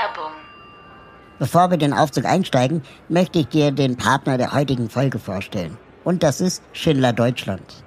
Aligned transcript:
Werbung. 0.00 0.32
Bevor 1.38 1.70
wir 1.70 1.76
den 1.76 1.92
Aufzug 1.92 2.24
einsteigen, 2.24 2.82
möchte 3.08 3.40
ich 3.40 3.48
dir 3.48 3.70
den 3.70 3.96
Partner 3.96 4.38
der 4.38 4.52
heutigen 4.52 4.88
Folge 4.88 5.18
vorstellen. 5.18 5.76
Und 6.04 6.22
das 6.22 6.40
ist 6.40 6.62
Schindler 6.72 7.12
Deutschland. 7.12 7.84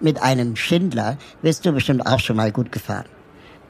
Mit 0.00 0.22
einem 0.22 0.56
Schindler 0.56 1.16
bist 1.42 1.64
du 1.64 1.72
bestimmt 1.72 2.06
auch 2.06 2.20
schon 2.20 2.36
mal 2.36 2.52
gut 2.52 2.72
gefahren. 2.72 3.06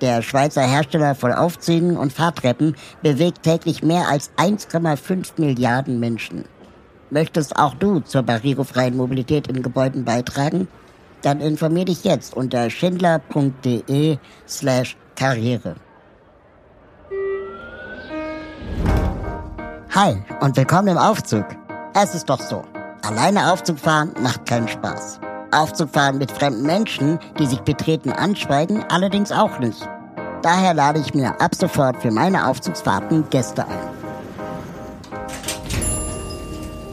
Der 0.00 0.22
Schweizer 0.22 0.62
Hersteller 0.62 1.14
von 1.14 1.32
Aufzügen 1.32 1.96
und 1.96 2.12
Fahrtreppen 2.12 2.77
bewegt 3.02 3.44
täglich 3.44 3.82
mehr 3.82 4.08
als 4.08 4.30
1,5 4.36 5.41
Milliarden 5.41 6.00
Menschen. 6.00 6.44
Möchtest 7.10 7.56
auch 7.56 7.74
du 7.74 8.00
zur 8.00 8.22
barrierefreien 8.22 8.96
Mobilität 8.96 9.46
in 9.46 9.62
Gebäuden 9.62 10.05
beitragen? 10.05 10.66
Dann 11.22 11.41
informier 11.41 11.84
dich 11.84 12.05
jetzt 12.05 12.34
unter 12.34 12.68
schindler.de 12.68 14.18
slash 14.46 14.96
Karriere. 15.14 15.77
Hi 19.97 20.14
und 20.42 20.55
willkommen 20.58 20.89
im 20.89 20.98
Aufzug. 20.98 21.47
Es 21.94 22.14
ist 22.14 22.28
doch 22.28 22.42
so. 22.42 22.62
Alleine 23.00 23.50
Aufzug 23.50 23.78
fahren 23.78 24.12
macht 24.20 24.44
keinen 24.44 24.69
Spaß. 24.69 25.20
Aufzug 25.52 25.89
fahren 25.89 26.19
mit 26.19 26.30
fremden 26.30 26.66
Menschen, 26.66 27.19
die 27.39 27.47
sich 27.47 27.61
betreten 27.61 28.12
anschweigen, 28.12 28.84
allerdings 28.91 29.33
auch 29.33 29.58
nicht. 29.58 29.89
Daher 30.42 30.74
lade 30.74 31.00
ich 31.00 31.14
mir 31.14 31.41
ab 31.41 31.55
sofort 31.55 31.97
für 32.02 32.11
meine 32.11 32.47
Aufzugsfahrten 32.47 33.30
Gäste 33.30 33.64
ein. 33.67 33.89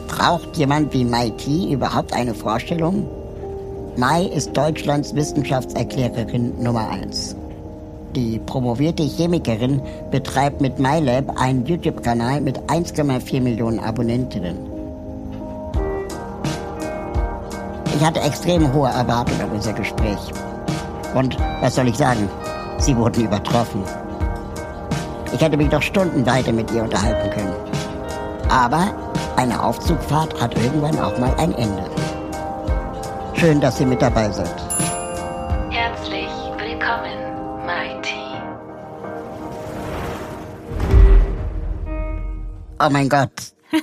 Braucht 0.08 0.56
jemand 0.56 0.94
wie 0.94 1.04
Mai 1.04 1.28
T 1.28 1.74
überhaupt 1.74 2.14
eine 2.14 2.34
Vorstellung? 2.34 3.06
Mai 3.98 4.24
ist 4.24 4.56
Deutschlands 4.56 5.14
Wissenschaftserklärerin 5.14 6.58
Nummer 6.58 6.88
1. 6.88 7.36
Die 8.14 8.38
promovierte 8.38 9.02
Chemikerin 9.02 9.82
betreibt 10.12 10.60
mit 10.60 10.78
MyLab 10.78 11.40
einen 11.40 11.66
YouTube-Kanal 11.66 12.40
mit 12.40 12.60
1,4 12.68 13.40
Millionen 13.40 13.80
Abonnentinnen. 13.80 14.56
Ich 17.96 18.04
hatte 18.04 18.20
extrem 18.20 18.72
hohe 18.72 18.88
Erwartungen 18.88 19.40
an 19.40 19.50
unser 19.50 19.72
Gespräch. 19.72 20.18
Und 21.14 21.36
was 21.60 21.74
soll 21.74 21.88
ich 21.88 21.96
sagen? 21.96 22.28
Sie 22.78 22.96
wurden 22.96 23.24
übertroffen. 23.24 23.82
Ich 25.32 25.40
hätte 25.40 25.56
mich 25.56 25.70
doch 25.70 25.82
Stunden 25.82 26.24
weiter 26.24 26.52
mit 26.52 26.70
ihr 26.70 26.84
unterhalten 26.84 27.30
können. 27.30 27.54
Aber 28.48 28.94
eine 29.36 29.60
Aufzugfahrt 29.60 30.40
hat 30.40 30.56
irgendwann 30.56 31.00
auch 31.00 31.18
mal 31.18 31.34
ein 31.38 31.52
Ende. 31.54 31.84
Schön, 33.34 33.60
dass 33.60 33.78
Sie 33.78 33.86
mit 33.86 34.00
dabei 34.00 34.30
sind. 34.30 34.73
Oh 42.78 42.90
mein 42.90 43.08
Gott. 43.08 43.32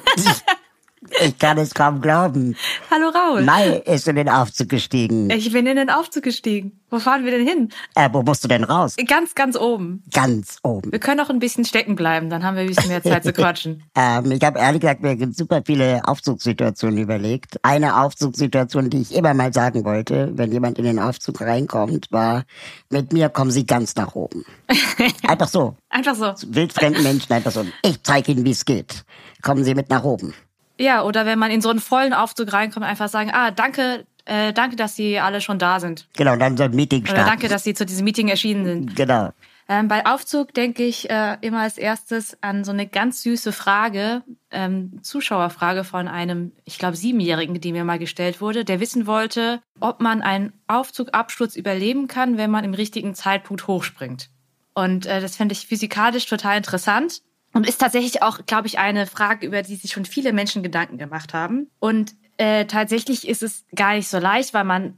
Ich 1.19 1.37
kann 1.37 1.57
es 1.57 1.73
kaum 1.73 1.99
glauben. 1.99 2.55
Hallo 2.93 3.07
Raul. 3.07 3.43
Mai 3.43 3.77
ist 3.85 4.05
in 4.09 4.17
den 4.17 4.27
Aufzug 4.27 4.67
gestiegen. 4.67 5.29
Ich 5.29 5.49
bin 5.53 5.65
in 5.65 5.77
den 5.77 5.89
Aufzug 5.89 6.23
gestiegen. 6.23 6.77
Wo 6.89 6.99
fahren 6.99 7.23
wir 7.23 7.31
denn 7.31 7.47
hin? 7.47 7.69
Äh, 7.95 8.09
wo 8.11 8.21
musst 8.21 8.43
du 8.43 8.49
denn 8.49 8.65
raus? 8.65 8.97
Ganz, 9.07 9.33
ganz 9.33 9.55
oben. 9.55 10.03
Ganz 10.13 10.57
oben. 10.61 10.91
Wir 10.91 10.99
können 10.99 11.21
auch 11.21 11.29
ein 11.29 11.39
bisschen 11.39 11.63
stecken 11.63 11.95
bleiben, 11.95 12.29
dann 12.29 12.43
haben 12.43 12.55
wir 12.55 12.63
ein 12.63 12.67
bisschen 12.67 12.89
mehr 12.89 13.01
Zeit 13.01 13.23
zu 13.23 13.31
quatschen. 13.31 13.83
Ähm, 13.95 14.31
ich 14.31 14.43
habe 14.43 14.57
ehrlich 14.57 14.81
gesagt 14.81 15.01
mir 15.01 15.17
super 15.33 15.61
viele 15.65 16.01
Aufzugssituationen 16.05 16.97
überlegt. 16.97 17.57
Eine 17.63 18.01
Aufzugssituation, 18.01 18.89
die 18.89 19.01
ich 19.01 19.13
immer 19.13 19.33
mal 19.33 19.53
sagen 19.53 19.85
wollte, 19.85 20.31
wenn 20.33 20.51
jemand 20.51 20.79
in 20.79 20.85
den 20.85 20.99
Aufzug 20.99 21.41
reinkommt, 21.41 22.07
war, 22.11 22.43
mit 22.89 23.13
mir 23.13 23.29
kommen 23.29 23.51
Sie 23.51 23.65
ganz 23.65 23.95
nach 23.95 24.15
oben. 24.15 24.45
Einfach 25.27 25.47
so. 25.47 25.75
Einfach 25.89 26.15
so. 26.15 26.33
Wildfremden 26.47 27.03
Menschen 27.03 27.31
einfach 27.33 27.51
so. 27.51 27.65
Ich 27.83 28.01
zeige 28.03 28.31
Ihnen, 28.31 28.45
wie 28.45 28.51
es 28.51 28.65
geht. 28.65 29.03
Kommen 29.41 29.63
Sie 29.63 29.75
mit 29.75 29.89
nach 29.89 30.03
oben. 30.03 30.33
Ja, 30.81 31.03
oder 31.03 31.27
wenn 31.27 31.37
man 31.37 31.51
in 31.51 31.61
so 31.61 31.69
einen 31.69 31.79
vollen 31.79 32.13
Aufzug 32.13 32.51
reinkommt, 32.51 32.85
einfach 32.85 33.07
sagen, 33.07 33.29
ah, 33.31 33.51
danke, 33.51 34.05
äh, 34.25 34.51
danke, 34.51 34.75
dass 34.75 34.95
Sie 34.95 35.19
alle 35.19 35.39
schon 35.39 35.59
da 35.59 35.79
sind. 35.79 36.07
Genau, 36.17 36.35
dann 36.35 36.57
so 36.57 36.63
ein 36.63 36.71
Meeting 36.71 37.03
Oder 37.03 37.11
starten. 37.11 37.29
danke, 37.29 37.47
dass 37.49 37.63
Sie 37.63 37.75
zu 37.75 37.85
diesem 37.85 38.03
Meeting 38.03 38.29
erschienen 38.29 38.65
sind. 38.65 38.95
Genau. 38.95 39.29
Ähm, 39.69 39.87
bei 39.87 40.05
Aufzug 40.07 40.53
denke 40.55 40.83
ich 40.83 41.09
äh, 41.09 41.37
immer 41.41 41.59
als 41.59 41.77
erstes 41.77 42.35
an 42.41 42.63
so 42.63 42.71
eine 42.71 42.87
ganz 42.87 43.21
süße 43.21 43.51
Frage, 43.51 44.23
ähm, 44.49 44.99
Zuschauerfrage 45.03 45.83
von 45.83 46.07
einem, 46.07 46.51
ich 46.65 46.79
glaube, 46.79 46.97
Siebenjährigen, 46.97 47.61
die 47.61 47.71
mir 47.71 47.83
mal 47.83 47.99
gestellt 47.99 48.41
wurde, 48.41 48.65
der 48.65 48.79
wissen 48.79 49.05
wollte, 49.05 49.61
ob 49.79 50.01
man 50.01 50.23
einen 50.23 50.51
Aufzugabsturz 50.67 51.55
überleben 51.55 52.07
kann, 52.07 52.37
wenn 52.37 52.49
man 52.49 52.63
im 52.63 52.73
richtigen 52.73 53.13
Zeitpunkt 53.13 53.67
hochspringt. 53.67 54.29
Und 54.73 55.05
äh, 55.05 55.21
das 55.21 55.35
finde 55.35 55.53
ich 55.53 55.67
physikalisch 55.67 56.25
total 56.25 56.57
interessant 56.57 57.21
und 57.53 57.67
ist 57.67 57.79
tatsächlich 57.79 58.21
auch, 58.21 58.45
glaube 58.45 58.67
ich, 58.67 58.79
eine 58.79 59.07
Frage, 59.07 59.45
über 59.45 59.61
die 59.61 59.75
sich 59.75 59.91
schon 59.91 60.05
viele 60.05 60.33
Menschen 60.33 60.63
Gedanken 60.63 60.97
gemacht 60.97 61.33
haben. 61.33 61.69
Und 61.79 62.13
äh, 62.37 62.65
tatsächlich 62.65 63.27
ist 63.27 63.43
es 63.43 63.65
gar 63.75 63.93
nicht 63.93 64.07
so 64.07 64.19
leicht, 64.19 64.53
weil 64.53 64.63
man 64.63 64.97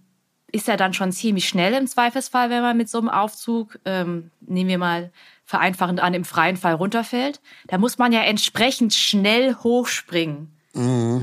ist 0.52 0.68
ja 0.68 0.78
dann 0.78 0.94
schon 0.94 1.12
ziemlich 1.12 1.48
schnell 1.48 1.74
im 1.74 1.88
Zweifelsfall, 1.88 2.50
wenn 2.52 2.62
man 2.62 2.78
mit 2.78 2.88
so 2.88 3.00
einem 3.00 3.10
Aufzug, 3.10 3.80
ähm, 3.86 4.30
nehmen 4.40 4.70
wir 4.70 4.78
mal 4.78 5.12
vereinfachend 5.46 6.00
an, 6.00 6.14
im 6.14 6.26
freien 6.26 6.58
Fall 6.58 6.76
runterfällt. 6.76 7.42
Da 7.68 7.80
muss 7.80 7.98
man 7.98 8.14
ja 8.14 8.22
entsprechend 8.22 8.94
schnell 8.94 9.56
hochspringen. 9.56 10.54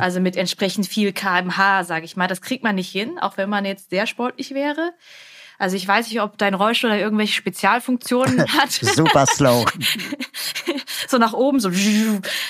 Also 0.00 0.20
mit 0.20 0.36
entsprechend 0.36 0.86
viel 0.86 1.12
kmh, 1.12 1.82
sage 1.82 2.04
ich 2.04 2.16
mal. 2.16 2.28
Das 2.28 2.40
kriegt 2.40 2.62
man 2.62 2.76
nicht 2.76 2.90
hin, 2.90 3.18
auch 3.18 3.36
wenn 3.36 3.50
man 3.50 3.64
jetzt 3.64 3.90
sehr 3.90 4.06
sportlich 4.06 4.52
wäre. 4.54 4.92
Also 5.58 5.76
ich 5.76 5.86
weiß 5.86 6.08
nicht, 6.08 6.20
ob 6.22 6.38
dein 6.38 6.54
Rollstuhl 6.54 6.90
da 6.90 6.96
irgendwelche 6.96 7.34
Spezialfunktionen 7.34 8.40
hat. 8.58 8.70
Super 8.70 9.26
slow. 9.26 9.64
so 11.10 11.18
nach 11.18 11.32
oben, 11.32 11.60
so. 11.60 11.70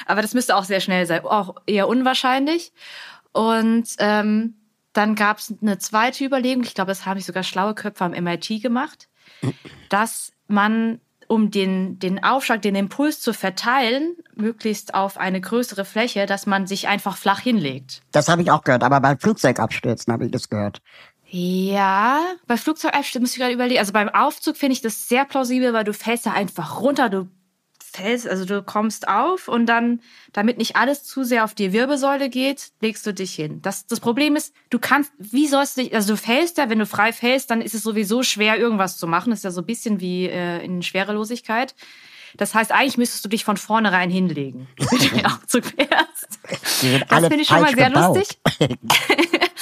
Aber 0.06 0.22
das 0.22 0.34
müsste 0.34 0.56
auch 0.56 0.64
sehr 0.64 0.80
schnell 0.80 1.06
sein. 1.06 1.24
Auch 1.24 1.56
eher 1.66 1.88
unwahrscheinlich. 1.88 2.72
Und 3.32 3.88
ähm, 3.98 4.54
dann 4.92 5.14
gab 5.14 5.38
es 5.38 5.54
eine 5.60 5.78
zweite 5.78 6.24
Überlegung, 6.24 6.64
ich 6.64 6.74
glaube, 6.74 6.90
das 6.90 7.06
haben 7.06 7.18
sich 7.18 7.26
sogar 7.26 7.42
schlaue 7.42 7.74
Köpfe 7.74 8.04
am 8.04 8.12
MIT 8.12 8.62
gemacht, 8.62 9.08
dass 9.88 10.32
man, 10.48 11.00
um 11.28 11.50
den, 11.50 11.98
den 12.00 12.22
Aufschlag, 12.24 12.60
den 12.62 12.74
Impuls 12.74 13.20
zu 13.20 13.32
verteilen, 13.32 14.16
möglichst 14.34 14.94
auf 14.94 15.16
eine 15.16 15.40
größere 15.40 15.84
Fläche, 15.84 16.26
dass 16.26 16.46
man 16.46 16.66
sich 16.66 16.88
einfach 16.88 17.16
flach 17.16 17.40
hinlegt. 17.40 18.02
Das 18.10 18.28
habe 18.28 18.42
ich 18.42 18.50
auch 18.50 18.64
gehört, 18.64 18.82
aber 18.82 19.00
bei 19.00 19.16
Flugzeugabstürzen 19.16 20.12
habe 20.12 20.26
ich 20.26 20.32
das 20.32 20.48
gehört. 20.48 20.82
Ja, 21.32 22.20
bei 22.48 22.56
Flugzeugabsturz 22.56 23.20
muss 23.20 23.32
ich 23.32 23.38
gerade 23.38 23.54
überlegen. 23.54 23.78
Also 23.78 23.92
beim 23.92 24.08
Aufzug 24.08 24.56
finde 24.56 24.72
ich 24.72 24.82
das 24.82 25.08
sehr 25.08 25.24
plausibel, 25.24 25.72
weil 25.72 25.84
du 25.84 25.92
fällst 25.92 26.26
da 26.26 26.32
einfach 26.32 26.80
runter, 26.80 27.08
du 27.08 27.28
fällst, 27.90 28.28
also 28.28 28.44
du 28.44 28.62
kommst 28.62 29.08
auf 29.08 29.48
und 29.48 29.66
dann, 29.66 30.00
damit 30.32 30.58
nicht 30.58 30.76
alles 30.76 31.04
zu 31.04 31.24
sehr 31.24 31.44
auf 31.44 31.54
die 31.54 31.72
Wirbelsäule 31.72 32.28
geht, 32.28 32.70
legst 32.80 33.06
du 33.06 33.12
dich 33.12 33.34
hin. 33.34 33.60
Das, 33.62 33.86
das 33.86 34.00
Problem 34.00 34.36
ist, 34.36 34.54
du 34.70 34.78
kannst, 34.78 35.12
wie 35.18 35.46
sollst 35.46 35.76
du 35.76 35.82
dich, 35.82 35.94
also 35.94 36.14
du 36.14 36.16
fällst 36.16 36.58
ja, 36.58 36.70
wenn 36.70 36.78
du 36.78 36.86
frei 36.86 37.12
fällst, 37.12 37.50
dann 37.50 37.60
ist 37.60 37.74
es 37.74 37.82
sowieso 37.82 38.22
schwer, 38.22 38.58
irgendwas 38.58 38.96
zu 38.96 39.06
machen. 39.06 39.30
Das 39.30 39.40
ist 39.40 39.44
ja 39.44 39.50
so 39.50 39.62
ein 39.62 39.66
bisschen 39.66 40.00
wie 40.00 40.26
äh, 40.26 40.64
in 40.64 40.82
Schwerelosigkeit. 40.82 41.74
Das 42.36 42.54
heißt, 42.54 42.72
eigentlich 42.72 42.98
müsstest 42.98 43.24
du 43.24 43.28
dich 43.28 43.44
von 43.44 43.56
vornherein 43.56 44.10
hinlegen, 44.10 44.68
wenn 44.78 44.98
du 44.98 45.08
den 45.08 45.26
Aufzug 45.26 45.64
fährst. 45.66 46.38
Das 47.08 47.26
finde 47.26 47.40
ich 47.40 47.48
schon 47.48 47.60
mal 47.60 47.74
sehr 47.74 47.90
gebaut. 47.90 48.16
lustig. 48.16 48.38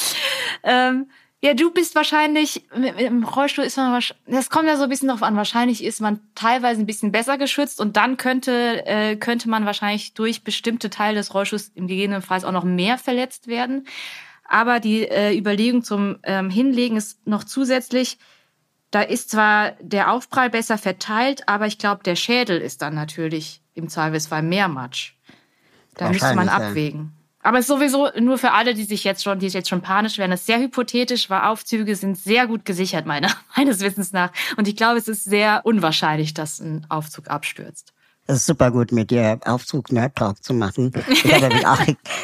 ähm, 0.64 1.11
ja, 1.40 1.55
du 1.55 1.70
bist 1.70 1.94
wahrscheinlich, 1.94 2.67
dem 2.75 3.23
Rollstuhl 3.23 3.64
ist 3.64 3.76
man 3.76 3.93
wahrscheinlich, 3.93 4.25
das 4.26 4.50
kommt 4.50 4.67
ja 4.67 4.76
so 4.76 4.82
ein 4.85 4.88
bisschen 4.88 5.08
drauf 5.08 5.23
an, 5.23 5.37
wahrscheinlich 5.37 5.85
ist 5.85 6.00
man 6.00 6.19
teilweise 6.35 6.81
ein 6.81 6.87
bisschen 6.87 7.12
besser 7.12 7.38
geschützt 7.38 7.81
und 7.81 7.96
dann 7.96 8.17
könnte, 8.17 8.85
äh, 8.87 9.14
könnte 9.14 9.49
man 9.49 9.64
wahrscheinlich 9.64 10.14
durch 10.14 10.43
bestimmte 10.43 10.90
Teile 10.90 11.17
des 11.17 11.32
Rollstuhls 11.35 11.70
im 11.76 11.87
gegebenenfalls 11.87 12.44
auch 12.44 12.52
noch 12.52 12.64
mehr 12.64 12.99
verletzt 12.99 13.46
werden. 13.46 13.87
Aber 14.44 14.81
die 14.81 15.06
äh, 15.06 15.37
Überlegung 15.37 15.85
zum 15.85 16.19
ähm, 16.25 16.50
Hinlegen 16.50 16.96
ist 16.96 17.25
noch 17.25 17.44
zusätzlich, 17.44 18.19
da 18.90 19.02
ist 19.02 19.31
zwar 19.31 19.73
der 19.81 20.11
Aufprall 20.11 20.50
besser 20.50 20.79
verteilt, 20.79 21.46
aber 21.46 21.67
ich 21.67 21.79
glaube, 21.79 22.02
der 22.02 22.17
Schädel 22.17 22.61
ist 22.61 22.82
dann 22.82 22.94
natürlich 22.94 23.62
im 23.75 23.88
Zweifelsfall 23.88 24.43
mehr 24.43 24.67
Matsch. 24.67 25.12
Da 25.94 26.08
müsste 26.08 26.35
man 26.35 26.49
abwägen. 26.49 27.12
Aber 27.49 27.61
es 27.61 27.65
ist 27.65 27.69
sowieso 27.69 28.09
nur 28.21 28.37
für 28.37 28.53
alle, 28.53 28.75
die 28.75 28.85
sich 28.85 29.05
jetzt 29.05 29.25
schon, 29.25 29.39
die 29.39 29.47
jetzt 29.47 29.71
schon 29.71 29.81
panisch 29.81 30.19
werden, 30.19 30.33
es 30.33 30.41
ist 30.41 30.47
sehr 30.49 30.61
hypothetisch, 30.61 31.31
weil 31.31 31.41
Aufzüge 31.41 31.97
sind 31.97 32.19
sehr 32.19 32.47
gut 32.47 32.67
gesichert, 32.67 33.06
meiner, 33.06 33.31
meines 33.56 33.81
Wissens 33.81 34.12
nach. 34.12 34.33
Und 34.59 34.69
ich 34.69 34.77
glaube, 34.77 34.99
es 34.99 35.09
ist 35.09 35.25
sehr 35.25 35.62
unwahrscheinlich, 35.65 36.35
dass 36.35 36.61
ein 36.61 36.85
Aufzug 36.91 37.29
abstürzt. 37.29 37.95
Es 38.27 38.41
ist 38.41 38.47
super 38.47 38.71
gut, 38.71 38.93
mit 38.93 39.11
dir 39.11 39.41
Aufzug 39.47 39.91
Nerd 39.93 40.15
Talk 40.15 40.45
zu 40.45 40.53
machen. 40.53 40.93
Ich 41.09 41.25
habe 41.25 41.55
auch, 41.67 41.81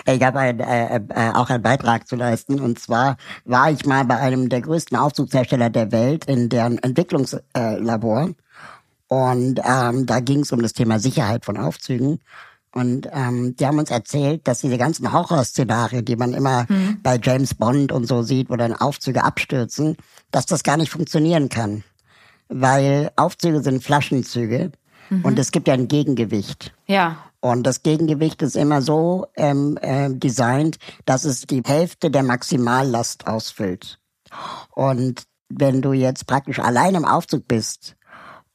ich 0.12 0.22
habe 0.22 0.38
ein, 0.40 0.60
äh, 0.60 0.96
äh, 0.96 1.30
auch 1.32 1.48
einen 1.48 1.62
Beitrag 1.62 2.06
zu 2.06 2.16
leisten. 2.16 2.60
Und 2.60 2.78
zwar 2.78 3.16
war 3.46 3.70
ich 3.70 3.86
mal 3.86 4.04
bei 4.04 4.18
einem 4.18 4.50
der 4.50 4.60
größten 4.60 4.98
Aufzugshersteller 4.98 5.70
der 5.70 5.90
Welt 5.90 6.26
in 6.26 6.50
deren 6.50 6.76
Entwicklungslabor. 6.76 8.28
Und 9.08 9.60
ähm, 9.64 10.04
da 10.04 10.20
ging 10.20 10.40
es 10.40 10.52
um 10.52 10.60
das 10.60 10.74
Thema 10.74 10.98
Sicherheit 10.98 11.46
von 11.46 11.56
Aufzügen. 11.56 12.20
Und 12.74 13.08
ähm, 13.12 13.54
die 13.56 13.66
haben 13.66 13.78
uns 13.78 13.90
erzählt, 13.90 14.46
dass 14.48 14.60
diese 14.60 14.78
ganzen 14.78 15.12
Horrorszenarien, 15.12 16.04
die 16.04 16.16
man 16.16 16.34
immer 16.34 16.66
mhm. 16.68 16.98
bei 17.02 17.18
James 17.22 17.54
Bond 17.54 17.92
und 17.92 18.06
so 18.06 18.22
sieht, 18.22 18.50
wo 18.50 18.56
dann 18.56 18.74
Aufzüge 18.74 19.22
abstürzen, 19.22 19.96
dass 20.30 20.46
das 20.46 20.64
gar 20.64 20.76
nicht 20.76 20.90
funktionieren 20.90 21.48
kann. 21.48 21.84
Weil 22.48 23.10
Aufzüge 23.16 23.62
sind 23.62 23.82
Flaschenzüge 23.82 24.72
Mhm. 25.10 25.24
Und 25.24 25.38
es 25.38 25.50
gibt 25.50 25.68
ja 25.68 25.74
ein 25.74 25.88
Gegengewicht. 25.88 26.74
Ja. 26.86 27.16
Und 27.40 27.64
das 27.64 27.82
Gegengewicht 27.82 28.40
ist 28.42 28.56
immer 28.56 28.80
so 28.80 29.26
ähm, 29.36 29.78
äh, 29.80 30.10
designt, 30.10 30.78
dass 31.04 31.24
es 31.24 31.42
die 31.42 31.62
Hälfte 31.64 32.10
der 32.10 32.22
Maximallast 32.22 33.26
ausfüllt. 33.26 33.98
Und 34.70 35.24
wenn 35.48 35.82
du 35.82 35.92
jetzt 35.92 36.26
praktisch 36.26 36.58
allein 36.58 36.94
im 36.94 37.04
Aufzug 37.04 37.46
bist 37.46 37.96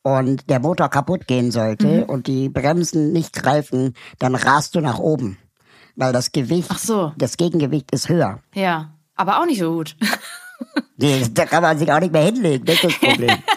und 0.02 0.50
der 0.50 0.60
Motor 0.60 0.90
kaputt 0.90 1.28
gehen 1.28 1.52
sollte 1.52 1.88
mhm. 1.88 2.04
und 2.04 2.28
die 2.28 2.50
Bremsen 2.50 3.12
nicht 3.12 3.34
greifen, 3.34 3.96
dann 4.18 4.36
rast 4.36 4.76
du 4.76 4.82
nach 4.82 5.00
oben. 5.00 5.38
Weil 5.96 6.14
das 6.14 6.32
Gewicht, 6.32 6.70
Ach 6.72 6.80
so. 6.80 7.14
das 7.18 7.38
Gegengewicht 7.38 7.92
ist 7.92 8.10
höher. 8.10 8.40
Ja, 8.54 8.94
aber 9.16 9.40
auch 9.40 9.46
nicht 9.46 9.60
so 9.60 9.74
gut. 9.74 9.98
nee, 10.98 11.26
da 11.32 11.46
kann 11.46 11.62
man 11.62 11.78
sich 11.78 11.92
auch 11.92 12.00
nicht 12.00 12.14
mehr 12.14 12.24
hinlegen, 12.24 12.66
das 12.66 12.76
ist 12.76 12.86
das 12.86 13.00
Problem. 13.00 13.38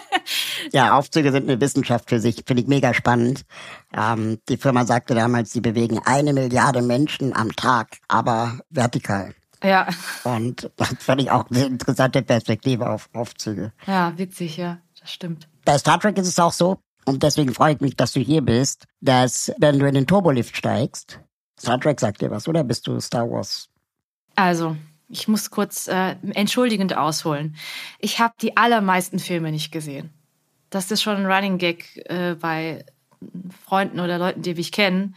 Ja, 0.71 0.97
Aufzüge 0.97 1.31
sind 1.31 1.49
eine 1.49 1.59
Wissenschaft 1.59 2.09
für 2.09 2.19
sich, 2.19 2.43
finde 2.47 2.63
ich 2.63 2.67
mega 2.69 2.93
spannend. 2.93 3.45
Ähm, 3.95 4.39
die 4.49 4.57
Firma 4.57 4.85
sagte 4.85 5.13
damals, 5.13 5.51
sie 5.51 5.61
bewegen 5.61 5.99
eine 6.05 6.33
Milliarde 6.33 6.81
Menschen 6.81 7.35
am 7.35 7.55
Tag, 7.55 7.97
aber 8.07 8.59
vertikal. 8.69 9.35
Ja. 9.61 9.87
Und 10.23 10.71
das 10.77 10.95
fand 10.99 11.21
ich 11.21 11.31
auch 11.31 11.49
eine 11.49 11.65
interessante 11.65 12.21
Perspektive 12.21 12.89
auf 12.89 13.09
Aufzüge. 13.13 13.71
Ja, 13.85 14.17
witzig, 14.17 14.57
ja, 14.57 14.79
das 14.99 15.11
stimmt. 15.11 15.47
Bei 15.65 15.77
Star 15.77 15.99
Trek 15.99 16.17
ist 16.17 16.27
es 16.27 16.39
auch 16.39 16.53
so, 16.53 16.79
und 17.05 17.23
deswegen 17.23 17.53
freue 17.53 17.73
ich 17.73 17.81
mich, 17.81 17.95
dass 17.95 18.13
du 18.13 18.19
hier 18.19 18.41
bist, 18.41 18.85
dass 19.01 19.51
wenn 19.57 19.79
du 19.79 19.87
in 19.87 19.95
den 19.95 20.07
Turbolift 20.07 20.55
steigst, 20.55 21.19
Star 21.59 21.79
Trek 21.79 21.99
sagt 21.99 22.21
dir 22.21 22.31
was, 22.31 22.47
oder 22.47 22.63
bist 22.63 22.87
du 22.87 22.99
Star 22.99 23.29
Wars? 23.29 23.69
Also, 24.35 24.75
ich 25.09 25.27
muss 25.27 25.51
kurz 25.51 25.87
äh, 25.87 26.15
entschuldigend 26.33 26.95
ausholen. 26.97 27.55
Ich 27.99 28.19
habe 28.19 28.33
die 28.41 28.57
allermeisten 28.57 29.19
Filme 29.19 29.51
nicht 29.51 29.71
gesehen. 29.71 30.11
Das 30.69 30.89
ist 30.91 31.03
schon 31.03 31.17
ein 31.17 31.25
Running 31.25 31.57
Gag 31.57 32.01
äh, 32.05 32.35
bei 32.35 32.85
Freunden 33.65 33.99
oder 33.99 34.17
Leuten, 34.17 34.41
die 34.41 34.55
mich 34.55 34.71
kennen. 34.71 35.15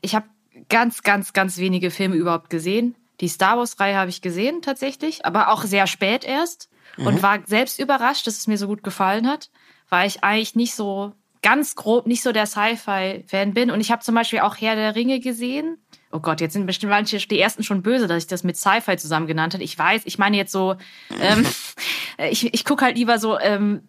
Ich 0.00 0.14
habe 0.14 0.26
ganz, 0.68 1.02
ganz, 1.02 1.32
ganz 1.32 1.58
wenige 1.58 1.90
Filme 1.90 2.16
überhaupt 2.16 2.50
gesehen. 2.50 2.94
Die 3.20 3.28
Star 3.28 3.58
Wars-Reihe 3.58 3.96
habe 3.96 4.10
ich 4.10 4.22
gesehen 4.22 4.62
tatsächlich, 4.62 5.24
aber 5.24 5.50
auch 5.50 5.64
sehr 5.64 5.86
spät 5.86 6.24
erst 6.24 6.70
mhm. 6.96 7.06
und 7.06 7.22
war 7.22 7.40
selbst 7.46 7.78
überrascht, 7.78 8.26
dass 8.26 8.38
es 8.38 8.46
mir 8.46 8.58
so 8.58 8.66
gut 8.66 8.82
gefallen 8.82 9.28
hat, 9.28 9.50
weil 9.88 10.08
ich 10.08 10.24
eigentlich 10.24 10.54
nicht 10.54 10.74
so 10.74 11.12
ganz 11.44 11.74
grob 11.74 12.06
nicht 12.06 12.22
so 12.22 12.32
der 12.32 12.46
Sci-Fi-Fan 12.46 13.52
bin. 13.52 13.70
Und 13.70 13.80
ich 13.80 13.92
habe 13.92 14.02
zum 14.02 14.14
Beispiel 14.14 14.40
auch 14.40 14.56
Herr 14.56 14.76
der 14.76 14.96
Ringe 14.96 15.20
gesehen. 15.20 15.76
Oh 16.10 16.20
Gott, 16.20 16.40
jetzt 16.40 16.54
sind 16.54 16.64
bestimmt 16.66 16.90
manche 16.90 17.18
die 17.18 17.38
ersten 17.38 17.62
schon 17.62 17.82
böse, 17.82 18.06
dass 18.06 18.22
ich 18.22 18.26
das 18.26 18.44
mit 18.44 18.56
Sci-Fi 18.56 18.96
zusammen 18.96 19.26
genannt 19.26 19.52
habe. 19.52 19.62
Ich 19.62 19.78
weiß, 19.78 20.02
ich 20.06 20.16
meine 20.16 20.38
jetzt 20.38 20.52
so, 20.52 20.76
ähm, 21.20 21.46
ich, 22.30 22.52
ich 22.54 22.64
gucke 22.64 22.84
halt 22.84 22.96
lieber 22.96 23.18
so 23.18 23.38
ähm, 23.38 23.86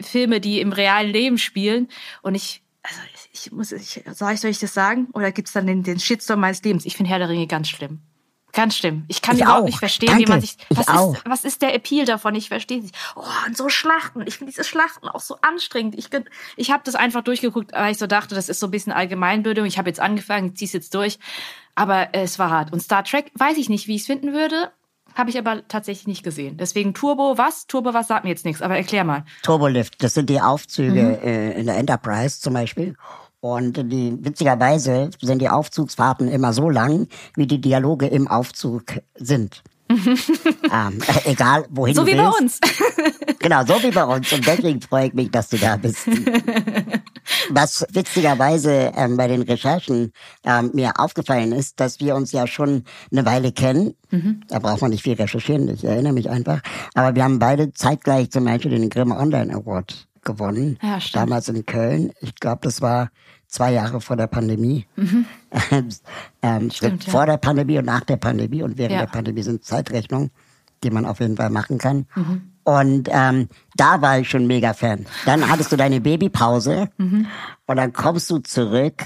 Filme, 0.00 0.40
die 0.40 0.60
im 0.60 0.72
realen 0.72 1.10
Leben 1.10 1.38
spielen. 1.38 1.88
Und 2.22 2.36
ich, 2.36 2.62
also 2.82 3.00
ich 3.32 3.50
muss, 3.50 3.72
ich, 3.72 4.04
soll 4.12 4.32
ich, 4.32 4.40
soll 4.40 4.50
ich 4.50 4.60
das 4.60 4.72
sagen? 4.72 5.08
Oder 5.12 5.32
gibt's 5.32 5.52
dann 5.52 5.66
den, 5.66 5.82
den 5.82 5.98
Shitstorm 5.98 6.38
meines 6.38 6.62
Lebens? 6.62 6.86
Ich 6.86 6.96
finde 6.96 7.10
Herr 7.10 7.18
der 7.18 7.28
Ringe 7.28 7.48
ganz 7.48 7.68
schlimm. 7.68 8.00
Ganz 8.52 8.76
schlimm. 8.76 9.04
Ich 9.08 9.22
kann 9.22 9.36
ich 9.36 9.42
überhaupt 9.42 9.62
auch. 9.62 9.66
nicht 9.66 9.78
verstehen, 9.78 10.08
Danke. 10.08 10.24
wie 10.24 10.28
man 10.28 10.40
sich. 10.42 10.56
Was 10.68 10.86
ist, 10.86 11.22
was 11.24 11.44
ist 11.44 11.62
der 11.62 11.74
Appeal 11.74 12.04
davon? 12.04 12.34
Ich 12.34 12.48
verstehe 12.48 12.82
nicht. 12.82 12.94
Oh, 13.16 13.22
und 13.46 13.56
so 13.56 13.70
Schlachten. 13.70 14.22
Ich 14.26 14.36
finde 14.36 14.52
diese 14.52 14.64
Schlachten 14.64 15.08
auch 15.08 15.20
so 15.20 15.36
anstrengend. 15.40 15.94
Ich, 15.96 16.10
ich 16.56 16.70
habe 16.70 16.82
das 16.84 16.94
einfach 16.94 17.22
durchgeguckt, 17.22 17.72
weil 17.72 17.92
ich 17.92 17.98
so 17.98 18.06
dachte, 18.06 18.34
das 18.34 18.50
ist 18.50 18.60
so 18.60 18.66
ein 18.66 18.70
bisschen 18.70 18.92
Allgemeinbildung. 18.92 19.64
Ich 19.64 19.78
habe 19.78 19.88
jetzt 19.88 20.00
angefangen, 20.00 20.48
ich 20.48 20.56
zieh's 20.56 20.74
jetzt 20.74 20.94
durch. 20.94 21.18
Aber 21.74 22.08
es 22.12 22.38
war 22.38 22.50
hart. 22.50 22.72
Und 22.72 22.80
Star 22.80 23.04
Trek 23.04 23.30
weiß 23.34 23.56
ich 23.56 23.70
nicht, 23.70 23.88
wie 23.88 23.94
ich 23.94 24.02
es 24.02 24.06
finden 24.06 24.34
würde. 24.34 24.70
Habe 25.14 25.30
ich 25.30 25.38
aber 25.38 25.66
tatsächlich 25.68 26.06
nicht 26.06 26.22
gesehen. 26.22 26.56
Deswegen 26.56 26.94
Turbo 26.94 27.36
was? 27.36 27.66
Turbo 27.66 27.94
was 27.94 28.08
sagt 28.08 28.24
mir 28.24 28.30
jetzt 28.30 28.44
nichts, 28.44 28.62
aber 28.62 28.76
erklär 28.76 29.04
mal. 29.04 29.24
Turbolift, 29.42 30.02
das 30.02 30.14
sind 30.14 30.30
die 30.30 30.40
Aufzüge 30.40 31.18
mhm. 31.20 31.26
äh, 31.26 31.52
in 31.52 31.66
der 31.66 31.76
Enterprise 31.76 32.40
zum 32.40 32.54
Beispiel. 32.54 32.96
Und 33.42 33.76
die, 33.90 34.16
witzigerweise 34.20 35.10
sind 35.20 35.42
die 35.42 35.48
Aufzugsfahrten 35.48 36.28
immer 36.28 36.52
so 36.52 36.70
lang, 36.70 37.08
wie 37.34 37.48
die 37.48 37.60
Dialoge 37.60 38.06
im 38.06 38.28
Aufzug 38.28 39.00
sind. 39.16 39.64
ähm, 39.90 41.00
egal, 41.24 41.66
wohin 41.70 41.96
so 41.96 42.04
du 42.04 42.12
willst. 42.12 42.62
So 42.62 42.68
wie 42.68 43.02
bei 43.02 43.08
uns. 43.18 43.38
genau, 43.40 43.64
so 43.66 43.82
wie 43.82 43.90
bei 43.90 44.04
uns. 44.04 44.32
Und 44.32 44.46
deswegen 44.46 44.80
freue 44.80 45.08
ich 45.08 45.14
mich, 45.14 45.32
dass 45.32 45.48
du 45.48 45.58
da 45.58 45.76
bist. 45.76 46.06
Was 47.50 47.84
witzigerweise 47.90 48.92
ähm, 48.94 49.16
bei 49.16 49.26
den 49.26 49.42
Recherchen 49.42 50.12
ähm, 50.44 50.70
mir 50.72 50.92
aufgefallen 51.00 51.50
ist, 51.50 51.80
dass 51.80 51.98
wir 51.98 52.14
uns 52.14 52.30
ja 52.30 52.46
schon 52.46 52.84
eine 53.10 53.26
Weile 53.26 53.50
kennen. 53.50 53.94
Mhm. 54.12 54.42
Da 54.46 54.60
braucht 54.60 54.82
man 54.82 54.92
nicht 54.92 55.02
viel 55.02 55.14
recherchieren, 55.14 55.66
ich 55.66 55.82
erinnere 55.82 56.12
mich 56.12 56.30
einfach. 56.30 56.60
Aber 56.94 57.16
wir 57.16 57.24
haben 57.24 57.40
beide 57.40 57.72
zeitgleich 57.72 58.30
zum 58.30 58.44
Beispiel 58.44 58.70
den 58.70 58.88
Grimme 58.88 59.16
Online 59.16 59.52
Award 59.52 60.06
gewonnen. 60.22 60.78
Ja, 60.82 60.98
damals 61.12 61.48
in 61.48 61.64
Köln. 61.66 62.12
Ich 62.20 62.34
glaube, 62.36 62.60
das 62.62 62.80
war 62.80 63.10
zwei 63.48 63.72
Jahre 63.72 64.00
vor 64.00 64.16
der 64.16 64.26
Pandemie. 64.26 64.86
Mhm. 64.96 65.26
ähm, 66.42 66.70
stimmt, 66.70 67.04
vor 67.04 67.26
der 67.26 67.36
Pandemie 67.36 67.78
und 67.78 67.84
nach 67.84 68.04
der 68.04 68.16
Pandemie 68.16 68.62
und 68.62 68.78
während 68.78 68.94
ja. 68.94 69.00
der 69.00 69.12
Pandemie 69.12 69.42
sind 69.42 69.64
Zeitrechnungen, 69.64 70.30
die 70.82 70.90
man 70.90 71.04
auf 71.04 71.20
jeden 71.20 71.36
Fall 71.36 71.50
machen 71.50 71.78
kann. 71.78 72.06
Mhm. 72.14 72.52
Und 72.64 73.08
ähm, 73.10 73.48
da 73.76 74.00
war 74.00 74.20
ich 74.20 74.30
schon 74.30 74.46
mega 74.46 74.72
Fan. 74.72 75.06
Dann 75.26 75.48
hattest 75.50 75.72
du 75.72 75.76
deine 75.76 76.00
Babypause 76.00 76.88
mhm. 76.96 77.26
und 77.66 77.76
dann 77.76 77.92
kommst 77.92 78.30
du 78.30 78.38
zurück 78.38 79.04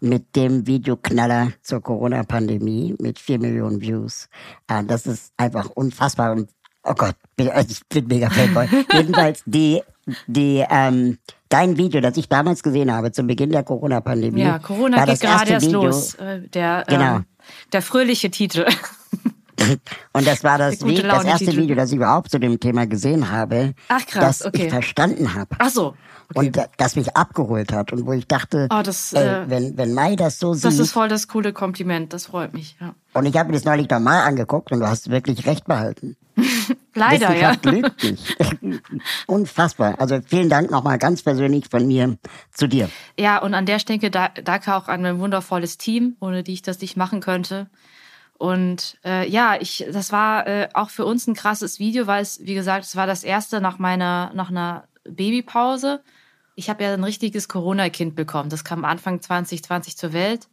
mit 0.00 0.36
dem 0.36 0.66
Videoknaller 0.66 1.52
zur 1.62 1.80
Corona-Pandemie 1.80 2.96
mit 3.00 3.18
vier 3.18 3.38
Millionen 3.38 3.80
Views. 3.80 4.28
Äh, 4.68 4.84
das 4.84 5.06
ist 5.06 5.32
einfach 5.36 5.70
unfassbar 5.70 6.32
und 6.32 6.50
oh 6.82 6.94
Gott, 6.94 7.16
ich 7.36 7.86
bin 7.88 8.06
mega 8.06 8.28
Fanboy. 8.28 8.68
Jedenfalls 8.92 9.42
die 9.46 9.82
die 10.26 10.64
ähm, 10.68 11.18
dein 11.48 11.76
Video, 11.76 12.00
das 12.00 12.16
ich 12.16 12.28
damals 12.28 12.62
gesehen 12.62 12.92
habe 12.92 13.12
zum 13.12 13.26
Beginn 13.26 13.50
der 13.50 13.62
Corona-Pandemie. 13.62 14.42
Ja, 14.42 14.58
Corona 14.58 15.04
geht 15.04 15.20
gerade 15.20 15.50
erst 15.50 15.66
Video, 15.66 15.84
los. 15.84 16.14
Äh, 16.14 16.40
der, 16.48 16.84
genau. 16.86 17.16
Ähm, 17.16 17.24
der 17.72 17.82
fröhliche 17.82 18.30
Titel. 18.30 18.66
Und 20.12 20.26
das 20.26 20.44
war 20.44 20.58
das, 20.58 20.84
Video, 20.84 21.02
das 21.02 21.24
erste 21.24 21.56
Video, 21.56 21.74
das 21.74 21.90
ich 21.90 21.96
überhaupt 21.96 22.30
zu 22.30 22.38
dem 22.38 22.60
Thema 22.60 22.86
gesehen 22.86 23.30
habe, 23.30 23.74
Ach, 23.88 24.04
krass, 24.06 24.38
das 24.38 24.46
okay. 24.46 24.66
ich 24.66 24.70
verstanden 24.70 25.34
habe. 25.34 25.56
Ach 25.58 25.70
so. 25.70 25.94
Okay. 26.34 26.46
Und 26.46 26.58
das 26.76 26.96
mich 26.96 27.16
abgeholt 27.16 27.72
hat 27.72 27.92
und 27.92 28.04
wo 28.04 28.12
ich 28.12 28.26
dachte, 28.26 28.68
oh, 28.70 28.82
das, 28.82 29.12
ey, 29.12 29.24
äh, 29.24 29.48
wenn, 29.48 29.76
wenn 29.78 29.94
Mai 29.94 30.16
das 30.16 30.38
so 30.38 30.52
das 30.52 30.62
sieht. 30.62 30.72
Das 30.72 30.78
ist 30.80 30.92
voll 30.92 31.08
das 31.08 31.28
coole 31.28 31.52
Kompliment, 31.52 32.12
das 32.12 32.26
freut 32.26 32.52
mich. 32.52 32.76
Ja. 32.80 32.94
Und 33.14 33.26
ich 33.26 33.36
habe 33.36 33.48
mir 33.48 33.54
das 33.54 33.64
neulich 33.64 33.88
nochmal 33.88 34.22
angeguckt 34.22 34.72
und 34.72 34.80
du 34.80 34.88
hast 34.88 35.10
wirklich 35.10 35.46
recht 35.46 35.66
behalten. 35.66 36.16
Leider, 36.94 37.34
ja. 37.34 37.54
lügt 37.62 38.02
nicht. 38.02 38.36
Unfassbar. 39.26 40.00
Also 40.00 40.20
vielen 40.26 40.48
Dank 40.48 40.70
nochmal 40.70 40.98
ganz 40.98 41.22
persönlich 41.22 41.68
von 41.70 41.86
mir 41.86 42.16
zu 42.52 42.66
dir. 42.66 42.88
Ja, 43.18 43.38
und 43.38 43.54
an 43.54 43.66
der 43.66 43.78
Stelle 43.78 44.10
danke 44.10 44.74
auch 44.74 44.88
an 44.88 45.04
ein 45.04 45.18
wundervolles 45.18 45.78
Team, 45.78 46.16
ohne 46.20 46.42
die 46.42 46.54
ich 46.54 46.62
das 46.62 46.80
nicht 46.80 46.96
machen 46.96 47.20
könnte. 47.20 47.68
Und 48.38 48.98
äh, 49.04 49.28
ja, 49.28 49.56
ich, 49.58 49.86
das 49.90 50.12
war 50.12 50.46
äh, 50.46 50.68
auch 50.74 50.90
für 50.90 51.06
uns 51.06 51.26
ein 51.26 51.34
krasses 51.34 51.78
Video, 51.78 52.06
weil 52.06 52.22
es, 52.22 52.40
wie 52.44 52.54
gesagt, 52.54 52.84
es 52.84 52.96
war 52.96 53.06
das 53.06 53.24
erste 53.24 53.60
nach 53.60 53.78
meiner, 53.78 54.30
nach 54.34 54.50
einer 54.50 54.88
Babypause. 55.04 56.02
Ich 56.54 56.68
habe 56.68 56.84
ja 56.84 56.92
ein 56.92 57.04
richtiges 57.04 57.48
Corona-Kind 57.48 58.14
bekommen. 58.14 58.50
Das 58.50 58.64
kam 58.64 58.84
Anfang 58.84 59.20
2020 59.22 59.96
zur 59.96 60.12
Welt. 60.12 60.48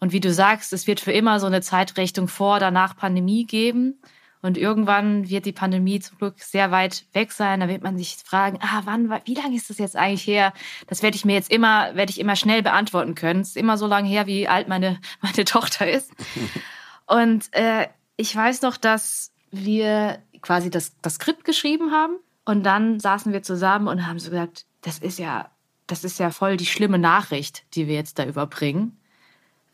Und 0.00 0.12
wie 0.12 0.20
du 0.20 0.32
sagst, 0.32 0.72
es 0.72 0.86
wird 0.86 1.00
für 1.00 1.12
immer 1.12 1.40
so 1.40 1.46
eine 1.46 1.60
Zeitrichtung 1.60 2.28
vor, 2.28 2.60
danach 2.60 2.96
Pandemie 2.96 3.44
geben. 3.44 4.00
Und 4.40 4.56
irgendwann 4.56 5.28
wird 5.28 5.46
die 5.46 5.52
Pandemie 5.52 5.98
zum 5.98 6.18
Glück 6.18 6.38
sehr 6.38 6.70
weit 6.70 7.06
weg 7.12 7.32
sein. 7.32 7.60
Da 7.60 7.68
wird 7.68 7.82
man 7.82 7.98
sich 7.98 8.16
fragen, 8.24 8.58
ah, 8.60 8.82
wann, 8.84 9.10
wie 9.24 9.34
lange 9.34 9.56
ist 9.56 9.68
das 9.68 9.78
jetzt 9.78 9.96
eigentlich 9.96 10.26
her? 10.26 10.52
Das 10.86 11.02
werde 11.02 11.16
ich 11.16 11.24
mir 11.24 11.34
jetzt 11.34 11.50
immer, 11.50 11.94
werde 11.96 12.10
ich 12.10 12.20
immer 12.20 12.36
schnell 12.36 12.62
beantworten 12.62 13.14
können. 13.14 13.40
Es 13.40 13.48
ist 13.48 13.56
immer 13.56 13.76
so 13.76 13.86
lange 13.86 14.08
her, 14.08 14.26
wie 14.26 14.46
alt 14.46 14.68
meine, 14.68 15.00
meine 15.20 15.44
Tochter 15.44 15.90
ist. 15.90 16.12
Und 17.06 17.52
äh, 17.52 17.88
ich 18.16 18.34
weiß 18.34 18.62
noch, 18.62 18.76
dass 18.76 19.32
wir 19.50 20.22
quasi 20.42 20.70
das, 20.70 20.92
das 21.02 21.14
Skript 21.14 21.44
geschrieben 21.44 21.90
haben. 21.90 22.16
Und 22.44 22.64
dann 22.64 23.00
saßen 23.00 23.32
wir 23.32 23.42
zusammen 23.42 23.88
und 23.88 24.06
haben 24.06 24.18
so 24.18 24.30
gesagt, 24.30 24.64
das 24.80 24.98
ist 24.98 25.18
ja, 25.18 25.50
das 25.86 26.04
ist 26.04 26.18
ja 26.18 26.30
voll 26.30 26.56
die 26.56 26.66
schlimme 26.66 26.98
Nachricht, 26.98 27.64
die 27.74 27.86
wir 27.86 27.94
jetzt 27.94 28.18
da 28.18 28.24
überbringen. 28.24 28.98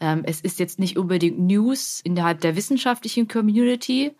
Ähm, 0.00 0.23
es 0.25 0.40
ist 0.40 0.59
jetzt 0.59 0.78
nicht 0.78 0.99
unbedingt 0.99 1.38
News 1.38 2.00
innerhalb 2.02 2.40
der 2.40 2.56
wissenschaftlichen 2.56 3.28
Community. 3.28 4.14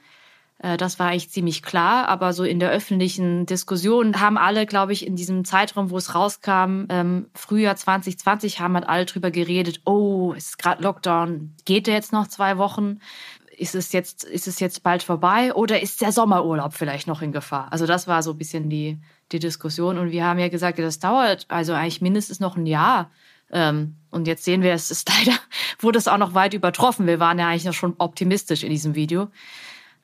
Äh, 0.59 0.77
das 0.77 0.99
war 0.99 1.09
eigentlich 1.09 1.31
ziemlich 1.31 1.63
klar, 1.63 2.09
aber 2.09 2.33
so 2.33 2.45
in 2.45 2.61
der 2.61 2.71
öffentlichen 2.71 3.47
Diskussion 3.47 4.21
haben 4.21 4.39
alle, 4.39 4.67
glaube 4.67 4.93
ich, 4.93 5.07
in 5.07 5.17
diesem 5.17 5.45
Zeitraum, 5.45 5.91
wo 5.91 5.97
es 5.97 6.15
rauskam, 6.15 6.87
ähm, 6.89 7.27
Frühjahr 7.35 7.77
2020, 7.77 8.61
haben 8.61 8.75
halt 8.75 8.89
alle 8.89 9.05
drüber 9.05 9.31
geredet, 9.31 9.81
oh, 9.85 10.35
es 10.37 10.51
ist 10.51 10.59
gerade 10.59 10.83
Lockdown, 10.83 11.55
geht 11.65 11.87
der 11.87 11.95
jetzt 11.95 12.13
noch 12.13 12.29
zwei 12.29 12.59
Wochen? 12.59 13.01
Ist 13.57 13.77
es, 13.77 13.93
jetzt, 13.93 14.25
ist 14.25 14.49
es 14.49 14.59
jetzt 14.59 14.83
bald 14.83 15.05
vorbei 15.05 15.55
oder 15.55 15.81
ist 15.81 16.01
der 16.01 16.11
Sommerurlaub 16.11 16.75
vielleicht 16.75 17.07
noch 17.07 17.23
in 17.23 17.31
Gefahr? 17.31 17.69
Also 17.71 17.87
das 17.87 18.09
war 18.09 18.21
so 18.25 18.33
ein 18.33 18.39
bisschen 18.39 18.69
die, 18.69 18.99
die 19.31 19.39
Diskussion 19.39 19.97
und 19.99 20.11
wir 20.11 20.25
haben 20.25 20.41
ja 20.41 20.49
gesagt, 20.49 20.81
das 20.81 20.99
dauert 20.99 21.47
also 21.49 21.73
eigentlich 21.73 22.01
mindestens 22.01 22.41
noch 22.41 22.57
ein 22.57 22.67
Jahr. 22.67 23.13
Ähm, 23.53 23.95
und 24.11 24.27
jetzt 24.27 24.45
sehen 24.45 24.63
wir, 24.63 24.73
es 24.73 24.91
ist 24.91 25.09
leider, 25.19 25.39
wurde 25.79 25.99
es 25.99 26.09
auch 26.09 26.19
noch 26.19 26.35
weit 26.35 26.55
übertroffen. 26.55 27.07
Wir 27.07 27.21
waren 27.21 27.39
ja 27.39 27.47
eigentlich 27.47 27.65
noch 27.65 27.75
schon 27.75 27.95
optimistisch 27.99 28.65
in 28.65 28.71
diesem 28.71 28.97
Video. 28.97 29.29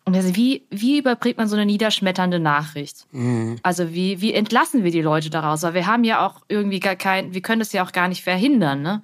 Und 0.05 0.17
also 0.17 0.35
wie, 0.35 0.67
wie 0.71 0.99
überbringt 0.99 1.37
man 1.39 1.49
so 1.49 1.57
eine 1.57 1.67
niederschmetternde 1.67 2.41
Nachricht? 2.41 3.07
Mhm. 3.13 3.59
Also 3.63 3.93
wie, 3.93 4.21
wie 4.21 4.33
entlassen 4.33 4.83
wir 4.83 4.91
die 4.91 5.03
Leute 5.03 5.31
daraus? 5.31 5.63
Weil 5.63 5.75
wir 5.75 5.87
haben 5.87 6.05
ja 6.05 6.27
auch 6.27 6.41
irgendwie 6.49 6.81
gar 6.81 6.97
kein, 6.97 7.35
wir 7.35 7.43
können 7.43 7.61
das 7.61 7.73
ja 7.73 7.85
auch 7.85 7.93
gar 7.93 8.09
nicht 8.09 8.25
verhindern. 8.25 8.83
Ne? 8.83 9.03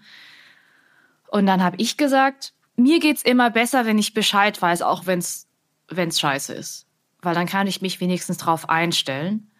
Und 1.29 1.47
dann 1.47 1.62
habe 1.62 1.76
ich 1.79 1.97
gesagt, 1.97 2.55
mir 2.76 2.99
geht's 2.99 3.23
immer 3.23 3.50
besser, 3.50 3.87
wenn 3.87 3.99
ich 3.99 4.15
Bescheid 4.15 4.61
weiß, 4.61 4.83
auch 4.83 5.07
wenn's 5.07 5.47
wenn's 5.88 6.21
scheiße 6.21 6.53
ist. 6.53 6.87
Weil 7.23 7.35
dann 7.35 7.47
kann 7.47 7.67
ich 7.67 7.83
mich 7.83 8.00
wenigstens 8.00 8.38
drauf 8.38 8.69
einstellen. 8.69 9.50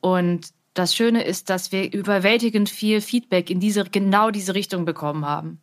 Und 0.00 0.48
das 0.74 0.94
Schöne 0.94 1.22
ist, 1.22 1.50
dass 1.50 1.72
wir 1.72 1.92
überwältigend 1.92 2.68
viel 2.68 3.00
Feedback 3.00 3.50
in 3.50 3.60
diese, 3.60 3.84
genau 3.84 4.30
diese 4.30 4.54
Richtung 4.54 4.84
bekommen 4.84 5.24
haben. 5.24 5.60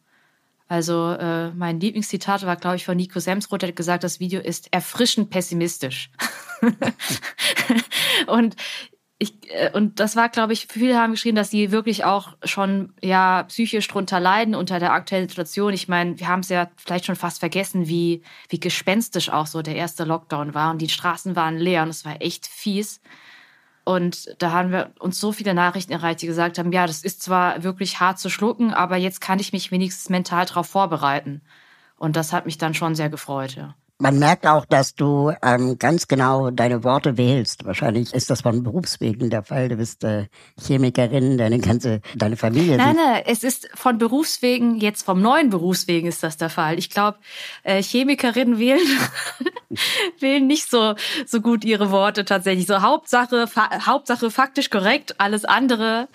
Also 0.68 1.12
äh, 1.12 1.52
mein 1.52 1.80
Lieblingszitat 1.80 2.46
war, 2.46 2.56
glaube 2.56 2.78
ich, 2.78 2.86
von 2.86 2.98
Nico 2.98 3.20
Semsroth, 3.20 3.62
der 3.62 3.70
hat 3.70 3.76
gesagt, 3.76 4.04
das 4.04 4.20
Video 4.20 4.40
ist 4.40 4.74
erfrischend 4.74 5.30
pessimistisch. 5.30 6.10
und 8.28 8.56
ich, 9.24 9.34
äh, 9.52 9.72
und 9.74 10.00
das 10.00 10.16
war, 10.16 10.30
glaube 10.30 10.54
ich, 10.54 10.68
viele 10.70 10.98
haben 10.98 11.12
geschrieben, 11.14 11.36
dass 11.36 11.50
sie 11.50 11.72
wirklich 11.72 12.04
auch 12.06 12.36
schon 12.44 12.94
ja 13.02 13.44
psychisch 13.44 13.88
drunter 13.88 14.20
leiden 14.20 14.56
unter 14.56 14.80
der 14.80 14.94
aktuellen 14.94 15.30
Situation. 15.30 15.74
Ich 15.74 15.88
meine, 15.88 16.20
wir 16.20 16.28
haben 16.28 16.42
es 16.42 16.50
ja 16.50 16.70
vielleicht 16.76 17.06
schon 17.06 17.16
fast 17.16 17.40
vergessen, 17.40 17.88
wie, 17.88 18.24
wie 18.50 18.60
gespenstisch 18.60 19.30
auch 19.30 19.48
so 19.48 19.62
der 19.62 19.76
erste 19.76 20.04
Lockdown 20.04 20.54
war 20.54 20.72
und 20.72 20.82
die 20.82 20.90
Straßen 20.90 21.36
waren 21.36 21.58
leer 21.58 21.84
und 21.84 21.90
es 21.90 22.06
war 22.06 22.22
echt 22.22 22.48
fies. 22.48 23.02
Und 23.86 24.36
da 24.42 24.52
haben 24.52 24.72
wir 24.72 24.92
uns 25.00 25.20
so 25.20 25.32
viele 25.32 25.54
Nachrichten 25.54 25.92
erreicht, 25.92 26.22
die 26.22 26.28
gesagt 26.28 26.58
haben, 26.58 26.72
ja, 26.72 26.88
das 26.88 27.04
ist 27.04 27.22
zwar 27.22 27.64
wirklich 27.64 28.00
hart 28.00 28.18
zu 28.18 28.30
schlucken, 28.30 28.74
aber 28.74 28.96
jetzt 28.96 29.20
kann 29.20 29.40
ich 29.40 29.52
mich 29.52 29.72
wenigstens 29.72 30.10
mental 30.10 30.46
darauf 30.46 30.68
vorbereiten. 30.68 31.42
Und 31.98 32.16
das 32.16 32.32
hat 32.34 32.46
mich 32.46 32.58
dann 32.58 32.74
schon 32.74 32.96
sehr 32.96 33.10
gefreut, 33.10 33.56
ja. 33.56 33.76
Man 34.04 34.20
merkt 34.20 34.46
auch, 34.46 34.66
dass 34.66 34.96
du 34.96 35.32
ähm, 35.42 35.80
ganz 35.80 36.10
genau 36.10 36.52
deine 36.52 36.84
Worte 36.84 37.16
wählst. 37.16 37.64
Wahrscheinlich 37.64 38.14
ist 38.14 38.30
das 38.30 38.42
von 38.42 38.62
Berufswegen 38.62 39.30
der 39.30 39.44
Fall. 39.44 39.70
Du 39.70 39.78
bist 39.78 40.04
äh, 40.04 40.26
Chemikerin, 40.60 41.38
deine 41.38 41.60
ganze, 41.60 42.02
deine 42.14 42.36
Familie. 42.36 42.76
Nein, 42.76 42.98
nein, 42.98 43.24
es 43.26 43.46
ist 43.46 43.70
von 43.74 43.98
Berufswegen, 43.98 44.76
jetzt 44.76 45.04
vom 45.04 45.22
neuen 45.22 45.50
Berufswegen 45.50 46.10
ist 46.10 46.22
das 46.22 46.36
der 46.36 46.50
Fall. 46.50 46.80
Ich 46.80 46.90
glaube, 46.90 47.18
äh, 47.64 47.82
Chemikerinnen 47.82 48.60
wählen, 48.60 48.86
wählen 50.20 50.48
nicht 50.48 50.70
so, 50.70 50.96
so 51.26 51.40
gut 51.40 51.64
ihre 51.64 51.90
Worte 51.90 52.26
tatsächlich. 52.26 52.68
So 52.68 52.82
Hauptsache, 52.82 53.48
fa 53.48 53.86
Hauptsache 53.86 54.32
faktisch 54.32 54.70
korrekt, 54.70 55.16
alles 55.22 55.46
andere, 55.46 56.10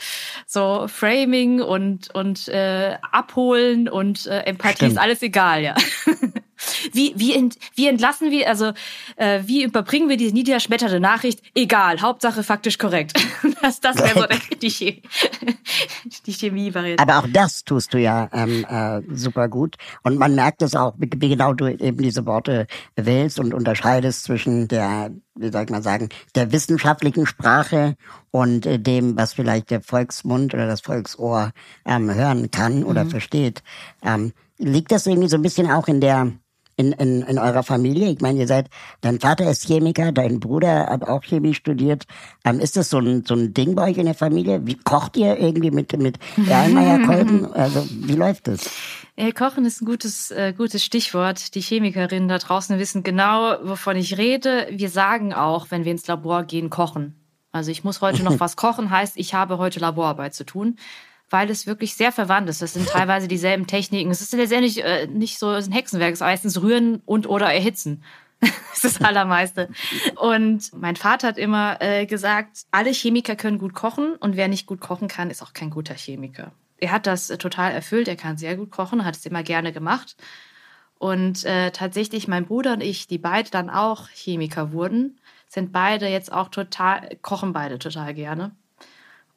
so 0.46 0.88
Framing 0.88 1.62
und, 1.62 2.14
und 2.14 2.48
äh, 2.48 2.98
Abholen 3.12 3.88
und 3.88 4.26
äh, 4.26 4.40
Empathie 4.40 4.74
Stimmt. 4.74 4.92
ist 4.92 4.98
alles 4.98 5.22
egal, 5.22 5.62
ja. 5.62 5.74
Wie, 6.92 7.14
wie, 7.16 7.34
ent, 7.34 7.56
wie 7.74 7.86
entlassen 7.88 8.30
wir, 8.30 8.48
also 8.48 8.72
äh, 9.16 9.40
wie 9.44 9.64
überbringen 9.64 10.08
wir 10.08 10.16
diese 10.16 10.34
niederschmetternde 10.34 11.00
Nachricht? 11.00 11.42
Egal, 11.54 12.00
Hauptsache 12.00 12.42
faktisch 12.42 12.78
korrekt. 12.78 13.20
das 13.62 13.80
das 13.80 13.96
wäre 13.98 14.20
so 14.20 14.56
die, 14.56 14.70
Chemie, 14.70 15.02
die 16.26 16.32
Chemie-Variante. 16.32 17.02
Aber 17.02 17.18
auch 17.18 17.28
das 17.32 17.64
tust 17.64 17.94
du 17.94 17.98
ja 17.98 18.28
ähm, 18.32 18.64
äh, 18.68 19.02
super 19.14 19.48
gut. 19.48 19.76
Und 20.02 20.18
man 20.18 20.34
merkt 20.34 20.62
es 20.62 20.74
auch, 20.74 20.94
wie, 20.98 21.08
genau 21.08 21.52
du 21.54 21.66
eben 21.66 22.02
diese 22.02 22.26
Worte 22.26 22.66
wählst 22.96 23.38
und 23.38 23.54
unterscheidest 23.54 24.24
zwischen 24.24 24.68
der 24.68 25.10
wie 25.38 25.52
soll 25.52 25.64
ich 25.64 25.70
mal 25.70 25.82
sagen, 25.82 26.08
der 26.34 26.52
wissenschaftlichen 26.52 27.26
Sprache 27.26 27.96
und 28.30 28.66
äh, 28.66 28.78
dem, 28.78 29.16
was 29.16 29.34
vielleicht 29.34 29.70
der 29.70 29.80
Volksmund 29.80 30.52
oder 30.52 30.66
das 30.66 30.80
Volksohr 30.80 31.52
ähm, 31.84 32.12
hören 32.12 32.50
kann 32.50 32.84
oder 32.84 33.04
mhm. 33.04 33.10
versteht. 33.10 33.62
Ähm, 34.02 34.32
liegt 34.58 34.92
das 34.92 35.06
irgendwie 35.06 35.28
so 35.28 35.36
ein 35.36 35.42
bisschen 35.42 35.70
auch 35.70 35.88
in 35.88 36.00
der 36.00 36.32
in, 36.78 36.92
in, 36.92 37.22
in 37.22 37.38
eurer 37.38 37.62
Familie? 37.62 38.08
Ich 38.08 38.20
meine, 38.20 38.38
ihr 38.38 38.46
seid, 38.46 38.70
dein 39.02 39.20
Vater 39.20 39.50
ist 39.50 39.66
Chemiker, 39.66 40.12
dein 40.12 40.40
Bruder 40.40 40.86
hat 40.86 41.02
auch 41.02 41.22
Chemie 41.22 41.52
studiert. 41.52 42.04
Ähm, 42.44 42.60
ist 42.60 42.76
das 42.76 42.88
so 42.88 42.98
ein, 42.98 43.24
so 43.26 43.34
ein 43.34 43.52
Ding 43.52 43.74
bei 43.74 43.90
euch 43.90 43.98
in 43.98 44.06
der 44.06 44.14
Familie? 44.14 44.64
Wie 44.64 44.76
kocht 44.76 45.16
ihr 45.16 45.38
irgendwie 45.38 45.70
mit, 45.70 45.96
mit 45.98 46.18
Erlenmeyer-Kolben? 46.48 47.48
Also, 47.58 47.84
wie 47.90 48.12
läuft 48.12 48.46
das? 48.46 48.70
Ja, 49.16 49.32
Kochen 49.32 49.64
ist 49.64 49.82
ein 49.82 49.86
gutes, 49.86 50.30
äh, 50.30 50.54
gutes 50.56 50.84
Stichwort. 50.84 51.56
Die 51.56 51.60
Chemikerinnen 51.60 52.28
da 52.28 52.38
draußen 52.38 52.78
wissen 52.78 53.02
genau, 53.02 53.56
wovon 53.64 53.96
ich 53.96 54.16
rede. 54.16 54.68
Wir 54.70 54.90
sagen 54.90 55.34
auch, 55.34 55.66
wenn 55.70 55.84
wir 55.84 55.90
ins 55.90 56.06
Labor 56.06 56.44
gehen, 56.44 56.70
kochen. 56.70 57.14
Also 57.50 57.72
ich 57.72 57.82
muss 57.82 58.00
heute 58.00 58.22
noch 58.22 58.38
was 58.40 58.54
kochen, 58.54 58.90
heißt, 58.90 59.16
ich 59.16 59.34
habe 59.34 59.58
heute 59.58 59.80
Laborarbeit 59.80 60.34
zu 60.34 60.44
tun 60.44 60.76
weil 61.30 61.50
es 61.50 61.66
wirklich 61.66 61.94
sehr 61.94 62.12
verwandt 62.12 62.48
ist. 62.48 62.62
Das 62.62 62.74
sind 62.74 62.88
teilweise 62.88 63.28
dieselben 63.28 63.66
Techniken. 63.66 64.10
Es 64.10 64.20
ist 64.20 64.32
letztendlich 64.32 64.82
äh, 64.84 65.06
nicht 65.06 65.38
so 65.38 65.48
ein 65.48 65.72
Hexenwerk, 65.72 66.12
es 66.12 66.20
ist 66.20 66.26
meistens 66.26 66.62
rühren 66.62 67.02
und 67.04 67.28
oder 67.28 67.52
erhitzen. 67.52 68.02
das 68.40 68.84
ist 68.84 68.84
das 68.84 69.02
Allermeiste. 69.02 69.68
Und 70.16 70.72
mein 70.72 70.96
Vater 70.96 71.28
hat 71.28 71.38
immer 71.38 71.80
äh, 71.80 72.06
gesagt, 72.06 72.66
alle 72.70 72.90
Chemiker 72.90 73.36
können 73.36 73.58
gut 73.58 73.74
kochen 73.74 74.14
und 74.14 74.36
wer 74.36 74.48
nicht 74.48 74.66
gut 74.66 74.80
kochen 74.80 75.08
kann, 75.08 75.30
ist 75.30 75.42
auch 75.42 75.52
kein 75.52 75.70
guter 75.70 75.94
Chemiker. 75.94 76.52
Er 76.78 76.92
hat 76.92 77.06
das 77.06 77.30
äh, 77.30 77.38
total 77.38 77.72
erfüllt, 77.72 78.06
er 78.06 78.16
kann 78.16 78.36
sehr 78.36 78.56
gut 78.56 78.70
kochen, 78.70 79.04
hat 79.04 79.16
es 79.16 79.26
immer 79.26 79.42
gerne 79.42 79.72
gemacht. 79.72 80.16
Und 80.98 81.44
äh, 81.44 81.70
tatsächlich, 81.70 82.26
mein 82.26 82.46
Bruder 82.46 82.72
und 82.72 82.82
ich, 82.82 83.06
die 83.06 83.18
beide 83.18 83.50
dann 83.50 83.70
auch 83.70 84.08
Chemiker 84.08 84.72
wurden, 84.72 85.18
sind 85.48 85.72
beide 85.72 86.08
jetzt 86.08 86.32
auch 86.32 86.48
total, 86.48 87.16
kochen 87.22 87.52
beide 87.52 87.78
total 87.78 88.14
gerne. 88.14 88.52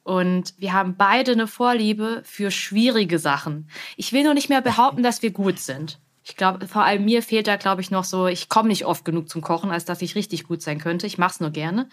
Und 0.04 0.54
wir 0.58 0.72
haben 0.72 0.96
beide 0.96 1.32
eine 1.32 1.46
Vorliebe 1.46 2.22
für 2.24 2.50
schwierige 2.50 3.18
Sachen. 3.18 3.68
Ich 3.96 4.12
will 4.12 4.24
nur 4.24 4.34
nicht 4.34 4.48
mehr 4.48 4.62
behaupten, 4.62 5.02
dass 5.02 5.22
wir 5.22 5.30
gut 5.30 5.58
sind. 5.58 6.00
Ich 6.24 6.36
glaube, 6.36 6.66
vor 6.68 6.84
allem 6.84 7.04
mir 7.04 7.22
fehlt 7.22 7.46
da, 7.46 7.56
glaube 7.56 7.80
ich, 7.80 7.90
noch 7.90 8.04
so, 8.04 8.26
ich 8.26 8.48
komme 8.48 8.68
nicht 8.68 8.84
oft 8.86 9.04
genug 9.04 9.28
zum 9.28 9.42
Kochen, 9.42 9.70
als 9.70 9.84
dass 9.84 10.02
ich 10.02 10.14
richtig 10.14 10.44
gut 10.44 10.62
sein 10.62 10.78
könnte. 10.78 11.06
Ich 11.06 11.18
mache 11.18 11.32
es 11.32 11.40
nur 11.40 11.50
gerne. 11.50 11.88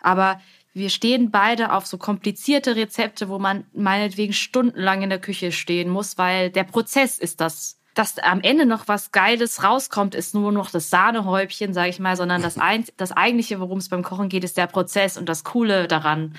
Aber 0.00 0.40
wir 0.72 0.90
stehen 0.90 1.30
beide 1.30 1.72
auf 1.72 1.86
so 1.86 1.98
komplizierte 1.98 2.74
Rezepte, 2.76 3.28
wo 3.28 3.38
man 3.38 3.64
meinetwegen 3.72 4.32
stundenlang 4.32 5.02
in 5.02 5.10
der 5.10 5.20
Küche 5.20 5.52
stehen 5.52 5.88
muss, 5.88 6.18
weil 6.18 6.50
der 6.50 6.64
Prozess 6.64 7.18
ist 7.18 7.40
das. 7.40 7.80
Dass 7.94 8.18
am 8.18 8.40
Ende 8.40 8.66
noch 8.66 8.88
was 8.88 9.12
Geiles 9.12 9.62
rauskommt, 9.62 10.16
ist 10.16 10.34
nur 10.34 10.50
noch 10.50 10.72
das 10.72 10.90
Sahnehäubchen, 10.90 11.72
sage 11.72 11.90
ich 11.90 12.00
mal, 12.00 12.16
sondern 12.16 12.42
das, 12.42 12.58
ein, 12.58 12.84
das 12.96 13.12
eigentliche, 13.12 13.60
worum 13.60 13.78
es 13.78 13.88
beim 13.88 14.02
Kochen 14.02 14.28
geht, 14.28 14.42
ist 14.42 14.56
der 14.56 14.66
Prozess 14.66 15.16
und 15.16 15.28
das 15.28 15.44
Coole 15.44 15.86
daran 15.86 16.34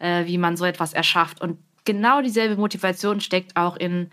äh, 0.00 0.26
wie 0.26 0.38
man 0.38 0.56
so 0.56 0.64
etwas 0.64 0.92
erschafft. 0.92 1.40
Und 1.40 1.58
genau 1.84 2.20
dieselbe 2.20 2.56
Motivation 2.56 3.20
steckt 3.20 3.56
auch 3.56 3.76
in, 3.76 4.10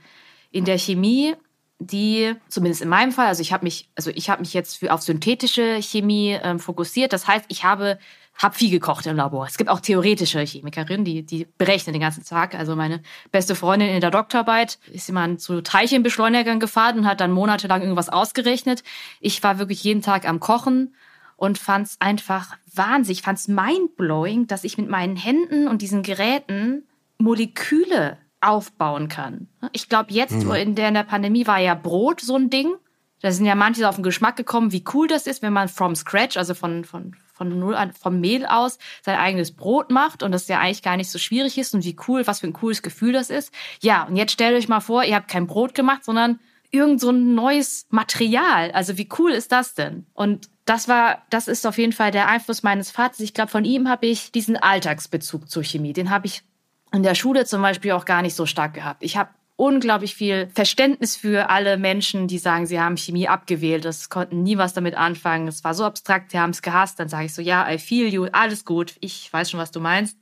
in 0.52 0.66
der 0.66 0.78
Chemie, 0.78 1.36
die 1.80 2.34
zumindest 2.50 2.82
in 2.82 2.90
meinem 2.90 3.12
Fall, 3.12 3.28
also 3.28 3.42
ich 3.42 3.54
habe 3.54 3.64
mich, 3.64 3.90
also 3.96 4.12
ich 4.14 4.30
habe 4.30 4.42
mich 4.42 4.54
jetzt 4.54 4.78
für 4.78 4.94
auf 4.94 5.02
synthetische 5.02 5.82
Chemie 5.82 6.38
ähm, 6.42 6.60
fokussiert. 6.60 7.14
Das 7.14 7.28
heißt, 7.28 7.46
ich 7.50 7.64
habe 7.64 8.00
hab 8.36 8.56
viel 8.56 8.72
gekocht 8.72 9.06
im 9.06 9.16
Labor. 9.16 9.46
Es 9.46 9.58
gibt 9.58 9.70
auch 9.70 9.80
theoretische 9.80 10.40
Chemikerinnen, 10.40 11.06
die, 11.06 11.24
die 11.24 11.48
berechnen 11.58 11.94
den 11.94 12.02
ganzen 12.02 12.24
Tag. 12.24 12.56
Also 12.56 12.76
meine 12.76 13.02
beste 13.32 13.56
Freundin 13.56 13.90
in 13.90 14.02
der 14.02 14.12
Doktorarbeit 14.12 14.80
ist 14.92 15.10
immer 15.10 15.38
zu 15.38 15.62
Teilchenbeschleunigern 15.62 16.60
gefahren 16.60 17.00
und 17.00 17.06
hat 17.08 17.20
dann 17.20 17.32
monatelang 17.32 17.82
irgendwas 17.82 18.10
ausgerechnet. 18.10 18.84
Ich 19.20 19.42
war 19.44 19.60
wirklich 19.60 19.84
jeden 19.84 20.02
Tag 20.02 20.28
am 20.28 20.40
Kochen 20.40 20.96
und 21.38 21.58
fand 21.58 21.88
es 21.88 21.96
einfach 22.02 22.58
wahnsinnig, 22.74 23.22
fand 23.22 23.40
es 23.40 23.48
mindblowing, 23.48 24.48
dass 24.48 24.66
ich 24.66 24.78
mit 24.78 24.90
meinen 24.90 25.16
Händen 25.16 25.68
und 25.68 25.82
diesen 25.82 26.04
Geräten 26.04 26.84
Moleküle 27.20 28.18
aufbauen 28.42 29.08
kann. 29.08 29.48
Ich 29.72 29.88
glaube, 29.88 30.12
jetzt 30.12 30.44
mhm. 30.44 30.52
in, 30.54 30.76
der, 30.76 30.90
in 30.90 30.94
der 30.96 31.04
Pandemie 31.04 31.48
war 31.48 31.60
ja 31.60 31.76
Brot 31.76 32.22
so 32.22 32.36
ein 32.36 32.50
Ding. 32.50 32.76
Da 33.22 33.32
sind 33.32 33.46
ja 33.46 33.56
manche 33.56 33.88
auf 33.88 33.96
den 33.96 34.04
Geschmack 34.04 34.36
gekommen, 34.36 34.72
wie 34.72 34.84
cool 34.94 35.08
das 35.08 35.26
ist, 35.26 35.42
wenn 35.42 35.54
man 35.54 35.70
from 35.70 35.96
scratch, 35.96 36.38
also 36.38 36.54
von, 36.54 36.86
von, 36.86 37.16
von 37.34 37.60
null 37.60 37.74
an, 37.74 37.92
vom 37.94 38.20
Mehl 38.20 38.46
aus, 38.46 38.78
sein 39.02 39.18
eigenes 39.18 39.56
Brot 39.56 39.90
macht 39.90 40.22
und 40.22 40.32
das 40.32 40.48
ja 40.48 40.60
eigentlich 40.60 40.84
gar 40.84 40.98
nicht 40.98 41.10
so 41.10 41.18
schwierig 41.18 41.58
ist 41.58 41.74
und 41.74 41.84
wie 41.84 41.98
cool, 42.08 42.28
was 42.28 42.42
für 42.42 42.48
ein 42.48 42.54
cooles 42.54 42.84
Gefühl 42.84 43.14
das 43.14 43.32
ist. 43.32 43.52
Ja, 43.82 44.04
und 44.04 44.18
jetzt 44.18 44.34
stellt 44.34 44.56
euch 44.56 44.68
mal 44.68 44.82
vor, 44.82 45.04
ihr 45.04 45.16
habt 45.16 45.30
kein 45.30 45.48
Brot 45.48 45.74
gemacht, 45.74 46.04
sondern 46.04 46.40
irgend 46.72 47.00
so 47.02 47.10
ein 47.10 47.36
neues 47.36 47.88
Material. 47.90 48.72
Also 48.72 48.98
wie 48.98 49.10
cool 49.18 49.32
ist 49.32 49.52
das 49.52 49.74
denn? 49.74 50.06
Und 50.14 50.50
das 50.66 50.88
war, 50.88 51.24
das 51.30 51.48
ist 51.48 51.66
auf 51.66 51.78
jeden 51.78 51.94
Fall 51.94 52.12
der 52.12 52.28
Einfluss 52.28 52.64
meines 52.64 52.92
Vaters. 52.92 53.20
Ich 53.22 53.34
glaube, 53.34 53.52
von 53.52 53.66
ihm 53.66 53.88
habe 53.88 54.06
ich 54.06 54.32
diesen 54.32 54.58
Alltagsbezug 54.58 55.50
zur 55.50 55.64
Chemie. 55.64 55.94
Den 55.94 56.10
habe 56.10 56.28
ich 56.28 56.44
in 56.92 57.04
der 57.04 57.16
Schule 57.16 57.46
zum 57.46 57.62
Beispiel 57.62 57.92
auch 57.92 58.06
gar 58.06 58.22
nicht 58.22 58.36
so 58.36 58.46
stark 58.46 58.74
gehabt. 58.74 59.04
Ich 59.04 59.18
habe 59.18 59.30
unglaublich 59.56 60.14
viel 60.14 60.50
Verständnis 60.54 61.16
für 61.16 61.50
alle 61.50 61.78
Menschen, 61.78 62.28
die 62.28 62.38
sagen, 62.38 62.68
sie 62.68 62.80
haben 62.80 62.96
Chemie 62.96 63.28
abgewählt. 63.28 63.86
Das 63.86 64.10
konnten 64.10 64.44
nie 64.44 64.58
was 64.58 64.74
damit 64.74 64.96
anfangen. 64.96 65.48
Es 65.48 65.64
war 65.64 65.74
so 65.74 65.84
abstrakt, 65.84 66.32
sie 66.32 66.40
haben 66.40 66.52
es 66.52 66.62
gehasst. 66.62 67.00
Dann 67.00 67.10
sage 67.10 67.26
ich 67.26 67.34
so, 67.34 67.42
ja, 67.42 67.70
I 67.70 67.78
feel 67.78 68.08
you, 68.08 68.28
alles 68.32 68.66
gut. 68.66 68.96
Ich 69.00 69.32
weiß 69.32 69.50
schon, 69.50 69.60
was 69.60 69.72
du 69.72 69.80
meinst. 69.80 70.18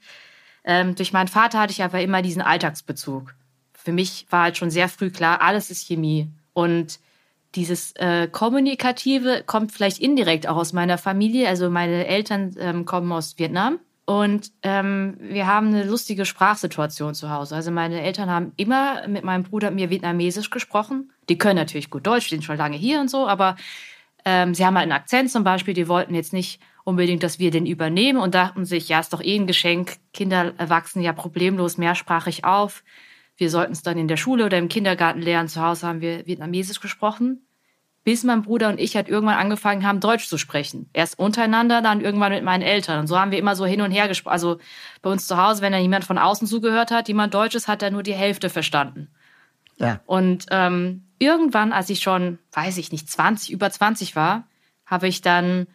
Ähm, 0.64 0.96
durch 0.96 1.12
meinen 1.12 1.28
Vater 1.28 1.60
hatte 1.60 1.72
ich 1.72 1.84
aber 1.84 2.02
immer 2.02 2.22
diesen 2.22 2.42
Alltagsbezug. 2.42 3.36
Für 3.86 3.92
mich 3.92 4.26
war 4.32 4.44
halt 4.44 4.58
schon 4.58 4.72
sehr 4.72 4.90
früh 4.90 5.12
klar, 5.12 5.42
alles 5.42 5.70
ist 5.70 5.88
Chemie. 5.88 6.28
Und 6.54 7.00
dieses 7.54 7.94
äh, 7.94 8.28
Kommunikative 8.28 9.44
kommt 9.46 9.72
vielleicht 9.72 10.00
indirekt 10.00 10.48
auch 10.48 10.58
aus 10.58 10.74
meiner 10.74 10.98
Familie. 10.98 11.48
Also 11.48 11.70
meine 11.70 12.08
Eltern 12.08 12.56
ähm, 12.60 12.86
kommen 12.86 13.12
aus 13.12 13.38
Vietnam 13.38 13.80
und 14.06 14.52
ähm, 14.62 15.18
wir 15.20 15.48
haben 15.48 15.68
eine 15.68 15.84
lustige 15.84 16.26
Sprachsituation 16.26 17.16
zu 17.16 17.32
Hause. 17.32 17.56
Also 17.56 17.72
meine 17.72 18.02
Eltern 18.02 18.30
haben 18.30 18.52
immer 18.56 19.08
mit 19.08 19.24
meinem 19.24 19.44
Bruder 19.44 19.70
und 19.70 19.76
mir 19.76 19.90
Vietnamesisch 19.90 20.52
gesprochen. 20.52 21.12
Die 21.30 21.38
können 21.38 21.58
natürlich 21.58 21.90
gut 21.90 22.06
Deutsch, 22.06 22.30
sind 22.30 22.44
schon 22.44 22.58
lange 22.58 22.78
hier 22.78 23.02
und 23.02 23.10
so, 23.10 23.28
aber 23.28 23.56
ähm, 24.24 24.54
sie 24.54 24.66
haben 24.66 24.76
halt 24.76 24.84
einen 24.84 24.92
Akzent 24.92 25.32
zum 25.32 25.44
Beispiel. 25.44 25.74
Die 25.74 25.88
wollten 25.88 26.14
jetzt 26.14 26.34
nicht 26.34 26.60
unbedingt, 26.84 27.24
dass 27.24 27.40
wir 27.40 27.50
den 27.50 27.66
übernehmen 27.66 28.20
und 28.20 28.36
dachten 28.36 28.66
sich, 28.66 28.90
ja, 28.90 29.00
ist 29.00 29.14
doch 29.14 29.24
eh 29.24 29.36
ein 29.36 29.48
Geschenk. 29.48 29.98
Kinder 30.14 30.54
wachsen 30.60 31.02
ja 31.02 31.14
problemlos 31.14 31.78
mehrsprachig 31.78 32.44
auf. 32.44 32.84
Wir 33.38 33.50
sollten 33.50 33.74
es 33.74 33.82
dann 33.82 33.98
in 33.98 34.08
der 34.08 34.18
Schule 34.18 34.46
oder 34.46 34.58
im 34.58 34.70
Kindergarten 34.70 35.22
lernen. 35.22 35.50
Zu 35.50 35.62
Hause 35.62 35.88
haben 35.88 36.02
wir 36.02 36.26
Vietnamesisch 36.26 36.80
gesprochen 36.80 37.46
bis 38.06 38.24
mein 38.24 38.44
Bruder 38.44 38.70
und 38.70 38.80
ich 38.80 38.96
halt 38.96 39.10
irgendwann 39.10 39.40
angefangen 39.40 39.86
haben, 39.86 40.00
Deutsch 40.00 40.28
zu 40.28 40.38
sprechen. 40.38 40.88
Erst 40.94 41.18
untereinander, 41.18 41.82
dann 41.82 42.02
irgendwann 42.02 42.32
mit 42.32 42.44
meinen 42.44 42.62
Eltern. 42.62 43.00
Und 43.00 43.08
so 43.08 43.20
haben 43.20 43.32
wir 43.32 43.40
immer 43.40 43.56
so 43.56 43.66
hin 43.66 43.82
und 43.82 43.90
her 43.90 44.08
gesprochen. 44.08 44.32
Also 44.32 44.60
bei 45.02 45.10
uns 45.10 45.26
zu 45.26 45.38
Hause, 45.38 45.64
wenn 45.64 45.74
da 45.74 45.80
jemand 45.80 46.06
von 46.06 46.20
außen 46.20 46.48
zugehört 46.48 46.92
hat, 46.92 47.08
jemand 47.08 47.34
Deutsches, 47.34 47.68
hat 47.68 47.82
er 47.82 47.90
nur 47.90 48.04
die 48.04 48.14
Hälfte 48.14 48.52
verstanden. 48.52 49.10
Ja. 49.78 50.02
Und 50.06 50.46
ähm, 50.52 51.04
irgendwann, 51.18 51.74
als 51.74 51.90
ich 51.90 52.02
schon, 52.02 52.38
weiß 52.52 52.78
ich 52.78 52.92
nicht, 52.92 53.10
20, 53.10 53.52
über 53.52 53.72
20 53.72 54.16
war, 54.16 54.48
habe 54.86 55.08
ich 55.08 55.22
dann 55.22 55.66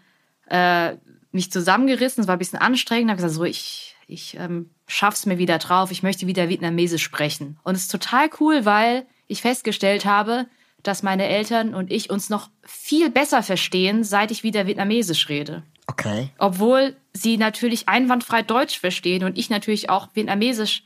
äh, 0.46 0.94
mich 1.32 1.50
zusammengerissen. 1.50 2.22
Es 2.22 2.28
war 2.28 2.36
ein 2.36 2.38
bisschen 2.38 2.60
anstrengend. 2.60 3.10
habe 3.10 3.16
gesagt, 3.20 3.34
so, 3.34 3.42
ich, 3.42 3.89
ich 4.10 4.36
ähm, 4.38 4.70
schaff's 4.86 5.26
mir 5.26 5.38
wieder 5.38 5.58
drauf. 5.58 5.90
Ich 5.90 6.02
möchte 6.02 6.26
wieder 6.26 6.48
Vietnamesisch 6.48 7.02
sprechen. 7.02 7.58
Und 7.62 7.74
es 7.74 7.82
ist 7.82 7.92
total 7.92 8.28
cool, 8.40 8.64
weil 8.64 9.06
ich 9.26 9.42
festgestellt 9.42 10.04
habe, 10.04 10.46
dass 10.82 11.02
meine 11.02 11.26
Eltern 11.26 11.74
und 11.74 11.92
ich 11.92 12.10
uns 12.10 12.30
noch 12.30 12.50
viel 12.64 13.10
besser 13.10 13.42
verstehen, 13.42 14.02
seit 14.02 14.30
ich 14.30 14.42
wieder 14.42 14.66
Vietnamesisch 14.66 15.28
rede. 15.28 15.62
Okay. 15.86 16.30
Obwohl 16.38 16.96
sie 17.12 17.36
natürlich 17.36 17.88
einwandfrei 17.88 18.42
Deutsch 18.42 18.78
verstehen 18.78 19.24
und 19.24 19.38
ich 19.38 19.50
natürlich 19.50 19.90
auch 19.90 20.08
Vietnamesisch 20.14 20.84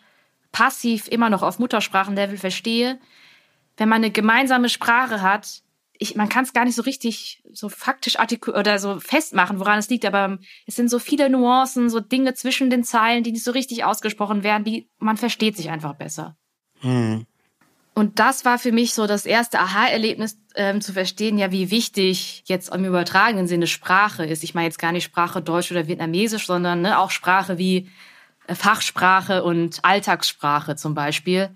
passiv 0.52 1.08
immer 1.08 1.30
noch 1.30 1.42
auf 1.42 1.58
Muttersprachenlevel 1.58 2.38
verstehe. 2.38 2.98
Wenn 3.76 3.88
man 3.88 4.02
eine 4.02 4.10
gemeinsame 4.10 4.68
Sprache 4.68 5.20
hat, 5.20 5.62
ich, 5.98 6.16
man 6.16 6.28
kann 6.28 6.44
es 6.44 6.52
gar 6.52 6.64
nicht 6.64 6.74
so 6.74 6.82
richtig 6.82 7.42
so 7.52 7.68
faktisch 7.68 8.18
artikulieren 8.18 8.60
oder 8.60 8.78
so 8.78 8.98
festmachen, 8.98 9.60
woran 9.60 9.78
es 9.78 9.88
liegt, 9.88 10.04
aber 10.04 10.38
es 10.66 10.76
sind 10.76 10.90
so 10.90 10.98
viele 10.98 11.30
Nuancen, 11.30 11.88
so 11.88 12.00
Dinge 12.00 12.34
zwischen 12.34 12.68
den 12.68 12.84
Zeilen, 12.84 13.22
die 13.22 13.32
nicht 13.32 13.44
so 13.44 13.52
richtig 13.52 13.84
ausgesprochen 13.84 14.42
werden, 14.42 14.64
die 14.64 14.88
man 14.98 15.16
versteht 15.16 15.56
sich 15.56 15.70
einfach 15.70 15.94
besser. 15.94 16.36
Hm. 16.80 17.26
Und 17.94 18.18
das 18.18 18.44
war 18.44 18.58
für 18.58 18.72
mich 18.72 18.92
so 18.92 19.06
das 19.06 19.24
erste 19.24 19.60
Aha-Erlebnis, 19.60 20.36
ähm, 20.56 20.80
zu 20.80 20.92
verstehen, 20.92 21.38
ja, 21.38 21.52
wie 21.52 21.70
wichtig 21.70 22.42
jetzt 22.46 22.74
im 22.74 22.84
übertragenen 22.84 23.46
Sinne 23.46 23.68
Sprache 23.68 24.24
ist. 24.24 24.42
Ich 24.42 24.54
meine 24.54 24.66
jetzt 24.66 24.80
gar 24.80 24.90
nicht 24.90 25.04
Sprache 25.04 25.40
Deutsch 25.40 25.70
oder 25.70 25.86
Vietnamesisch, 25.86 26.46
sondern 26.46 26.82
ne, 26.82 26.98
auch 26.98 27.12
Sprache 27.12 27.56
wie 27.56 27.88
äh, 28.48 28.56
Fachsprache 28.56 29.44
und 29.44 29.78
Alltagssprache 29.84 30.74
zum 30.74 30.94
Beispiel. 30.94 31.50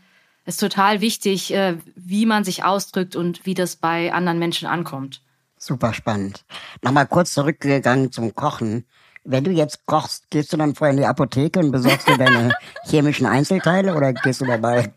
Es 0.49 0.55
ist 0.55 0.61
total 0.61 1.03
wichtig, 1.03 1.53
äh, 1.53 1.77
wie 1.95 2.25
man 2.25 2.43
sich 2.43 2.65
ausdrückt 2.65 3.17
und 3.17 3.45
wie 3.45 3.53
das 3.53 3.77
bei 3.77 4.15
anderen 4.15 4.39
Menschen 4.39 4.67
ankommt. 4.67 5.21
Super 5.59 5.93
spannend. 5.93 6.47
Nochmal 6.81 7.07
kurz 7.07 7.35
zurückgegangen 7.35 8.13
zum 8.13 8.35
Kochen. 8.35 8.87
Wenn 9.25 9.45
du 9.45 9.51
jetzt 9.51 9.85
kochst, 9.85 10.31
gehst 10.31 10.51
du 10.51 10.57
dann 10.57 10.75
vorher 10.75 10.93
in 10.93 11.01
die 11.01 11.07
Apotheke 11.07 11.59
und 11.61 11.71
besorgst 11.71 12.09
dir 12.09 12.17
deine 12.17 12.55
chemischen 12.87 13.27
Einzelteile 13.27 13.95
oder 13.95 14.15
gehst 14.15 14.41
du 14.41 14.47
dabei 14.47 14.91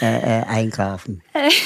äh, 0.00 0.40
äh, 0.40 0.44
einkaufen? 0.44 1.22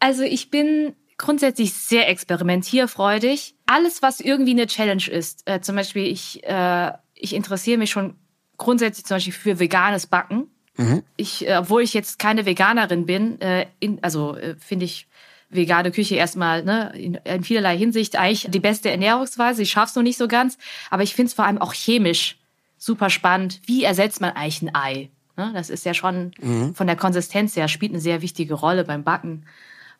Also 0.00 0.22
ich 0.22 0.48
bin 0.52 0.94
grundsätzlich 1.16 1.72
sehr 1.72 2.08
experimentierfreudig. 2.08 3.56
Alles, 3.66 4.00
was 4.00 4.20
irgendwie 4.20 4.52
eine 4.52 4.68
Challenge 4.68 5.08
ist, 5.10 5.42
äh, 5.46 5.60
zum 5.60 5.74
Beispiel 5.74 6.06
ich, 6.06 6.44
äh, 6.44 6.92
ich 7.14 7.34
interessiere 7.34 7.78
mich 7.78 7.90
schon 7.90 8.14
grundsätzlich 8.58 9.06
zum 9.06 9.16
Beispiel 9.16 9.32
für 9.32 9.58
veganes 9.58 10.06
Backen. 10.06 10.52
Mhm. 10.78 11.02
Ich, 11.16 11.46
äh, 11.46 11.56
obwohl 11.56 11.82
ich 11.82 11.92
jetzt 11.92 12.18
keine 12.18 12.46
Veganerin 12.46 13.04
bin, 13.04 13.40
äh, 13.40 13.66
in, 13.80 13.98
also 14.02 14.36
äh, 14.36 14.54
finde 14.58 14.86
ich 14.86 15.06
vegane 15.50 15.90
Küche 15.90 16.14
erstmal 16.14 16.62
ne, 16.62 16.92
in, 16.94 17.14
in 17.14 17.42
vielerlei 17.42 17.76
Hinsicht 17.76 18.16
eigentlich 18.16 18.48
die 18.50 18.60
beste 18.60 18.90
Ernährungsweise. 18.90 19.62
Ich 19.62 19.70
schaff's 19.70 19.96
noch 19.96 20.02
nicht 20.02 20.18
so 20.18 20.28
ganz, 20.28 20.56
aber 20.90 21.02
ich 21.02 21.14
finde 21.14 21.28
es 21.28 21.34
vor 21.34 21.44
allem 21.44 21.58
auch 21.58 21.74
chemisch 21.74 22.38
super 22.78 23.10
spannend. 23.10 23.60
Wie 23.66 23.82
ersetzt 23.82 24.20
man 24.20 24.30
eigentlich 24.30 24.62
ein 24.62 24.74
Ei? 24.74 25.10
Ne, 25.36 25.50
das 25.54 25.68
ist 25.68 25.84
ja 25.84 25.94
schon 25.94 26.32
mhm. 26.40 26.74
von 26.74 26.86
der 26.86 26.96
Konsistenz 26.96 27.56
her 27.56 27.68
spielt 27.68 27.92
eine 27.92 28.00
sehr 28.00 28.22
wichtige 28.22 28.54
Rolle 28.54 28.84
beim 28.84 29.04
Backen. 29.04 29.46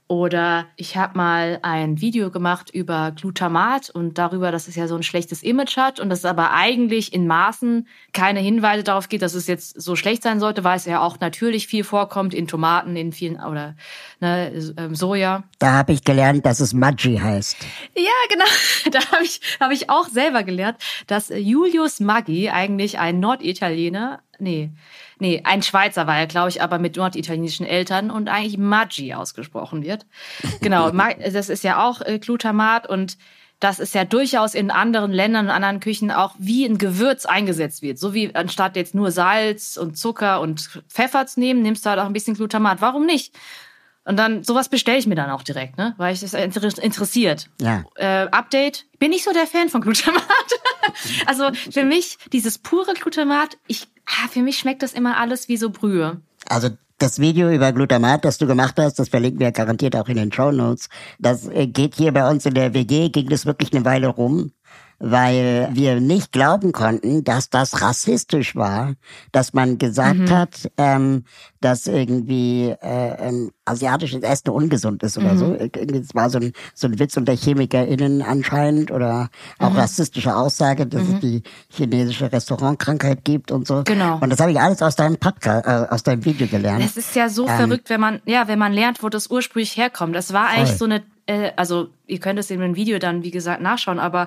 Oder 0.08 0.68
ich 0.76 0.96
habe 0.96 1.18
mal 1.18 1.58
ein 1.60 2.00
Video 2.00 2.30
gemacht 2.30 2.70
über 2.70 3.12
Glutamat 3.12 3.90
und 3.90 4.16
darüber, 4.16 4.50
dass 4.50 4.66
es 4.66 4.74
ja 4.74 4.88
so 4.88 4.96
ein 4.96 5.02
schlechtes 5.02 5.42
Image 5.42 5.76
hat 5.76 6.00
und 6.00 6.08
dass 6.08 6.20
es 6.20 6.24
aber 6.24 6.52
eigentlich 6.54 7.12
in 7.12 7.26
Maßen 7.26 7.86
keine 8.14 8.40
Hinweise 8.40 8.84
darauf 8.84 9.10
gibt, 9.10 9.22
dass 9.22 9.34
es 9.34 9.46
jetzt 9.46 9.78
so 9.78 9.96
schlecht 9.96 10.22
sein 10.22 10.40
sollte, 10.40 10.64
weil 10.64 10.78
es 10.78 10.86
ja 10.86 11.02
auch 11.02 11.20
natürlich 11.20 11.66
viel 11.66 11.84
vorkommt 11.84 12.32
in 12.32 12.46
Tomaten, 12.46 12.96
in 12.96 13.12
vielen 13.12 13.38
oder 13.38 13.76
ne, 14.20 14.50
ähm, 14.78 14.94
Soja. 14.94 15.44
Da 15.58 15.72
habe 15.72 15.92
ich 15.92 16.02
gelernt, 16.02 16.46
dass 16.46 16.60
es 16.60 16.72
Maggi 16.72 17.18
heißt. 17.18 17.58
Ja, 17.94 18.02
genau. 18.30 18.44
Da 18.90 19.00
habe 19.12 19.24
ich, 19.24 19.40
hab 19.60 19.70
ich 19.70 19.90
auch 19.90 20.08
selber 20.08 20.42
gelernt, 20.42 20.78
dass 21.06 21.28
Julius 21.28 22.00
Maggi 22.00 22.48
eigentlich 22.48 22.98
ein 22.98 23.20
Norditaliener, 23.20 24.22
nee, 24.38 24.70
Nee, 25.20 25.42
ein 25.44 25.62
Schweizer 25.62 26.06
war 26.06 26.18
er, 26.18 26.26
glaube 26.26 26.48
ich, 26.48 26.62
aber 26.62 26.78
mit 26.78 26.96
norditalienischen 26.96 27.66
Eltern 27.66 28.10
und 28.10 28.28
eigentlich 28.28 28.58
Maggi 28.58 29.14
ausgesprochen 29.14 29.82
wird. 29.82 30.06
Genau, 30.60 30.90
das 31.32 31.48
ist 31.48 31.64
ja 31.64 31.84
auch 31.86 32.00
äh, 32.00 32.18
Glutamat 32.18 32.88
und 32.88 33.18
das 33.60 33.80
ist 33.80 33.94
ja 33.94 34.04
durchaus 34.04 34.54
in 34.54 34.70
anderen 34.70 35.12
Ländern 35.12 35.46
und 35.46 35.50
anderen 35.50 35.80
Küchen 35.80 36.12
auch 36.12 36.34
wie 36.38 36.64
ein 36.64 36.78
Gewürz 36.78 37.26
eingesetzt 37.26 37.82
wird. 37.82 37.98
So 37.98 38.14
wie 38.14 38.34
anstatt 38.34 38.76
jetzt 38.76 38.94
nur 38.94 39.10
Salz 39.10 39.76
und 39.76 39.98
Zucker 39.98 40.40
und 40.40 40.82
Pfeffer 40.88 41.26
zu 41.26 41.40
nehmen, 41.40 41.62
nimmst 41.62 41.84
du 41.84 41.90
halt 41.90 41.98
auch 41.98 42.06
ein 42.06 42.12
bisschen 42.12 42.34
Glutamat. 42.34 42.80
Warum 42.80 43.04
nicht? 43.04 43.34
Und 44.04 44.16
dann, 44.16 44.42
sowas 44.42 44.68
bestelle 44.68 44.98
ich 44.98 45.06
mir 45.06 45.16
dann 45.16 45.28
auch 45.28 45.42
direkt, 45.42 45.76
ne? 45.76 45.94
Weil 45.98 46.14
ich 46.14 46.20
das 46.20 46.32
interessiert. 46.32 47.50
Ja. 47.60 47.84
Äh, 47.96 48.28
Update, 48.30 48.86
bin 48.98 49.12
ich 49.12 49.22
so 49.22 49.32
der 49.32 49.46
Fan 49.46 49.68
von 49.68 49.82
Glutamat. 49.82 50.22
also 51.26 51.50
für 51.70 51.84
mich, 51.84 52.18
dieses 52.32 52.58
pure 52.58 52.94
Glutamat, 52.94 53.58
ich, 53.66 53.88
ah, 54.06 54.28
für 54.28 54.40
mich 54.40 54.58
schmeckt 54.58 54.82
das 54.82 54.92
immer 54.92 55.16
alles 55.16 55.48
wie 55.48 55.56
so 55.56 55.70
Brühe. 55.70 56.20
Also 56.46 56.70
das 56.98 57.20
Video 57.20 57.50
über 57.50 57.72
Glutamat, 57.72 58.24
das 58.24 58.38
du 58.38 58.46
gemacht 58.46 58.74
hast, 58.78 58.98
das 58.98 59.08
verlinken 59.08 59.40
wir 59.40 59.52
garantiert 59.52 59.94
auch 59.94 60.08
in 60.08 60.16
den 60.16 60.32
Show 60.32 60.50
Notes. 60.50 60.88
Das 61.18 61.46
äh, 61.46 61.66
geht 61.66 61.94
hier 61.94 62.12
bei 62.12 62.28
uns 62.28 62.44
in 62.44 62.54
der 62.54 62.74
WG, 62.74 63.08
ging 63.08 63.28
das 63.28 63.46
wirklich 63.46 63.72
eine 63.72 63.84
Weile 63.84 64.08
rum 64.08 64.52
weil 64.98 65.68
wir 65.72 66.00
nicht 66.00 66.32
glauben 66.32 66.72
konnten, 66.72 67.22
dass 67.22 67.50
das 67.50 67.82
rassistisch 67.82 68.56
war, 68.56 68.94
dass 69.30 69.52
man 69.52 69.78
gesagt 69.78 70.18
mhm. 70.18 70.30
hat, 70.30 70.70
ähm, 70.76 71.24
dass 71.60 71.86
irgendwie 71.86 72.70
äh, 72.80 73.48
asiatisches 73.64 74.22
Essen 74.22 74.50
ungesund 74.50 75.02
ist 75.04 75.16
oder 75.18 75.34
mhm. 75.34 75.38
so. 75.38 75.54
Es 75.54 76.14
war 76.14 76.30
so 76.30 76.38
ein, 76.38 76.52
so 76.74 76.88
ein 76.88 76.98
Witz 76.98 77.16
unter 77.16 77.36
ChemikerInnen 77.36 78.22
anscheinend 78.22 78.90
oder 78.90 79.28
auch 79.58 79.70
mhm. 79.70 79.76
rassistische 79.76 80.34
Aussage, 80.34 80.86
dass 80.86 81.02
es 81.02 81.08
mhm. 81.08 81.20
die 81.20 81.42
chinesische 81.68 82.32
Restaurantkrankheit 82.32 83.24
gibt 83.24 83.52
und 83.52 83.68
so. 83.68 83.82
Genau. 83.84 84.18
Und 84.20 84.30
das 84.30 84.40
habe 84.40 84.50
ich 84.50 84.60
alles 84.60 84.82
aus 84.82 84.96
deinem 84.96 85.16
Podcast, 85.16 85.66
äh, 85.66 85.86
aus 85.94 86.02
deinem 86.02 86.24
Video 86.24 86.48
gelernt. 86.48 86.84
Es 86.84 86.96
ist 86.96 87.14
ja 87.14 87.28
so 87.28 87.46
ähm, 87.46 87.56
verrückt, 87.56 87.88
wenn 87.88 88.00
man, 88.00 88.20
ja, 88.24 88.48
wenn 88.48 88.58
man 88.58 88.72
lernt, 88.72 89.02
wo 89.02 89.08
das 89.08 89.30
ursprünglich 89.30 89.76
herkommt. 89.76 90.16
Das 90.16 90.32
war 90.32 90.48
eigentlich 90.48 90.70
voll. 90.70 90.78
so 90.78 90.84
eine, 90.86 91.02
äh, 91.26 91.52
also 91.54 91.88
ihr 92.08 92.18
könnt 92.18 92.40
es 92.40 92.50
in 92.50 92.58
dem 92.60 92.74
Video 92.74 92.98
dann, 92.98 93.22
wie 93.22 93.30
gesagt, 93.30 93.62
nachschauen, 93.62 94.00
aber 94.00 94.26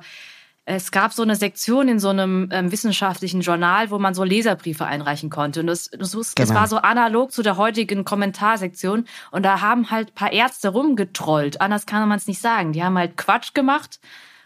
es 0.75 0.91
gab 0.91 1.11
so 1.11 1.21
eine 1.21 1.35
Sektion 1.35 1.89
in 1.89 1.99
so 1.99 2.09
einem 2.09 2.47
ähm, 2.51 2.71
wissenschaftlichen 2.71 3.41
Journal, 3.41 3.91
wo 3.91 3.99
man 3.99 4.13
so 4.13 4.23
Leserbriefe 4.23 4.85
einreichen 4.85 5.29
konnte. 5.29 5.59
Und 5.59 5.67
das, 5.67 5.89
das, 5.89 6.11
das 6.11 6.33
genau. 6.35 6.53
war 6.53 6.67
so 6.67 6.77
analog 6.77 7.31
zu 7.33 7.43
der 7.43 7.57
heutigen 7.57 8.05
Kommentarsektion. 8.05 9.05
Und 9.31 9.43
da 9.43 9.59
haben 9.59 9.91
halt 9.91 10.15
paar 10.15 10.31
Ärzte 10.31 10.69
rumgetrollt. 10.69 11.59
Anders 11.59 11.85
kann 11.85 12.07
man 12.07 12.17
es 12.17 12.27
nicht 12.27 12.39
sagen. 12.39 12.71
Die 12.71 12.83
haben 12.83 12.97
halt 12.97 13.17
Quatsch 13.17 13.53
gemacht. 13.53 13.99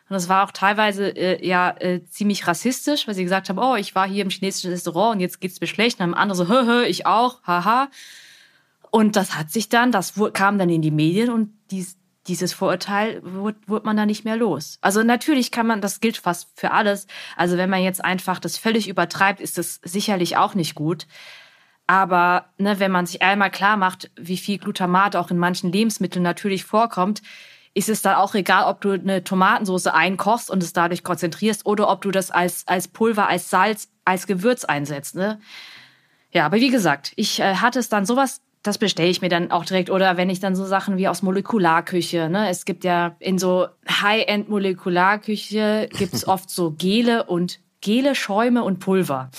Und 0.09 0.15
das 0.15 0.27
war 0.27 0.43
auch 0.43 0.51
teilweise 0.51 1.09
äh, 1.09 1.45
ja 1.45 1.75
äh, 1.79 2.03
ziemlich 2.05 2.47
rassistisch, 2.47 3.07
weil 3.07 3.13
sie 3.13 3.23
gesagt 3.23 3.49
haben, 3.49 3.59
oh, 3.59 3.75
ich 3.75 3.93
war 3.93 4.07
hier 4.07 4.23
im 4.23 4.29
chinesischen 4.29 4.71
Restaurant 4.71 5.15
und 5.15 5.19
jetzt 5.19 5.41
geht's 5.41 5.61
mir 5.61 5.67
schlecht. 5.67 5.99
Und 5.99 6.07
dann 6.07 6.11
haben 6.11 6.21
andere 6.21 6.37
so, 6.37 6.47
hö, 6.47 6.65
hö, 6.65 6.83
ich 6.85 7.05
auch, 7.05 7.43
haha. 7.43 7.89
Und 8.89 9.15
das 9.15 9.37
hat 9.37 9.51
sich 9.51 9.69
dann, 9.69 9.91
das 9.91 10.13
kam 10.33 10.57
dann 10.57 10.69
in 10.69 10.81
die 10.81 10.91
Medien 10.91 11.29
und 11.29 11.53
die, 11.69 11.85
dieses 12.27 12.53
Vorurteil 12.53 13.21
wird, 13.23 13.67
wird 13.67 13.85
man 13.85 13.97
da 13.97 14.05
nicht 14.05 14.25
mehr 14.25 14.35
los. 14.35 14.77
Also 14.81 15.03
natürlich 15.03 15.51
kann 15.51 15.67
man, 15.67 15.81
das 15.81 15.99
gilt 15.99 16.17
fast 16.17 16.49
für 16.55 16.71
alles. 16.71 17.07
Also 17.35 17.57
wenn 17.57 17.69
man 17.69 17.83
jetzt 17.83 18.03
einfach 18.03 18.39
das 18.39 18.57
völlig 18.57 18.87
übertreibt, 18.87 19.39
ist 19.39 19.57
das 19.57 19.79
sicherlich 19.83 20.37
auch 20.37 20.55
nicht 20.55 20.75
gut. 20.75 21.07
Aber 21.87 22.45
ne, 22.57 22.79
wenn 22.79 22.91
man 22.91 23.05
sich 23.05 23.21
einmal 23.21 23.51
klar 23.51 23.77
macht, 23.77 24.09
wie 24.15 24.37
viel 24.37 24.57
Glutamat 24.57 25.15
auch 25.15 25.29
in 25.29 25.37
manchen 25.37 25.71
Lebensmitteln 25.71 26.23
natürlich 26.23 26.63
vorkommt, 26.63 27.21
ist 27.75 27.89
es 27.89 28.01
dann 28.01 28.15
auch 28.15 28.33
egal, 28.33 28.65
ob 28.65 28.81
du 28.81 28.91
eine 28.91 29.23
Tomatensauce 29.23 29.87
einkochst 29.87 30.49
und 30.49 30.63
es 30.63 30.73
dadurch 30.73 31.03
konzentrierst 31.03 31.65
oder 31.65 31.89
ob 31.89 32.01
du 32.01 32.09
das 32.09 32.31
als, 32.31 32.67
als 32.67 32.87
Pulver, 32.87 33.27
als 33.27 33.49
Salz, 33.49 33.89
als 34.05 34.27
Gewürz 34.27 34.63
einsetzt. 34.63 35.15
Ne? 35.15 35.39
Ja, 36.31 36.45
aber 36.45 36.57
wie 36.57 36.69
gesagt, 36.69 37.11
ich 37.17 37.39
äh, 37.39 37.55
hatte 37.55 37.79
es 37.79 37.89
dann 37.89 38.05
sowas, 38.05 38.41
das 38.67 38.77
bestelle 38.77 39.09
ich 39.09 39.21
mir 39.21 39.29
dann 39.29 39.51
auch 39.51 39.65
direkt. 39.65 39.89
Oder 39.89 40.17
wenn 40.17 40.29
ich 40.29 40.39
dann 40.39 40.55
so 40.55 40.65
Sachen 40.65 40.97
wie 40.97 41.07
aus 41.07 41.21
Molekularküche, 41.21 42.29
ne? 42.29 42.49
Es 42.49 42.65
gibt 42.65 42.83
ja 42.83 43.15
in 43.19 43.37
so 43.37 43.67
High-End-Molekularküche 43.87 45.89
gibt's 45.97 46.27
oft 46.27 46.49
so 46.49 46.71
Gele 46.71 47.25
und 47.25 47.59
Gele, 47.81 48.15
Schäume 48.15 48.63
und 48.63 48.79
Pulver. 48.79 49.29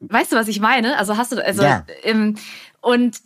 weißt 0.00 0.32
du, 0.32 0.36
was 0.36 0.48
ich 0.48 0.60
meine? 0.60 0.98
Also 0.98 1.16
hast 1.16 1.32
du, 1.32 1.44
also, 1.44 1.62
Ja. 1.62 1.84
ähm, 2.02 2.36
und 2.80 3.20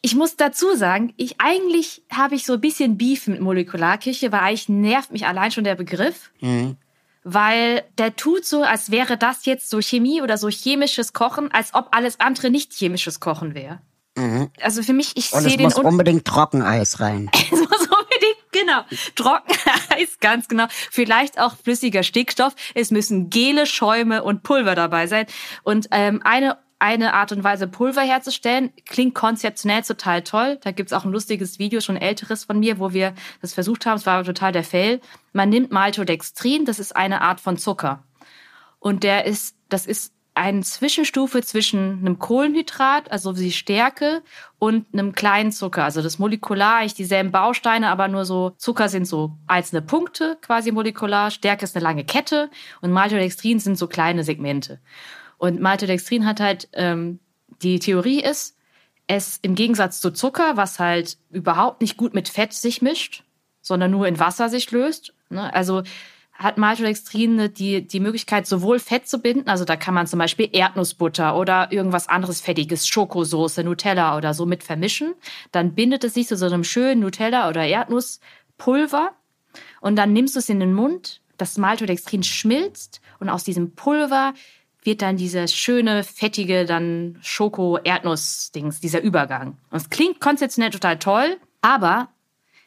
ich 0.00 0.14
muss 0.14 0.36
dazu 0.36 0.74
sagen, 0.76 1.12
ich 1.16 1.40
eigentlich 1.40 2.02
habe 2.12 2.36
ich 2.36 2.46
so 2.46 2.54
ein 2.54 2.60
bisschen 2.60 2.96
Beef 2.96 3.26
mit 3.26 3.40
Molekularküche, 3.40 4.30
weil 4.32 4.40
eigentlich 4.40 4.68
nervt 4.68 5.12
mich 5.12 5.26
allein 5.26 5.50
schon 5.50 5.64
der 5.64 5.74
Begriff. 5.74 6.30
Weil 7.24 7.82
der 7.98 8.14
tut 8.14 8.44
so, 8.44 8.62
als 8.62 8.92
wäre 8.92 9.16
das 9.16 9.46
jetzt 9.46 9.68
so 9.68 9.80
Chemie 9.80 10.22
oder 10.22 10.38
so 10.38 10.48
chemisches 10.48 11.12
Kochen, 11.12 11.50
als 11.52 11.74
ob 11.74 11.88
alles 11.90 12.20
andere 12.20 12.50
nicht 12.50 12.72
chemisches 12.72 13.18
Kochen 13.18 13.54
wäre. 13.54 13.80
Also 14.62 14.82
für 14.82 14.92
mich, 14.92 15.12
ich 15.16 15.32
Und 15.32 15.42
sehe 15.42 15.50
es 15.50 15.56
den 15.56 15.64
muss 15.64 15.76
Un- 15.76 15.84
unbedingt 15.86 16.24
Trockeneis 16.24 17.00
rein. 17.00 17.30
es 17.34 17.50
muss 17.50 17.60
unbedingt, 17.60 18.52
genau, 18.52 18.82
Trockeneis, 19.14 20.18
ganz 20.20 20.48
genau. 20.48 20.66
Vielleicht 20.70 21.38
auch 21.38 21.56
flüssiger 21.56 22.02
Stickstoff. 22.02 22.54
Es 22.74 22.90
müssen 22.90 23.30
Gele, 23.30 23.66
Schäume 23.66 24.22
und 24.24 24.42
Pulver 24.42 24.74
dabei 24.74 25.06
sein. 25.06 25.26
Und 25.62 25.88
ähm, 25.90 26.20
eine 26.24 26.58
eine 26.78 27.14
Art 27.14 27.32
und 27.32 27.42
Weise, 27.42 27.66
Pulver 27.66 28.02
herzustellen, 28.02 28.70
klingt 28.84 29.14
konzeptionell 29.14 29.80
total 29.82 30.20
toll. 30.22 30.58
Da 30.62 30.72
gibt's 30.72 30.92
auch 30.92 31.06
ein 31.06 31.10
lustiges 31.10 31.58
Video, 31.58 31.80
schon 31.80 31.96
älteres 31.96 32.44
von 32.44 32.58
mir, 32.60 32.78
wo 32.78 32.92
wir 32.92 33.14
das 33.40 33.54
versucht 33.54 33.86
haben. 33.86 33.96
Es 33.96 34.04
war 34.04 34.16
aber 34.18 34.26
total 34.26 34.52
der 34.52 34.62
Fail. 34.62 35.00
Man 35.32 35.48
nimmt 35.48 35.72
Maltodextrin, 35.72 36.66
das 36.66 36.78
ist 36.78 36.94
eine 36.94 37.22
Art 37.22 37.40
von 37.40 37.56
Zucker. 37.56 38.02
Und 38.78 39.04
der 39.04 39.24
ist, 39.24 39.56
das 39.70 39.86
ist 39.86 40.12
eine 40.36 40.60
Zwischenstufe 40.60 41.42
zwischen 41.42 41.98
einem 42.00 42.18
Kohlenhydrat, 42.18 43.10
also 43.10 43.32
die 43.32 43.52
Stärke, 43.52 44.22
und 44.58 44.86
einem 44.92 45.12
kleinen 45.12 45.50
Zucker. 45.50 45.84
Also 45.84 46.02
das 46.02 46.18
molekular, 46.18 46.76
eigentlich 46.76 46.94
dieselben 46.94 47.32
Bausteine, 47.32 47.88
aber 47.88 48.08
nur 48.08 48.24
so, 48.26 48.52
Zucker 48.58 48.88
sind 48.88 49.06
so 49.06 49.32
einzelne 49.46 49.82
Punkte 49.82 50.36
quasi 50.42 50.72
molekular, 50.72 51.30
Stärke 51.30 51.64
ist 51.64 51.74
eine 51.74 51.82
lange 51.82 52.04
Kette 52.04 52.50
und 52.82 52.92
Maltodextrin 52.92 53.60
sind 53.60 53.76
so 53.76 53.86
kleine 53.86 54.24
Segmente. 54.24 54.78
Und 55.38 55.60
Maltodextrin 55.60 56.26
hat 56.26 56.40
halt, 56.40 56.68
ähm, 56.74 57.18
die 57.62 57.78
Theorie 57.78 58.22
ist, 58.22 58.56
es 59.06 59.38
im 59.40 59.54
Gegensatz 59.54 60.00
zu 60.00 60.10
Zucker, 60.10 60.56
was 60.56 60.78
halt 60.78 61.16
überhaupt 61.30 61.80
nicht 61.80 61.96
gut 61.96 62.12
mit 62.12 62.28
Fett 62.28 62.52
sich 62.52 62.82
mischt, 62.82 63.24
sondern 63.62 63.90
nur 63.90 64.06
in 64.06 64.18
Wasser 64.18 64.48
sich 64.50 64.70
löst. 64.70 65.14
Ne? 65.30 65.52
Also 65.54 65.82
hat 66.38 66.58
Maltodextrin 66.58 67.52
die, 67.54 67.86
die 67.86 68.00
Möglichkeit, 68.00 68.46
sowohl 68.46 68.78
Fett 68.78 69.08
zu 69.08 69.18
binden, 69.18 69.48
also 69.48 69.64
da 69.64 69.76
kann 69.76 69.94
man 69.94 70.06
zum 70.06 70.18
Beispiel 70.18 70.48
Erdnussbutter 70.52 71.36
oder 71.36 71.72
irgendwas 71.72 72.08
anderes 72.08 72.40
Fettiges, 72.40 72.86
Schokosoße, 72.86 73.64
Nutella 73.64 74.16
oder 74.16 74.34
so 74.34 74.46
mit 74.46 74.62
vermischen. 74.62 75.14
Dann 75.52 75.74
bindet 75.74 76.04
es 76.04 76.14
sich 76.14 76.26
zu 76.28 76.36
so 76.36 76.46
einem 76.46 76.64
schönen 76.64 77.02
Nutella- 77.02 77.48
oder 77.48 77.64
Erdnusspulver 77.64 79.12
und 79.80 79.96
dann 79.96 80.12
nimmst 80.12 80.34
du 80.34 80.40
es 80.40 80.48
in 80.48 80.60
den 80.60 80.74
Mund, 80.74 81.20
das 81.36 81.58
Maltodextrin 81.58 82.22
schmilzt 82.22 83.00
und 83.18 83.28
aus 83.28 83.44
diesem 83.44 83.74
Pulver 83.74 84.34
wird 84.82 85.02
dann 85.02 85.16
dieses 85.16 85.52
schöne, 85.52 86.04
fettige, 86.04 86.64
dann 86.64 87.18
Schoko-Erdnuss-Dings, 87.20 88.80
dieser 88.80 89.02
Übergang. 89.02 89.58
Und 89.70 89.78
es 89.78 89.90
klingt 89.90 90.20
konzeptionell 90.20 90.70
total 90.70 90.98
toll, 90.98 91.38
aber 91.60 92.08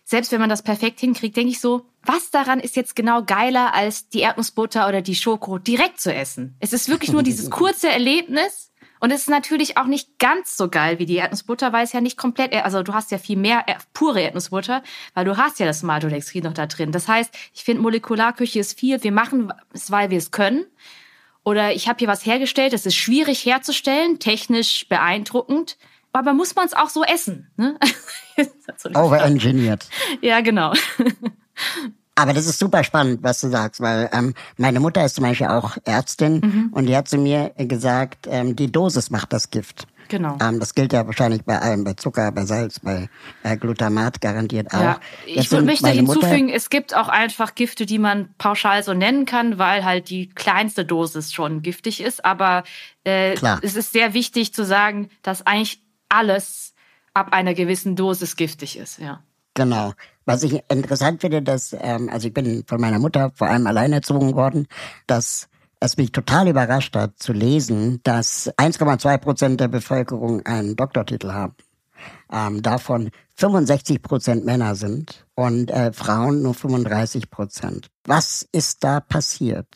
selbst 0.03 0.31
wenn 0.31 0.41
man 0.41 0.49
das 0.49 0.63
perfekt 0.63 0.99
hinkriegt, 0.99 1.37
denke 1.37 1.51
ich 1.51 1.61
so, 1.61 1.85
was 2.03 2.31
daran 2.31 2.59
ist 2.59 2.75
jetzt 2.75 2.95
genau 2.95 3.23
geiler, 3.23 3.73
als 3.73 4.09
die 4.09 4.19
Erdnussbutter 4.19 4.87
oder 4.87 5.01
die 5.01 5.15
Schoko 5.15 5.57
direkt 5.57 5.99
zu 5.99 6.13
essen? 6.13 6.55
Es 6.59 6.73
ist 6.73 6.89
wirklich 6.89 7.11
nur 7.11 7.23
dieses 7.23 7.49
kurze 7.51 7.89
Erlebnis. 7.89 8.67
Und 9.01 9.11
es 9.11 9.21
ist 9.21 9.29
natürlich 9.29 9.77
auch 9.77 9.85
nicht 9.85 10.19
ganz 10.19 10.57
so 10.57 10.69
geil 10.69 10.99
wie 10.99 11.05
die 11.05 11.15
Erdnussbutter, 11.15 11.71
weil 11.71 11.85
es 11.85 11.93
ja 11.93 12.01
nicht 12.01 12.17
komplett, 12.17 12.53
also 12.53 12.83
du 12.83 12.93
hast 12.93 13.11
ja 13.11 13.17
viel 13.17 13.37
mehr 13.37 13.63
äh, 13.67 13.75
pure 13.93 14.19
Erdnussbutter, 14.19 14.83
weil 15.13 15.23
du 15.23 15.37
hast 15.37 15.59
ja 15.59 15.65
das 15.65 15.83
Maltodextrin 15.83 16.43
noch 16.43 16.53
da 16.53 16.65
drin. 16.65 16.91
Das 16.91 17.07
heißt, 17.07 17.33
ich 17.53 17.63
finde 17.63 17.81
Molekularküche 17.81 18.59
ist 18.59 18.77
viel, 18.77 19.01
wir 19.01 19.13
machen 19.13 19.53
es, 19.71 19.89
weil 19.89 20.09
wir 20.09 20.17
es 20.17 20.31
können. 20.31 20.65
Oder 21.45 21.71
ich 21.73 21.87
habe 21.87 21.99
hier 21.99 22.09
was 22.09 22.25
hergestellt, 22.25 22.73
das 22.73 22.85
ist 22.85 22.95
schwierig 22.95 23.45
herzustellen, 23.45 24.19
technisch 24.19 24.87
beeindruckend, 24.89 25.77
aber 26.11 26.33
muss 26.33 26.55
man 26.55 26.65
es 26.65 26.73
auch 26.73 26.89
so 26.89 27.03
essen? 27.03 27.49
Ne? 27.55 27.79
Overengineert. 28.95 29.87
Ja, 30.21 30.41
genau. 30.41 30.73
Aber 32.15 32.33
das 32.33 32.47
ist 32.47 32.59
super 32.59 32.83
spannend, 32.83 33.23
was 33.23 33.39
du 33.39 33.49
sagst, 33.49 33.79
weil 33.79 34.09
ähm, 34.11 34.33
meine 34.57 34.81
Mutter 34.81 35.05
ist 35.05 35.15
zum 35.15 35.23
Beispiel 35.23 35.47
auch 35.47 35.77
Ärztin 35.85 36.41
Mhm. 36.43 36.69
und 36.73 36.85
die 36.87 36.95
hat 36.97 37.07
zu 37.07 37.17
mir 37.17 37.51
gesagt, 37.57 38.27
ähm, 38.29 38.57
die 38.57 38.69
Dosis 38.71 39.09
macht 39.09 39.31
das 39.31 39.51
Gift. 39.51 39.87
Genau. 40.09 40.37
Ähm, 40.41 40.59
das 40.59 40.73
gilt 40.73 40.91
ja 40.91 41.05
wahrscheinlich 41.05 41.45
bei 41.45 41.59
allem, 41.59 41.83
bei 41.83 41.93
Zucker, 41.93 42.31
bei 42.31 42.43
Salz, 42.43 42.79
bei 42.79 43.07
äh, 43.43 43.55
Glutamat 43.55 44.19
garantiert 44.19 44.73
auch. 44.73 44.81
Ja, 44.81 44.99
ich 45.27 45.49
möchte 45.51 45.83
meine 45.83 46.01
Mutter- 46.01 46.27
hinzufügen, 46.27 46.49
es 46.49 46.69
gibt 46.71 46.95
auch 46.95 47.07
einfach 47.09 47.53
Gifte, 47.55 47.85
die 47.85 47.99
man 47.99 48.33
pauschal 48.39 48.83
so 48.83 48.93
nennen 48.95 49.25
kann, 49.25 49.57
weil 49.59 49.85
halt 49.85 50.09
die 50.09 50.27
kleinste 50.27 50.83
Dosis 50.83 51.31
schon 51.31 51.61
giftig 51.61 52.01
ist. 52.01 52.25
Aber 52.25 52.63
äh, 53.05 53.35
Klar. 53.35 53.59
es 53.61 53.75
ist 53.75 53.93
sehr 53.93 54.13
wichtig 54.15 54.51
zu 54.53 54.65
sagen, 54.65 55.09
dass 55.21 55.45
eigentlich 55.45 55.79
alles 56.09 56.73
ab 57.13 57.31
einer 57.31 57.53
gewissen 57.53 57.95
Dosis 57.95 58.35
giftig 58.35 58.77
ist. 58.79 58.97
Ja. 58.97 59.21
Genau. 59.53 59.93
Was 60.25 60.43
ich 60.43 60.61
interessant 60.69 61.21
finde, 61.21 61.41
dass, 61.41 61.75
ähm, 61.79 62.09
also 62.09 62.27
ich 62.27 62.33
bin 62.33 62.63
von 62.67 62.79
meiner 62.79 62.99
Mutter 62.99 63.31
vor 63.33 63.47
allem 63.47 63.67
allein 63.67 63.93
erzogen 63.93 64.35
worden, 64.35 64.67
dass 65.07 65.47
es 65.79 65.97
mich 65.97 66.11
total 66.11 66.47
überrascht 66.47 66.95
hat 66.95 67.17
zu 67.17 67.33
lesen, 67.33 68.01
dass 68.03 68.49
1,2 68.57 69.17
Prozent 69.17 69.59
der 69.59 69.69
Bevölkerung 69.69 70.45
einen 70.45 70.75
Doktortitel 70.75 71.31
haben. 71.31 71.55
Ähm, 72.31 72.61
davon 72.61 73.09
65 73.35 74.01
Prozent 74.01 74.45
Männer 74.45 74.75
sind 74.75 75.25
und 75.35 75.71
äh, 75.71 75.91
Frauen 75.93 76.41
nur 76.41 76.53
35 76.53 77.29
Prozent. 77.29 77.89
Was 78.05 78.47
ist 78.51 78.83
da 78.83 78.99
passiert? 78.99 79.67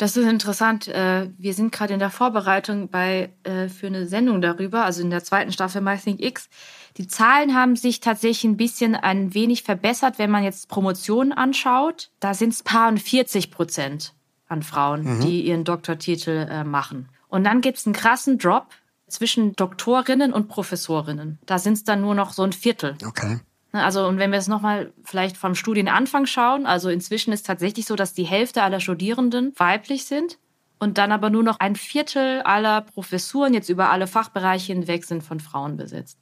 Das 0.00 0.16
ist 0.16 0.26
interessant. 0.26 0.88
Äh, 0.88 1.28
Wir 1.36 1.52
sind 1.52 1.72
gerade 1.72 1.92
in 1.92 1.98
der 1.98 2.08
Vorbereitung 2.08 2.88
bei, 2.88 3.34
äh, 3.42 3.68
für 3.68 3.88
eine 3.88 4.06
Sendung 4.06 4.40
darüber, 4.40 4.86
also 4.86 5.02
in 5.02 5.10
der 5.10 5.22
zweiten 5.22 5.52
Staffel 5.52 5.82
My 5.82 5.98
Think 5.98 6.22
X. 6.22 6.48
Die 6.96 7.06
Zahlen 7.06 7.54
haben 7.54 7.76
sich 7.76 8.00
tatsächlich 8.00 8.44
ein 8.44 8.56
bisschen 8.56 8.94
ein 8.94 9.34
wenig 9.34 9.62
verbessert, 9.62 10.18
wenn 10.18 10.30
man 10.30 10.42
jetzt 10.42 10.70
Promotionen 10.70 11.34
anschaut. 11.34 12.10
Da 12.18 12.32
sind 12.32 12.54
es 12.54 12.62
paar 12.62 12.88
und 12.88 12.98
40 12.98 13.50
Prozent 13.50 14.14
an 14.48 14.62
Frauen, 14.62 15.20
die 15.20 15.42
ihren 15.42 15.64
Doktortitel 15.64 16.48
äh, 16.50 16.64
machen. 16.64 17.10
Und 17.28 17.44
dann 17.44 17.60
gibt 17.60 17.76
es 17.76 17.86
einen 17.86 17.94
krassen 17.94 18.38
Drop 18.38 18.68
zwischen 19.06 19.54
Doktorinnen 19.54 20.32
und 20.32 20.48
Professorinnen. 20.48 21.38
Da 21.44 21.58
sind 21.58 21.74
es 21.74 21.84
dann 21.84 22.00
nur 22.00 22.14
noch 22.14 22.32
so 22.32 22.42
ein 22.42 22.52
Viertel. 22.52 22.96
Okay. 23.06 23.40
Ne, 23.72 23.84
Also, 23.84 24.06
und 24.06 24.18
wenn 24.18 24.32
wir 24.32 24.38
es 24.38 24.48
nochmal 24.48 24.92
vielleicht 25.04 25.36
vom 25.36 25.54
Studienanfang 25.54 26.26
schauen, 26.26 26.66
also 26.66 26.88
inzwischen 26.88 27.32
ist 27.32 27.46
tatsächlich 27.46 27.86
so, 27.86 27.96
dass 27.96 28.14
die 28.14 28.24
Hälfte 28.24 28.62
aller 28.62 28.80
Studierenden 28.80 29.52
weiblich 29.56 30.04
sind 30.04 30.38
und 30.78 30.98
dann 30.98 31.12
aber 31.12 31.30
nur 31.30 31.42
noch 31.42 31.60
ein 31.60 31.76
Viertel 31.76 32.40
aller 32.42 32.80
Professuren 32.80 33.54
jetzt 33.54 33.68
über 33.68 33.90
alle 33.90 34.06
Fachbereiche 34.06 34.72
hinweg 34.72 35.04
sind 35.04 35.22
von 35.22 35.38
Frauen 35.38 35.76
besetzt. 35.76 36.18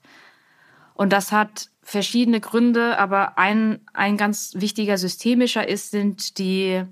Und 0.95 1.13
das 1.13 1.31
hat 1.31 1.71
verschiedene 1.83 2.41
Gründe, 2.41 2.99
aber 2.99 3.39
ein, 3.39 3.81
ein 3.95 4.17
ganz 4.17 4.53
wichtiger 4.57 4.99
systemischer 4.99 5.67
ist, 5.67 5.93
sind 5.93 6.39
die, 6.39 6.83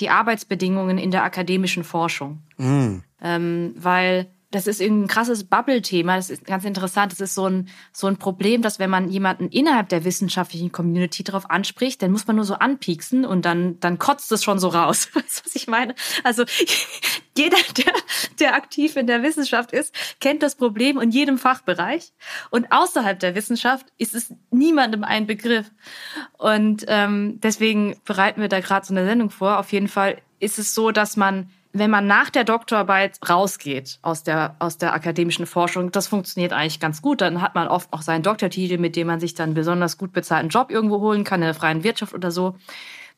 die 0.00 0.10
Arbeitsbedingungen 0.10 0.98
in 0.98 1.10
der 1.10 1.24
akademischen 1.24 1.82
Forschung. 1.82 2.42
Ähm, 3.22 3.74
weil 3.76 4.26
das 4.54 4.68
ist 4.68 4.80
irgendein 4.80 5.08
krasses 5.08 5.44
Bubble-Thema. 5.44 6.14
Das 6.14 6.30
ist 6.30 6.44
ganz 6.44 6.64
interessant. 6.64 7.10
Das 7.10 7.20
ist 7.20 7.34
so 7.34 7.48
ein, 7.48 7.68
so 7.92 8.06
ein 8.06 8.18
Problem, 8.18 8.62
dass 8.62 8.78
wenn 8.78 8.88
man 8.88 9.08
jemanden 9.08 9.48
innerhalb 9.48 9.88
der 9.88 10.04
wissenschaftlichen 10.04 10.70
Community 10.70 11.24
darauf 11.24 11.50
anspricht, 11.50 12.00
dann 12.02 12.12
muss 12.12 12.28
man 12.28 12.36
nur 12.36 12.44
so 12.44 12.54
anpieksen 12.54 13.24
und 13.24 13.44
dann, 13.44 13.80
dann 13.80 13.98
kotzt 13.98 14.30
es 14.30 14.44
schon 14.44 14.60
so 14.60 14.68
raus. 14.68 15.08
Weißt 15.14 15.40
du, 15.40 15.46
was 15.46 15.56
ich 15.56 15.66
meine? 15.66 15.96
Also 16.22 16.44
jeder, 17.36 17.56
der, 17.76 17.92
der 18.38 18.54
aktiv 18.54 18.94
in 18.94 19.08
der 19.08 19.24
Wissenschaft 19.24 19.72
ist, 19.72 19.92
kennt 20.20 20.44
das 20.44 20.54
Problem 20.54 21.00
in 21.00 21.10
jedem 21.10 21.36
Fachbereich. 21.36 22.12
Und 22.50 22.70
außerhalb 22.70 23.18
der 23.18 23.34
Wissenschaft 23.34 23.86
ist 23.98 24.14
es 24.14 24.32
niemandem 24.52 25.02
ein 25.02 25.26
Begriff. 25.26 25.68
Und 26.38 26.84
ähm, 26.86 27.40
deswegen 27.40 27.96
bereiten 28.04 28.40
wir 28.40 28.48
da 28.48 28.60
gerade 28.60 28.86
so 28.86 28.94
eine 28.94 29.04
Sendung 29.04 29.30
vor. 29.30 29.58
Auf 29.58 29.72
jeden 29.72 29.88
Fall 29.88 30.18
ist 30.38 30.60
es 30.60 30.74
so, 30.74 30.92
dass 30.92 31.16
man 31.16 31.50
wenn 31.74 31.90
man 31.90 32.06
nach 32.06 32.30
der 32.30 32.44
Doktorarbeit 32.44 33.18
rausgeht 33.28 33.98
aus 34.02 34.22
der, 34.22 34.54
aus 34.60 34.78
der 34.78 34.94
akademischen 34.94 35.44
Forschung, 35.44 35.90
das 35.90 36.06
funktioniert 36.06 36.52
eigentlich 36.52 36.78
ganz 36.78 37.02
gut. 37.02 37.20
Dann 37.20 37.42
hat 37.42 37.56
man 37.56 37.66
oft 37.66 37.92
auch 37.92 38.00
seinen 38.00 38.22
Doktortitel, 38.22 38.78
mit 38.78 38.94
dem 38.94 39.08
man 39.08 39.18
sich 39.18 39.34
dann 39.34 39.54
besonders 39.54 39.98
gut 39.98 40.12
bezahlten 40.12 40.48
Job 40.48 40.70
irgendwo 40.70 41.00
holen 41.00 41.24
kann, 41.24 41.42
in 41.42 41.46
der 41.46 41.54
freien 41.54 41.82
Wirtschaft 41.82 42.14
oder 42.14 42.30
so. 42.30 42.56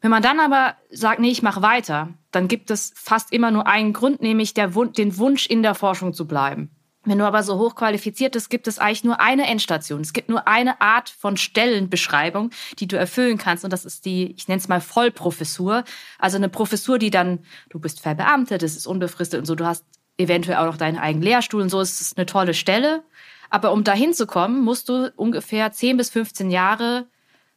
Wenn 0.00 0.10
man 0.10 0.22
dann 0.22 0.40
aber 0.40 0.74
sagt, 0.90 1.20
nee, 1.20 1.30
ich 1.30 1.42
mache 1.42 1.60
weiter, 1.60 2.08
dann 2.30 2.48
gibt 2.48 2.70
es 2.70 2.92
fast 2.96 3.30
immer 3.32 3.50
nur 3.50 3.66
einen 3.66 3.92
Grund, 3.92 4.22
nämlich 4.22 4.54
Wun 4.56 4.92
den 4.92 5.18
Wunsch, 5.18 5.46
in 5.46 5.62
der 5.62 5.74
Forschung 5.74 6.14
zu 6.14 6.26
bleiben. 6.26 6.70
Wenn 7.06 7.18
du 7.18 7.24
aber 7.24 7.44
so 7.44 7.58
hochqualifiziert 7.58 8.32
bist, 8.32 8.50
gibt 8.50 8.66
es 8.66 8.80
eigentlich 8.80 9.04
nur 9.04 9.20
eine 9.20 9.46
Endstation. 9.46 10.00
Es 10.00 10.12
gibt 10.12 10.28
nur 10.28 10.48
eine 10.48 10.80
Art 10.80 11.08
von 11.08 11.36
Stellenbeschreibung, 11.36 12.50
die 12.80 12.88
du 12.88 12.96
erfüllen 12.96 13.38
kannst. 13.38 13.64
Und 13.64 13.72
das 13.72 13.84
ist 13.84 14.04
die, 14.04 14.34
ich 14.36 14.48
nenne 14.48 14.58
es 14.58 14.66
mal 14.66 14.80
Vollprofessur. 14.80 15.84
Also 16.18 16.36
eine 16.36 16.48
Professur, 16.48 16.98
die 16.98 17.10
dann, 17.10 17.38
du 17.70 17.78
bist 17.78 18.00
verbeamtet, 18.00 18.62
das 18.62 18.76
ist 18.76 18.88
unbefristet 18.88 19.38
und 19.38 19.46
so, 19.46 19.54
du 19.54 19.64
hast 19.64 19.84
eventuell 20.18 20.58
auch 20.58 20.66
noch 20.66 20.76
deinen 20.76 20.98
eigenen 20.98 21.22
Lehrstuhl 21.22 21.62
und 21.62 21.68
so. 21.68 21.80
Es 21.80 22.00
ist 22.00 22.18
eine 22.18 22.26
tolle 22.26 22.54
Stelle. 22.54 23.04
Aber 23.50 23.72
um 23.72 23.84
dahin 23.84 24.12
zu 24.12 24.26
kommen, 24.26 24.64
musst 24.64 24.88
du 24.88 25.12
ungefähr 25.14 25.70
10 25.70 25.96
bis 25.96 26.10
15 26.10 26.50
Jahre 26.50 27.06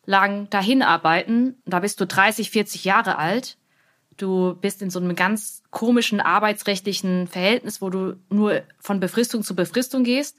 lang 0.06 0.48
dahin 0.52 0.84
arbeiten. 0.84 1.62
Da 1.66 1.80
bist 1.80 2.00
du 2.00 2.06
30, 2.06 2.52
40 2.52 2.86
Jahre 2.86 3.18
alt 3.18 3.59
du 4.22 4.56
bist 4.56 4.82
in 4.82 4.90
so 4.90 5.00
einem 5.00 5.16
ganz 5.16 5.64
komischen 5.72 6.20
arbeitsrechtlichen 6.22 7.28
Verhältnis, 7.28 7.82
wo 7.82 7.90
du 7.90 8.16
nur 8.30 8.64
von 8.80 9.00
Befristung 9.00 9.44
zu 9.44 9.56
Befristung 9.56 10.04
gehst. 10.04 10.38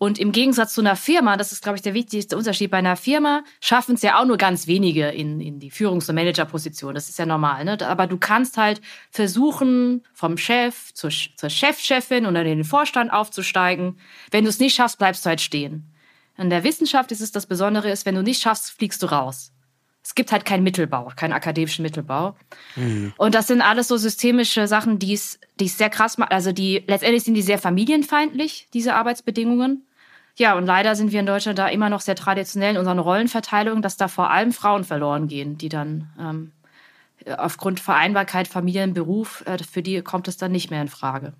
Und 0.00 0.20
im 0.20 0.30
Gegensatz 0.30 0.74
zu 0.74 0.80
einer 0.80 0.94
Firma, 0.94 1.36
das 1.36 1.50
ist, 1.50 1.60
glaube 1.62 1.76
ich, 1.76 1.82
der 1.82 1.92
wichtigste 1.92 2.36
Unterschied, 2.36 2.70
bei 2.70 2.78
einer 2.78 2.94
Firma 2.94 3.42
schaffen 3.60 3.96
es 3.96 4.02
ja 4.02 4.20
auch 4.20 4.26
nur 4.26 4.36
ganz 4.36 4.68
wenige 4.68 5.08
in, 5.08 5.40
in 5.40 5.58
die 5.58 5.72
Führungs- 5.72 6.08
und 6.08 6.14
Managerposition. 6.14 6.94
Das 6.94 7.08
ist 7.08 7.18
ja 7.18 7.26
normal. 7.26 7.64
Ne? 7.64 7.78
Aber 7.84 8.06
du 8.06 8.16
kannst 8.16 8.58
halt 8.58 8.80
versuchen, 9.10 10.04
vom 10.12 10.36
Chef 10.36 10.94
zur, 10.94 11.10
zur 11.10 11.50
Chefchefin 11.50 12.26
oder 12.26 12.42
in 12.42 12.58
den 12.58 12.64
Vorstand 12.64 13.12
aufzusteigen. 13.12 13.98
Wenn 14.30 14.44
du 14.44 14.50
es 14.50 14.60
nicht 14.60 14.76
schaffst, 14.76 14.98
bleibst 14.98 15.24
du 15.24 15.30
halt 15.30 15.40
stehen. 15.40 15.92
In 16.36 16.50
der 16.50 16.62
Wissenschaft 16.62 17.10
ist 17.10 17.20
es 17.20 17.32
das 17.32 17.46
Besondere, 17.46 17.90
ist, 17.90 18.06
wenn 18.06 18.14
du 18.14 18.22
nicht 18.22 18.40
schaffst, 18.40 18.70
fliegst 18.70 19.02
du 19.02 19.06
raus 19.06 19.52
es 20.08 20.14
gibt 20.14 20.32
halt 20.32 20.46
keinen 20.46 20.62
Mittelbau, 20.62 21.12
keinen 21.16 21.34
akademischen 21.34 21.82
Mittelbau. 21.82 22.34
Mhm. 22.76 23.12
Und 23.18 23.34
das 23.34 23.46
sind 23.46 23.60
alles 23.60 23.88
so 23.88 23.98
systemische 23.98 24.66
Sachen, 24.66 24.98
die 24.98 25.12
es, 25.12 25.38
die 25.60 25.66
es 25.66 25.76
sehr 25.76 25.90
krass 25.90 26.16
machen. 26.16 26.32
Also 26.32 26.50
die, 26.50 26.82
letztendlich 26.86 27.24
sind 27.24 27.34
die 27.34 27.42
sehr 27.42 27.58
familienfeindlich, 27.58 28.68
diese 28.72 28.94
Arbeitsbedingungen. 28.94 29.86
Ja, 30.36 30.54
und 30.54 30.64
leider 30.64 30.96
sind 30.96 31.12
wir 31.12 31.20
in 31.20 31.26
Deutschland 31.26 31.58
da 31.58 31.68
immer 31.68 31.90
noch 31.90 32.00
sehr 32.00 32.14
traditionell 32.14 32.70
in 32.70 32.76
unseren 32.78 33.00
Rollenverteilungen, 33.00 33.82
dass 33.82 33.98
da 33.98 34.08
vor 34.08 34.30
allem 34.30 34.52
Frauen 34.52 34.84
verloren 34.84 35.28
gehen, 35.28 35.58
die 35.58 35.68
dann 35.68 36.08
ähm, 36.18 36.52
aufgrund 37.36 37.78
Vereinbarkeit, 37.78 38.48
Familien, 38.48 38.94
Beruf, 38.94 39.44
äh, 39.44 39.58
für 39.62 39.82
die 39.82 40.00
kommt 40.00 40.26
es 40.26 40.38
dann 40.38 40.52
nicht 40.52 40.70
mehr 40.70 40.80
in 40.80 40.88
Frage. 40.88 41.34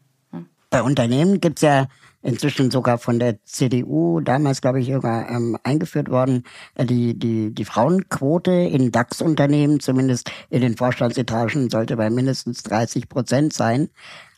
Bei 0.69 0.83
Unternehmen 0.83 1.41
gibt 1.41 1.61
es 1.61 1.63
ja 1.63 1.87
inzwischen 2.29 2.71
sogar 2.71 2.99
von 2.99 3.19
der 3.19 3.43
CDU, 3.45 4.21
damals 4.21 4.61
glaube 4.61 4.81
ich 4.81 4.93
sogar 4.93 5.31
ähm, 5.31 5.57
eingeführt 5.64 6.11
worden, 6.11 6.45
äh, 6.75 6.85
die, 6.85 7.19
die, 7.19 7.55
die 7.55 7.64
Frauenquote 7.64 8.53
in 8.53 8.93
DAX-Unternehmen, 8.93 9.81
zumindest 9.81 10.31
in 10.51 10.61
den 10.61 10.77
Vorstandsetagen, 10.77 11.71
sollte 11.71 11.97
bei 11.97 12.11
mindestens 12.11 12.62
30 12.64 13.09
Prozent 13.09 13.53
sein. 13.53 13.88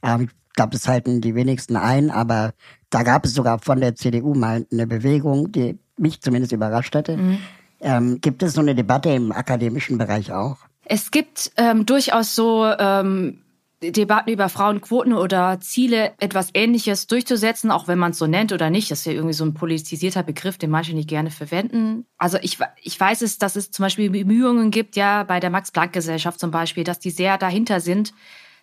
Ähm, 0.02 0.28
ich 0.48 0.54
glaube, 0.54 0.72
das 0.72 0.86
halten 0.86 1.20
die 1.20 1.34
wenigsten 1.34 1.76
ein, 1.76 2.10
aber 2.10 2.52
da 2.90 3.02
gab 3.02 3.24
es 3.24 3.34
sogar 3.34 3.58
von 3.58 3.80
der 3.80 3.96
CDU 3.96 4.34
mal 4.34 4.66
eine 4.70 4.86
Bewegung, 4.86 5.50
die 5.52 5.78
mich 5.96 6.20
zumindest 6.20 6.52
überrascht 6.52 6.94
hätte. 6.94 7.16
Mhm. 7.16 7.38
Ähm, 7.80 8.20
gibt 8.20 8.42
es 8.42 8.52
so 8.52 8.60
eine 8.60 8.74
Debatte 8.74 9.10
im 9.10 9.32
akademischen 9.32 9.98
Bereich 9.98 10.32
auch? 10.32 10.58
Es 10.84 11.10
gibt 11.10 11.52
ähm, 11.56 11.86
durchaus 11.86 12.34
so 12.34 12.66
ähm, 12.66 13.42
Debatten 13.82 14.30
über 14.30 14.50
Frauenquoten 14.50 15.14
oder 15.14 15.58
Ziele, 15.60 16.12
etwas 16.18 16.50
Ähnliches 16.52 17.06
durchzusetzen, 17.06 17.70
auch 17.70 17.88
wenn 17.88 17.98
man 17.98 18.10
es 18.10 18.18
so 18.18 18.26
nennt 18.26 18.52
oder 18.52 18.68
nicht. 18.68 18.90
Das 18.90 19.00
ist 19.00 19.04
ja 19.06 19.12
irgendwie 19.12 19.32
so 19.32 19.44
ein 19.44 19.54
politisierter 19.54 20.22
Begriff, 20.22 20.58
den 20.58 20.68
manche 20.70 20.94
nicht 20.94 21.08
gerne 21.08 21.30
verwenden. 21.30 22.04
Also 22.18 22.36
ich, 22.42 22.58
ich 22.82 23.00
weiß 23.00 23.22
es, 23.22 23.38
dass 23.38 23.56
es 23.56 23.70
zum 23.70 23.84
Beispiel 23.84 24.10
Bemühungen 24.10 24.70
gibt, 24.70 24.96
ja, 24.96 25.22
bei 25.22 25.40
der 25.40 25.48
Max-Planck-Gesellschaft 25.48 26.38
zum 26.38 26.50
Beispiel, 26.50 26.84
dass 26.84 26.98
die 26.98 27.10
sehr 27.10 27.38
dahinter 27.38 27.80
sind, 27.80 28.12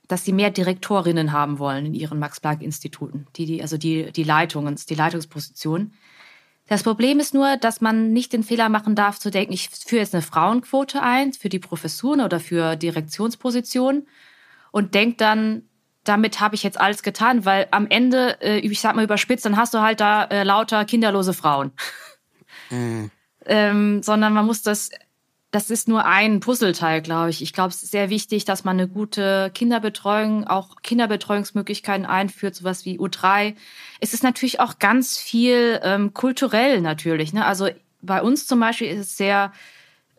dass 0.07 0.23
sie 0.23 0.33
mehr 0.33 0.51
Direktorinnen 0.51 1.31
haben 1.31 1.57
wollen 1.57 1.87
in 1.87 1.93
ihren 1.95 2.19
Max-Planck-Instituten, 2.19 3.25
die, 3.35 3.47
die, 3.47 3.61
also 3.63 3.77
die, 3.77 4.11
die 4.11 4.23
Leitungen, 4.23 4.79
die 4.87 4.95
Leitungsposition. 4.95 5.93
Das 6.67 6.83
Problem 6.83 7.19
ist 7.19 7.33
nur, 7.33 7.57
dass 7.57 7.81
man 7.81 8.13
nicht 8.13 8.33
den 8.33 8.43
Fehler 8.43 8.69
machen 8.69 8.93
darf, 8.93 9.17
zu 9.17 9.31
denken, 9.31 9.53
ich 9.53 9.69
führe 9.69 10.01
jetzt 10.01 10.13
eine 10.13 10.21
Frauenquote 10.21 11.01
ein 11.01 11.33
für 11.33 11.49
die 11.49 11.59
Professuren 11.59 12.21
oder 12.21 12.39
für 12.39 12.75
Direktionspositionen 12.75 14.05
und 14.71 14.93
denkt 14.93 15.21
dann, 15.21 15.63
damit 16.03 16.39
habe 16.39 16.55
ich 16.55 16.63
jetzt 16.63 16.79
alles 16.79 17.03
getan, 17.03 17.45
weil 17.45 17.67
am 17.71 17.87
Ende, 17.87 18.41
äh, 18.41 18.59
ich 18.59 18.79
sag 18.79 18.95
mal 18.95 19.03
überspitzt, 19.03 19.45
dann 19.45 19.57
hast 19.57 19.73
du 19.73 19.81
halt 19.81 19.99
da 19.99 20.23
äh, 20.25 20.43
lauter 20.43 20.85
kinderlose 20.85 21.33
Frauen. 21.33 21.71
Mhm. 22.69 23.11
ähm, 23.45 24.03
sondern 24.03 24.33
man 24.33 24.45
muss 24.45 24.61
das, 24.61 24.89
das 25.51 25.69
ist 25.69 25.87
nur 25.87 26.05
ein 26.05 26.41
Puzzleteil, 26.41 27.01
glaube 27.01 27.29
ich. 27.29 27.41
Ich 27.41 27.53
glaube, 27.53 27.69
es 27.69 27.81
ist 27.81 27.91
sehr 27.91 28.09
wichtig, 28.09 28.43
dass 28.43 28.65
man 28.65 28.77
eine 28.77 28.89
gute 28.89 29.51
Kinderbetreuung, 29.53 30.45
auch 30.45 30.81
Kinderbetreuungsmöglichkeiten 30.83 32.05
einführt, 32.05 32.55
sowas 32.55 32.83
wie 32.83 32.99
U3. 32.99 33.55
Es 34.01 34.13
ist 34.13 34.23
natürlich 34.23 34.59
auch 34.59 34.79
ganz 34.79 35.17
viel 35.17 35.79
ähm, 35.83 36.13
kulturell 36.13 36.81
natürlich. 36.81 37.31
Ne? 37.31 37.45
Also 37.45 37.69
bei 38.01 38.21
uns 38.21 38.47
zum 38.47 38.59
Beispiel 38.59 38.87
ist 38.87 38.99
es 38.99 39.17
sehr, 39.17 39.53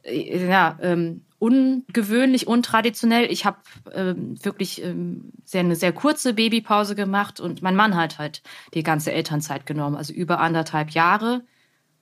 äh, 0.05 0.49
ja, 0.49 0.79
ähm, 0.81 1.25
ungewöhnlich, 1.38 2.46
untraditionell. 2.46 3.31
Ich 3.31 3.44
habe 3.44 3.59
ähm, 3.92 4.42
wirklich 4.42 4.83
ähm, 4.83 5.33
sehr, 5.44 5.61
eine 5.61 5.77
sehr 5.77 5.92
kurze 5.92 6.35
Babypause 6.35 6.94
gemacht 6.94 7.40
und 7.40 7.62
mein 7.62 7.77
Mann 7.77 7.96
hat 7.96 8.18
halt 8.18 8.42
die 8.74 8.83
ganze 8.83 9.12
Elternzeit 9.12 9.64
genommen, 9.64 9.96
also 9.96 10.12
über 10.12 10.40
anderthalb 10.40 10.90
Jahre. 10.90 11.42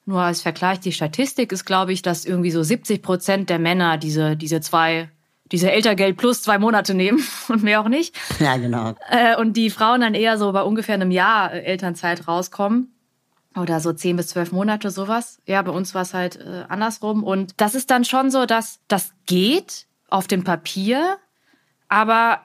Nur 0.07 0.21
als 0.21 0.41
Vergleich, 0.41 0.81
die 0.81 0.93
Statistik 0.93 1.53
ist, 1.53 1.65
glaube 1.65 1.93
ich, 1.93 2.01
dass 2.01 2.25
irgendwie 2.25 2.53
so 2.53 2.63
70 2.63 3.03
Prozent 3.03 3.51
der 3.51 3.59
Männer 3.59 3.99
diese, 3.99 4.37
diese 4.37 4.61
zwei, 4.61 5.11
diese 5.51 5.71
Eltergeld 5.71 6.17
plus 6.17 6.43
zwei 6.43 6.59
Monate 6.59 6.95
nehmen 6.95 7.23
und 7.49 7.63
mehr 7.63 7.81
auch 7.81 7.89
nicht. 7.89 8.17
Ja, 8.39 8.57
genau. 8.57 8.95
Äh, 9.11 9.37
und 9.37 9.57
die 9.57 9.69
Frauen 9.69 10.01
dann 10.01 10.15
eher 10.15 10.39
so 10.39 10.53
bei 10.53 10.63
ungefähr 10.63 10.95
einem 10.95 11.11
Jahr 11.11 11.53
Elternzeit 11.53 12.27
rauskommen. 12.27 12.96
Oder 13.57 13.81
so 13.81 13.93
zehn 13.93 14.17
bis 14.17 14.29
zwölf 14.29 14.53
Monate 14.53 14.91
sowas. 14.91 15.41
Ja, 15.47 15.63
bei 15.63 15.73
uns 15.73 15.95
war 15.95 16.03
es 16.03 16.13
halt 16.13 16.37
äh, 16.37 16.65
andersrum. 16.69 17.25
Und 17.25 17.55
das 17.57 17.75
ist 17.75 17.91
dann 17.91 18.05
schon 18.05 18.31
so, 18.31 18.45
dass 18.45 18.81
das 18.89 19.13
geht 19.25 19.87
auf 20.09 20.27
dem 20.27 20.45
Papier, 20.45 21.19
aber 21.89 22.41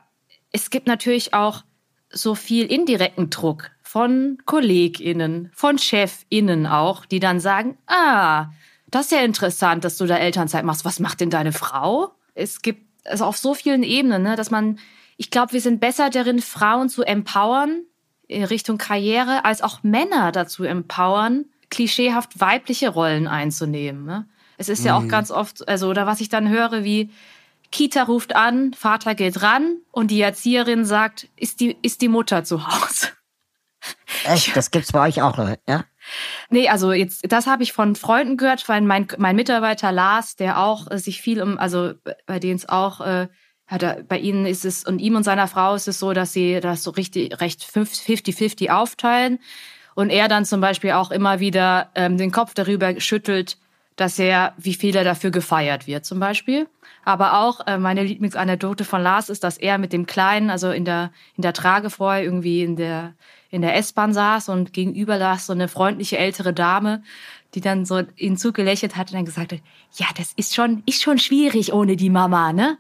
es 0.52 0.70
gibt 0.70 0.88
natürlich 0.88 1.34
auch 1.34 1.64
so 2.10 2.36
viel 2.36 2.66
indirekten 2.66 3.30
Druck 3.30 3.72
von 3.82 4.38
KollegInnen, 4.46 5.52
von 5.54 5.78
ChefInnen 5.78 6.66
auch, 6.66 7.06
die 7.06 7.20
dann 7.20 7.40
sagen, 7.40 7.78
ah, 7.88 8.50
das 8.90 9.06
ist 9.06 9.12
ja 9.12 9.20
interessant, 9.20 9.84
dass 9.84 9.98
du 9.98 10.06
da 10.06 10.18
Elternzeit 10.18 10.66
machst. 10.66 10.86
Was 10.86 11.00
macht 11.00 11.22
denn 11.22 11.30
deine 11.30 11.52
Frau? 11.54 12.12
Es 12.34 12.62
gibt 12.62 12.86
also 13.06 13.26
auf 13.26 13.38
so 13.38 13.54
vielen 13.54 13.84
Ebenen, 13.84 14.24
ne, 14.24 14.36
dass 14.36 14.52
man, 14.52 14.80
ich 15.18 15.32
glaube, 15.32 15.54
wir 15.54 15.62
sind 15.62 15.80
besser 15.80 16.10
darin, 16.10 16.42
Frauen 16.42 16.90
zu 16.90 17.04
empowern, 17.04 17.84
in 18.32 18.44
Richtung 18.44 18.78
Karriere 18.78 19.46
als 19.46 19.62
auch 19.62 19.84
Männer 19.84 20.32
dazu 20.32 20.64
empowern, 20.64 21.46
klischeehaft 21.70 22.40
weibliche 22.40 22.90
Rollen 22.90 23.28
einzunehmen. 23.28 24.06
Ne? 24.06 24.28
Es 24.58 24.70
ist 24.70 24.86
ja 24.86 24.96
auch 24.96 25.04
mhm. 25.04 25.10
ganz 25.10 25.32
oft, 25.32 25.68
also, 25.68 25.90
oder 25.90 26.06
was 26.06 26.22
ich 26.22 26.30
dann 26.30 26.50
höre, 26.50 26.84
wie 26.84 27.10
Kita 27.72 28.04
ruft 28.04 28.36
an, 28.36 28.74
Vater 28.74 29.16
geht 29.16 29.42
ran 29.42 29.78
und 29.92 30.12
die 30.12 30.22
Erzieherin 30.22 30.86
sagt, 30.86 31.30
ist 31.36 31.62
die, 31.62 31.78
ist 31.82 32.02
die 32.02 32.10
Mutter 32.10 32.44
zu 32.44 32.68
Hause? 32.68 33.08
Echt? 34.26 34.56
Das 34.56 34.72
gibt's 34.72 34.92
bei 34.92 35.08
euch 35.08 35.22
auch, 35.22 35.38
ja? 35.68 35.86
Nee, 36.50 36.68
also 36.68 36.92
jetzt, 36.92 37.32
das 37.32 37.48
habe 37.48 37.64
ich 37.64 37.74
von 37.74 37.96
Freunden 37.96 38.38
gehört, 38.38 38.68
weil 38.68 38.82
mein, 38.82 39.08
mein 39.18 39.36
Mitarbeiter 39.36 39.92
Lars, 39.92 40.36
der 40.36 40.60
auch 40.60 40.90
äh, 40.92 40.98
sich 40.98 41.22
viel 41.22 41.42
um, 41.42 41.58
also 41.58 41.94
bei 42.26 42.40
denen 42.40 42.58
es 42.58 42.68
auch 42.68 43.02
äh, 43.02 43.28
hat 43.72 43.84
er, 43.84 44.04
bei 44.04 44.20
ihnen 44.20 44.46
ist 44.46 44.66
es 44.66 44.84
und 44.84 45.00
ihm 45.00 45.16
und 45.16 45.24
seiner 45.24 45.48
Frau 45.48 45.74
ist 45.76 45.88
es 45.88 45.98
so, 45.98 46.12
dass 46.12 46.34
sie 46.34 46.60
das 46.60 46.84
so 46.84 46.92
richtig 46.92 47.40
recht 47.40 47.64
50-50 47.64 48.70
aufteilen 48.70 49.40
und 49.96 50.10
er 50.10 50.28
dann 50.28 50.46
zum 50.46 50.60
Beispiel 50.62 50.92
auch 50.92 51.10
immer 51.10 51.40
wieder 51.40 51.90
ähm, 51.96 52.18
den 52.18 52.32
Kopf 52.32 52.54
darüber 52.54 53.00
schüttelt, 53.00 53.58
dass 53.96 54.20
er, 54.20 54.54
wie 54.58 54.74
viel 54.74 54.96
er 54.96 55.04
dafür 55.04 55.32
gefeiert 55.32 55.88
wird 55.88 56.06
zum 56.06 56.20
Beispiel. 56.20 56.68
Aber 57.06 57.40
auch 57.40 57.66
äh, 57.66 57.78
meine 57.78 58.04
Lieblingsanekdote 58.04 58.84
von 58.84 59.02
Lars 59.02 59.30
ist, 59.30 59.44
dass 59.44 59.58
er 59.58 59.78
mit 59.78 59.94
dem 59.94 60.06
Kleinen, 60.06 60.50
also 60.50 60.70
in 60.72 60.86
der 60.86 61.12
in 61.38 61.42
der 61.42 61.54
Trage 61.54 61.90
vorher 61.90 62.24
irgendwie 62.24 62.64
in 62.64 62.76
der 62.76 63.14
in 63.50 63.62
der 63.62 63.76
S-Bahn 63.78 64.14
saß 64.14 64.50
und 64.50 64.74
gegenüber 64.74 65.18
saß 65.18 65.46
so 65.48 65.54
eine 65.54 65.68
freundliche 65.68 66.18
ältere 66.18 66.54
Dame, 66.54 67.04
die 67.54 67.62
dann 67.62 67.86
so 67.86 68.02
ihn 68.18 68.38
zugelächelt 68.38 68.96
hat 68.96 69.12
und 69.12 69.16
dann 69.16 69.26
gesagt 69.26 69.54
hat, 69.54 69.62
ja, 69.96 70.08
das 70.18 70.34
ist 70.36 70.56
schon 70.56 70.84
ist 70.86 71.02
schon 71.02 71.20
schwierig 71.20 71.74
ohne 71.74 71.96
die 71.96 72.10
Mama, 72.10 72.54
ne? 72.54 72.78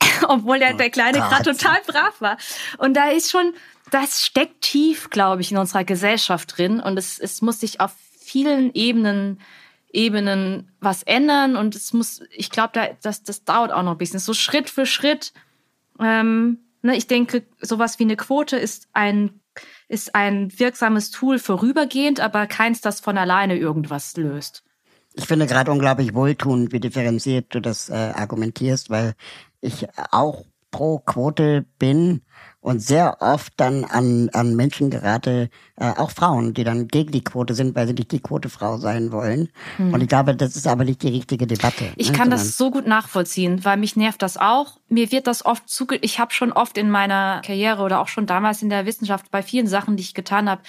obwohl 0.28 0.58
der, 0.58 0.74
der 0.74 0.90
Kleine 0.90 1.18
oh 1.18 1.28
gerade 1.28 1.44
total 1.44 1.78
brav 1.86 2.20
war. 2.20 2.36
Und 2.78 2.94
da 2.94 3.10
ist 3.10 3.30
schon, 3.30 3.52
das 3.90 4.24
steckt 4.24 4.62
tief, 4.62 5.10
glaube 5.10 5.42
ich, 5.42 5.52
in 5.52 5.58
unserer 5.58 5.84
Gesellschaft 5.84 6.56
drin. 6.56 6.80
Und 6.80 6.98
es, 6.98 7.18
es 7.18 7.42
muss 7.42 7.60
sich 7.60 7.80
auf 7.80 7.92
vielen 8.18 8.72
Ebenen, 8.74 9.40
Ebenen 9.92 10.72
was 10.80 11.02
ändern. 11.02 11.56
Und 11.56 11.74
es 11.74 11.92
muss, 11.92 12.22
ich 12.30 12.50
glaube, 12.50 12.70
da, 12.74 12.88
das, 13.02 13.22
das 13.22 13.44
dauert 13.44 13.72
auch 13.72 13.82
noch 13.82 13.92
ein 13.92 13.98
bisschen. 13.98 14.20
So 14.20 14.34
Schritt 14.34 14.68
für 14.68 14.86
Schritt. 14.86 15.32
Ähm, 16.00 16.58
ne, 16.82 16.96
ich 16.96 17.06
denke, 17.06 17.44
sowas 17.60 17.98
wie 17.98 18.04
eine 18.04 18.16
Quote 18.16 18.56
ist 18.56 18.88
ein, 18.92 19.40
ist 19.88 20.14
ein 20.14 20.58
wirksames 20.58 21.10
Tool 21.10 21.38
vorübergehend, 21.38 22.20
aber 22.20 22.46
keins, 22.46 22.80
das 22.80 23.00
von 23.00 23.16
alleine 23.16 23.56
irgendwas 23.56 24.16
löst. 24.16 24.64
Ich 25.18 25.26
finde 25.26 25.46
gerade 25.46 25.70
unglaublich 25.70 26.12
wohltuend, 26.12 26.72
wie 26.72 26.80
differenziert 26.80 27.46
du 27.54 27.60
das 27.60 27.88
äh, 27.88 27.94
argumentierst, 27.94 28.90
weil 28.90 29.14
ich 29.60 29.86
auch 30.10 30.44
pro 30.70 30.98
Quote 30.98 31.64
bin 31.78 32.20
und 32.60 32.80
sehr 32.80 33.22
oft 33.22 33.52
dann 33.56 33.84
an, 33.84 34.28
an 34.32 34.56
Menschen 34.56 34.90
gerate, 34.90 35.48
äh, 35.76 35.90
auch 35.90 36.10
Frauen, 36.10 36.52
die 36.52 36.64
dann 36.64 36.88
gegen 36.88 37.12
die 37.12 37.22
Quote 37.22 37.54
sind, 37.54 37.74
weil 37.74 37.86
sie 37.86 37.94
nicht 37.94 38.12
die 38.12 38.20
Quotefrau 38.20 38.76
sein 38.76 39.12
wollen. 39.12 39.48
Hm. 39.76 39.94
Und 39.94 40.00
ich 40.02 40.08
glaube, 40.08 40.34
das 40.34 40.56
ist 40.56 40.66
aber 40.66 40.84
nicht 40.84 41.02
die 41.02 41.08
richtige 41.08 41.46
Debatte. 41.46 41.92
Ich 41.96 42.10
ne? 42.10 42.18
kann 42.18 42.28
das 42.28 42.56
so 42.56 42.70
gut 42.70 42.86
nachvollziehen, 42.86 43.64
weil 43.64 43.76
mich 43.76 43.96
nervt 43.96 44.20
das 44.20 44.36
auch. 44.36 44.78
Mir 44.88 45.12
wird 45.12 45.28
das 45.28 45.46
oft 45.46 45.68
zuge... 45.68 45.96
Ich 46.02 46.18
habe 46.18 46.34
schon 46.34 46.52
oft 46.52 46.76
in 46.76 46.90
meiner 46.90 47.40
Karriere 47.46 47.82
oder 47.82 48.00
auch 48.00 48.08
schon 48.08 48.26
damals 48.26 48.60
in 48.62 48.68
der 48.68 48.84
Wissenschaft 48.84 49.30
bei 49.30 49.42
vielen 49.42 49.68
Sachen, 49.68 49.96
die 49.96 50.02
ich 50.02 50.14
getan 50.14 50.50
habe, 50.50 50.60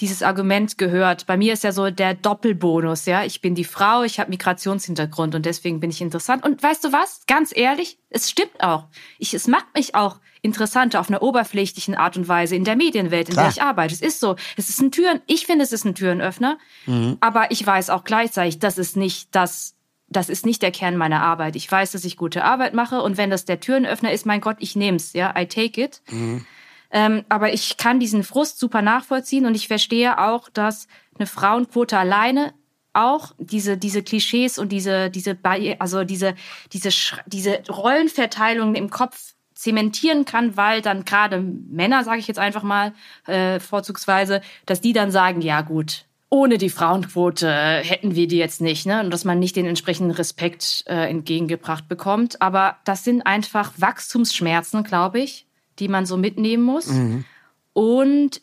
dieses 0.00 0.22
Argument 0.22 0.78
gehört. 0.78 1.26
Bei 1.26 1.36
mir 1.36 1.52
ist 1.52 1.64
ja 1.64 1.72
so 1.72 1.90
der 1.90 2.14
Doppelbonus, 2.14 3.06
ja. 3.06 3.24
Ich 3.24 3.40
bin 3.40 3.54
die 3.54 3.64
Frau, 3.64 4.04
ich 4.04 4.20
habe 4.20 4.30
Migrationshintergrund 4.30 5.34
und 5.34 5.44
deswegen 5.44 5.80
bin 5.80 5.90
ich 5.90 6.00
interessant. 6.00 6.44
Und 6.44 6.62
weißt 6.62 6.84
du 6.84 6.92
was? 6.92 7.22
Ganz 7.26 7.56
ehrlich, 7.56 7.98
es 8.08 8.30
stimmt 8.30 8.62
auch. 8.62 8.86
Ich, 9.18 9.34
es 9.34 9.48
macht 9.48 9.66
mich 9.74 9.94
auch 9.94 10.20
interessant 10.40 10.94
auf 10.94 11.08
einer 11.08 11.22
oberflächlichen 11.22 11.96
Art 11.96 12.16
und 12.16 12.28
Weise 12.28 12.54
in 12.54 12.64
der 12.64 12.76
Medienwelt, 12.76 13.28
in 13.28 13.34
Klar. 13.34 13.46
der 13.46 13.52
ich 13.52 13.62
arbeite. 13.62 13.92
Es 13.92 14.00
ist 14.00 14.20
so. 14.20 14.36
Es 14.56 14.68
ist 14.68 14.80
ein 14.80 14.92
Türen, 14.92 15.20
ich 15.26 15.46
finde, 15.46 15.64
es 15.64 15.72
ist 15.72 15.84
ein 15.84 15.96
Türenöffner. 15.96 16.58
Mhm. 16.86 17.16
Aber 17.20 17.50
ich 17.50 17.66
weiß 17.66 17.90
auch 17.90 18.04
gleichzeitig, 18.04 18.60
das 18.60 18.78
ist 18.78 18.96
nicht 18.96 19.34
das, 19.34 19.74
das 20.08 20.28
ist 20.28 20.46
nicht 20.46 20.62
der 20.62 20.70
Kern 20.70 20.96
meiner 20.96 21.22
Arbeit. 21.22 21.56
Ich 21.56 21.70
weiß, 21.70 21.90
dass 21.90 22.04
ich 22.04 22.16
gute 22.16 22.44
Arbeit 22.44 22.72
mache 22.72 23.02
und 23.02 23.16
wenn 23.16 23.30
das 23.30 23.46
der 23.46 23.58
Türenöffner 23.58 24.12
ist, 24.12 24.26
mein 24.26 24.40
Gott, 24.40 24.56
ich 24.60 24.76
nehm's, 24.76 25.12
ja. 25.12 25.34
I 25.36 25.46
take 25.46 25.82
it. 25.82 26.02
Mhm. 26.10 26.46
Ähm, 26.90 27.24
aber 27.28 27.52
ich 27.52 27.76
kann 27.76 28.00
diesen 28.00 28.24
Frust 28.24 28.58
super 28.58 28.82
nachvollziehen 28.82 29.46
und 29.46 29.54
ich 29.54 29.68
verstehe 29.68 30.18
auch, 30.18 30.48
dass 30.48 30.88
eine 31.18 31.26
Frauenquote 31.26 31.98
alleine 31.98 32.54
auch 32.94 33.34
diese 33.38 33.76
diese 33.76 34.02
Klischees 34.02 34.58
und 34.58 34.70
diese 34.70 35.10
diese 35.10 35.38
also 35.78 36.04
diese 36.04 36.34
diese 36.72 36.90
diese 37.26 37.62
Rollenverteilung 37.68 38.74
im 38.74 38.90
Kopf 38.90 39.34
zementieren 39.54 40.24
kann, 40.24 40.56
weil 40.56 40.82
dann 40.82 41.04
gerade 41.04 41.40
Männer, 41.40 42.04
sage 42.04 42.20
ich 42.20 42.28
jetzt 42.28 42.38
einfach 42.38 42.62
mal 42.62 42.92
äh, 43.26 43.58
vorzugsweise, 43.58 44.40
dass 44.66 44.80
die 44.80 44.92
dann 44.92 45.10
sagen, 45.10 45.40
ja 45.40 45.62
gut, 45.62 46.04
ohne 46.30 46.58
die 46.58 46.70
Frauenquote 46.70 47.50
hätten 47.50 48.14
wir 48.14 48.28
die 48.28 48.36
jetzt 48.36 48.60
nicht, 48.60 48.86
ne? 48.86 49.00
Und 49.00 49.10
dass 49.10 49.24
man 49.24 49.40
nicht 49.40 49.56
den 49.56 49.66
entsprechenden 49.66 50.12
Respekt 50.12 50.84
äh, 50.86 51.08
entgegengebracht 51.08 51.88
bekommt. 51.88 52.40
Aber 52.40 52.76
das 52.84 53.02
sind 53.02 53.22
einfach 53.22 53.72
Wachstumsschmerzen, 53.78 54.84
glaube 54.84 55.20
ich, 55.20 55.47
die 55.78 55.88
man 55.88 56.06
so 56.06 56.16
mitnehmen 56.16 56.62
muss. 56.62 56.86
Mhm. 56.86 57.24
Und 57.72 58.40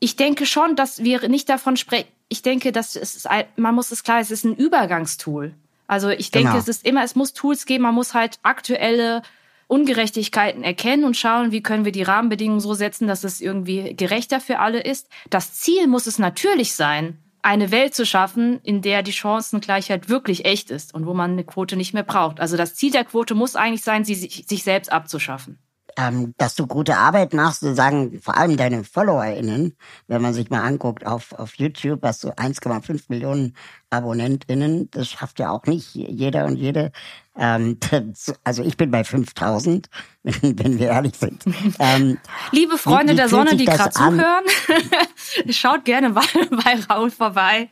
ich 0.00 0.16
denke 0.16 0.46
schon, 0.46 0.76
dass 0.76 1.02
wir 1.02 1.28
nicht 1.28 1.48
davon 1.48 1.76
sprechen. 1.76 2.08
Ich 2.28 2.42
denke, 2.42 2.72
dass 2.72 2.96
es 2.96 3.14
ist, 3.14 3.28
man 3.56 3.74
muss 3.74 3.90
es 3.90 4.02
klar, 4.02 4.20
es 4.20 4.30
ist 4.30 4.44
ein 4.44 4.54
Übergangstool. 4.54 5.54
Also 5.86 6.08
ich 6.08 6.30
denke, 6.30 6.48
genau. 6.48 6.60
es 6.60 6.68
ist 6.68 6.84
immer, 6.84 7.04
es 7.04 7.14
muss 7.14 7.34
Tools 7.34 7.66
geben, 7.66 7.84
man 7.84 7.94
muss 7.94 8.14
halt 8.14 8.38
aktuelle 8.42 9.22
Ungerechtigkeiten 9.66 10.62
erkennen 10.62 11.04
und 11.04 11.16
schauen, 11.16 11.52
wie 11.52 11.62
können 11.62 11.84
wir 11.84 11.92
die 11.92 12.02
Rahmenbedingungen 12.02 12.60
so 12.60 12.74
setzen, 12.74 13.06
dass 13.06 13.24
es 13.24 13.40
irgendwie 13.40 13.94
gerechter 13.94 14.40
für 14.40 14.58
alle 14.58 14.82
ist. 14.82 15.08
Das 15.30 15.54
Ziel 15.54 15.86
muss 15.86 16.06
es 16.06 16.18
natürlich 16.18 16.74
sein, 16.74 17.18
eine 17.42 17.70
Welt 17.70 17.94
zu 17.94 18.04
schaffen, 18.06 18.60
in 18.62 18.82
der 18.82 19.02
die 19.02 19.12
Chancengleichheit 19.12 20.08
wirklich 20.08 20.44
echt 20.44 20.70
ist 20.70 20.94
und 20.94 21.06
wo 21.06 21.14
man 21.14 21.32
eine 21.32 21.44
Quote 21.44 21.76
nicht 21.76 21.94
mehr 21.94 22.02
braucht. 22.02 22.40
Also 22.40 22.56
das 22.56 22.74
Ziel 22.74 22.90
der 22.90 23.04
Quote 23.04 23.34
muss 23.34 23.56
eigentlich 23.56 23.82
sein, 23.82 24.04
sie 24.04 24.14
sich 24.14 24.64
selbst 24.64 24.90
abzuschaffen 24.90 25.58
ähm, 25.96 26.34
dass 26.38 26.54
du 26.54 26.66
gute 26.66 26.96
Arbeit 26.96 27.34
machst, 27.34 27.60
sagen 27.60 28.20
vor 28.20 28.36
allem 28.36 28.56
deine 28.56 28.84
FollowerInnen, 28.84 29.76
wenn 30.08 30.22
man 30.22 30.34
sich 30.34 30.50
mal 30.50 30.62
anguckt 30.62 31.06
auf, 31.06 31.32
auf 31.32 31.54
YouTube, 31.56 32.00
hast 32.02 32.24
du 32.24 32.28
1,5 32.28 33.04
Millionen 33.08 33.54
AbonnentInnen, 33.90 34.90
das 34.90 35.08
schafft 35.08 35.38
ja 35.38 35.50
auch 35.50 35.64
nicht 35.66 35.94
jeder 35.94 36.46
und 36.46 36.56
jede. 36.56 36.92
Ähm, 37.36 37.78
das, 37.90 38.34
also 38.44 38.62
ich 38.62 38.76
bin 38.76 38.90
bei 38.90 39.04
5000, 39.04 39.88
wenn, 40.22 40.58
wenn 40.58 40.78
wir 40.78 40.88
ehrlich 40.88 41.16
sind. 41.16 41.44
Ähm, 41.78 42.18
Liebe 42.50 42.78
Freunde 42.78 43.12
wie, 43.12 43.16
wie 43.16 43.16
der 43.16 43.28
Sonne, 43.28 43.56
die 43.56 43.64
gerade 43.64 43.90
zuhören, 43.90 44.44
schaut 45.50 45.84
gerne 45.84 46.10
bei, 46.10 46.22
bei 46.50 46.80
Raul 46.88 47.10
vorbei. 47.10 47.70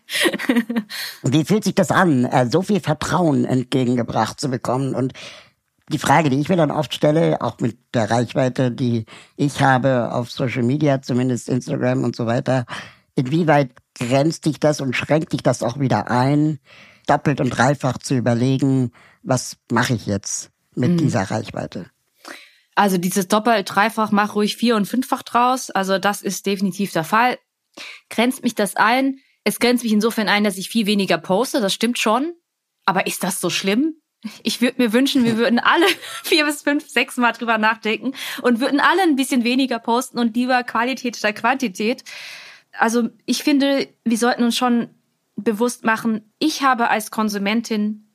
wie 1.23 1.45
fühlt 1.45 1.65
sich 1.65 1.75
das 1.75 1.91
an, 1.91 2.25
äh, 2.25 2.49
so 2.51 2.63
viel 2.63 2.81
Vertrauen 2.81 3.45
entgegengebracht 3.45 4.41
zu 4.41 4.49
bekommen 4.49 4.95
und 4.95 5.13
die 5.93 5.99
Frage, 5.99 6.31
die 6.31 6.41
ich 6.41 6.49
mir 6.49 6.57
dann 6.57 6.71
oft 6.71 6.95
stelle, 6.95 7.41
auch 7.41 7.61
mit 7.61 7.79
der 7.95 8.11
Reichweite, 8.11 8.71
die 8.71 9.05
ich 9.37 9.61
habe 9.61 10.13
auf 10.13 10.31
Social 10.31 10.63
Media, 10.63 11.03
zumindest 11.03 11.49
Instagram 11.49 12.05
und 12.05 12.17
so 12.17 12.27
weiter, 12.27 12.65
inwieweit 13.15 13.71
grenzt 13.95 14.47
dich 14.47 14.59
das 14.59 14.81
und 14.81 14.97
schränkt 14.97 15.33
dich 15.33 15.43
das 15.43 15.63
auch 15.63 15.79
wieder 15.79 16.11
ein, 16.11 16.59
doppelt 17.07 17.41
und 17.41 17.51
dreifach 17.51 17.99
zu 17.99 18.15
überlegen, 18.15 18.93
was 19.23 19.57
mache 19.71 19.95
ich 19.95 20.07
jetzt 20.07 20.51
mit 20.75 20.93
mhm. 20.93 20.97
dieser 20.99 21.31
Reichweite? 21.31 21.87
Also 22.75 22.97
dieses 22.97 23.29
doppelt, 23.29 23.69
dreifach, 23.75 24.11
mach 24.13 24.35
ruhig 24.35 24.57
vier 24.57 24.77
und 24.77 24.87
fünffach 24.87 25.23
draus. 25.23 25.71
Also 25.71 25.99
das 25.99 26.23
ist 26.23 26.47
definitiv 26.47 26.93
der 26.93 27.05
Fall. 27.05 27.39
Grenzt 28.09 28.43
mich 28.43 28.55
das 28.55 28.77
ein? 28.77 29.19
Es 29.45 29.59
grenzt 29.59 29.85
mich 29.85 29.93
insofern 29.93 30.29
ein, 30.29 30.45
dass 30.45 30.57
ich 30.57 30.69
viel 30.69 30.87
weniger 30.87 31.19
poste, 31.19 31.61
das 31.61 31.75
stimmt 31.75 31.99
schon. 31.99 32.33
Aber 32.85 33.07
ist 33.07 33.23
das 33.23 33.41
so 33.41 33.51
schlimm? 33.51 33.97
Ich 34.43 34.61
würde 34.61 34.81
mir 34.81 34.93
wünschen, 34.93 35.25
wir 35.25 35.37
würden 35.37 35.59
alle 35.59 35.87
vier 36.23 36.45
bis 36.45 36.63
fünf, 36.63 36.89
sechs 36.89 37.17
Mal 37.17 37.33
drüber 37.33 37.59
nachdenken 37.59 38.13
und 38.43 38.61
würden 38.61 38.81
alle 38.81 39.03
ein 39.03 39.17
bisschen 39.17 39.45
weniger 39.45 39.79
posten 39.79 40.19
und 40.19 40.37
lieber 40.37 40.63
Qualität 40.63 41.17
statt 41.17 41.37
Quantität. 41.37 42.05
Also 42.79 43.11
ich 43.27 43.43
finde, 43.43 43.89
wir 44.05 44.19
sollten 44.19 44.45
uns 44.45 44.57
schon 44.57 44.89
bewusst 45.37 45.85
machen, 45.85 46.33
ich 46.39 46.63
habe 46.63 46.89
als 46.89 47.11
Konsumentin, 47.11 48.07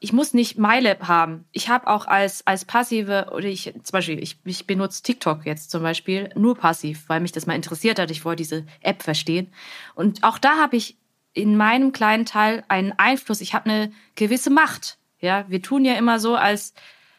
ich 0.00 0.12
muss 0.12 0.34
nicht 0.34 0.58
MyLab 0.58 1.06
haben. 1.06 1.44
Ich 1.52 1.68
habe 1.68 1.86
auch 1.86 2.06
als, 2.08 2.44
als 2.44 2.64
passive, 2.64 3.28
oder 3.32 3.44
ich, 3.44 3.72
zum 3.84 3.92
Beispiel, 3.92 4.20
ich, 4.20 4.36
ich 4.44 4.66
benutze 4.66 5.02
TikTok 5.04 5.46
jetzt 5.46 5.70
zum 5.70 5.82
Beispiel 5.82 6.30
nur 6.34 6.56
passiv, 6.56 7.04
weil 7.06 7.20
mich 7.20 7.30
das 7.30 7.46
mal 7.46 7.54
interessiert 7.54 8.00
hat. 8.00 8.10
Ich 8.10 8.24
wollte 8.24 8.42
diese 8.42 8.66
App 8.80 9.04
verstehen. 9.04 9.52
Und 9.94 10.24
auch 10.24 10.38
da 10.38 10.58
habe 10.58 10.76
ich 10.76 10.96
in 11.34 11.56
meinem 11.56 11.92
kleinen 11.92 12.26
Teil 12.26 12.64
einen 12.66 12.92
Einfluss. 12.92 13.40
Ich 13.40 13.54
habe 13.54 13.70
eine 13.70 13.92
gewisse 14.16 14.50
Macht. 14.50 14.98
Ja, 15.22 15.44
wir 15.48 15.62
tun 15.62 15.84
ja 15.84 15.94
immer 15.94 16.18
so, 16.20 16.36
als, 16.36 16.74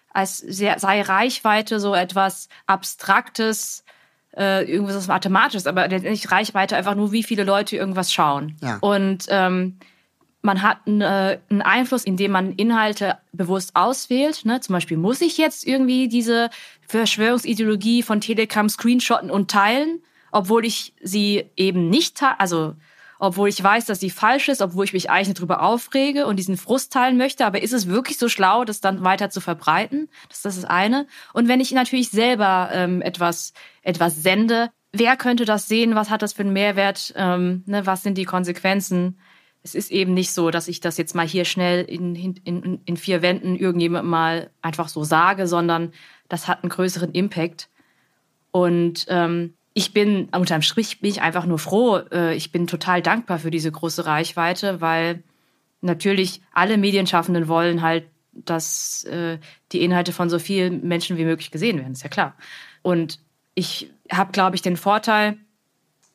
als 0.09 0.37
sei 0.37 1.01
Reichweite 1.01 1.79
so 1.79 1.95
etwas 1.95 2.49
Abstraktes, 2.67 3.83
äh, 4.37 4.69
irgendwas 4.69 5.07
Mathematisches, 5.07 5.67
aber 5.67 5.87
nicht 5.87 6.31
Reichweite 6.31 6.75
einfach 6.75 6.95
nur, 6.95 7.11
wie 7.11 7.23
viele 7.23 7.43
Leute 7.43 7.75
irgendwas 7.75 8.11
schauen. 8.11 8.57
Ja. 8.61 8.77
Und 8.81 9.25
ähm, 9.29 9.79
man 10.41 10.61
hat 10.61 10.79
einen, 10.85 11.01
äh, 11.01 11.39
einen 11.49 11.61
Einfluss, 11.61 12.03
indem 12.03 12.31
man 12.31 12.51
Inhalte 12.53 13.17
bewusst 13.31 13.75
auswählt. 13.75 14.43
Ne? 14.43 14.59
Zum 14.59 14.73
Beispiel 14.73 14.97
muss 14.97 15.21
ich 15.21 15.37
jetzt 15.37 15.65
irgendwie 15.65 16.09
diese 16.09 16.49
Verschwörungsideologie 16.87 18.03
von 18.03 18.19
Telegram 18.19 18.67
screenshotten 18.67 19.31
und 19.31 19.49
teilen, 19.49 20.01
obwohl 20.31 20.65
ich 20.65 20.93
sie 21.01 21.45
eben 21.55 21.89
nicht, 21.89 22.21
also 22.37 22.75
obwohl 23.23 23.47
ich 23.47 23.63
weiß, 23.63 23.85
dass 23.85 24.01
sie 24.01 24.09
falsch 24.09 24.49
ist, 24.49 24.61
obwohl 24.61 24.83
ich 24.83 24.91
mich 24.91 25.09
eigentlich 25.09 25.35
darüber 25.35 25.61
aufrege 25.61 26.27
und 26.27 26.35
diesen 26.35 26.57
Frust 26.57 26.91
teilen 26.91 27.15
möchte. 27.15 27.45
Aber 27.45 27.63
ist 27.63 27.71
es 27.71 27.87
wirklich 27.87 28.17
so 28.17 28.27
schlau, 28.27 28.65
das 28.65 28.81
dann 28.81 29.05
weiter 29.05 29.29
zu 29.29 29.39
verbreiten? 29.39 30.09
Das 30.27 30.39
ist 30.39 30.57
das 30.57 30.65
eine. 30.65 31.07
Und 31.31 31.47
wenn 31.47 31.61
ich 31.61 31.71
natürlich 31.71 32.09
selber 32.09 32.69
ähm, 32.73 33.01
etwas, 33.01 33.53
etwas 33.81 34.21
sende, 34.21 34.71
wer 34.91 35.15
könnte 35.15 35.45
das 35.45 35.69
sehen? 35.69 35.95
Was 35.95 36.09
hat 36.09 36.21
das 36.21 36.33
für 36.33 36.41
einen 36.41 36.51
Mehrwert? 36.51 37.13
Ähm, 37.15 37.63
ne, 37.65 37.85
was 37.85 38.03
sind 38.03 38.17
die 38.17 38.25
Konsequenzen? 38.25 39.17
Es 39.61 39.73
ist 39.73 39.89
eben 39.89 40.13
nicht 40.13 40.33
so, 40.33 40.51
dass 40.51 40.67
ich 40.67 40.81
das 40.81 40.97
jetzt 40.97 41.15
mal 41.15 41.25
hier 41.25 41.45
schnell 41.45 41.85
in, 41.85 42.15
in, 42.15 42.81
in 42.83 42.97
vier 42.97 43.21
Wänden 43.21 43.55
irgendjemandem 43.55 44.09
mal 44.09 44.49
einfach 44.61 44.89
so 44.89 45.05
sage, 45.05 45.47
sondern 45.47 45.93
das 46.27 46.49
hat 46.49 46.61
einen 46.63 46.71
größeren 46.71 47.13
Impact. 47.13 47.69
Und 48.51 49.05
ähm, 49.07 49.53
ich 49.73 49.93
bin 49.93 50.29
unterm 50.31 50.61
Strich 50.61 50.99
bin 50.99 51.09
ich 51.09 51.21
einfach 51.21 51.45
nur 51.45 51.59
froh. 51.59 51.97
Äh, 52.11 52.35
ich 52.35 52.51
bin 52.51 52.67
total 52.67 53.01
dankbar 53.01 53.39
für 53.39 53.51
diese 53.51 53.71
große 53.71 54.05
Reichweite, 54.05 54.81
weil 54.81 55.23
natürlich 55.81 56.41
alle 56.53 56.77
Medienschaffenden 56.77 57.47
wollen 57.47 57.81
halt, 57.81 58.05
dass 58.33 59.03
äh, 59.05 59.39
die 59.71 59.83
Inhalte 59.83 60.13
von 60.13 60.29
so 60.29 60.39
vielen 60.39 60.87
Menschen 60.87 61.17
wie 61.17 61.25
möglich 61.25 61.51
gesehen 61.51 61.79
werden. 61.79 61.93
Ist 61.93 62.03
ja 62.03 62.09
klar. 62.09 62.35
Und 62.81 63.19
ich 63.55 63.91
habe, 64.11 64.31
glaube 64.31 64.55
ich, 64.55 64.61
den 64.61 64.77
Vorteil, 64.77 65.37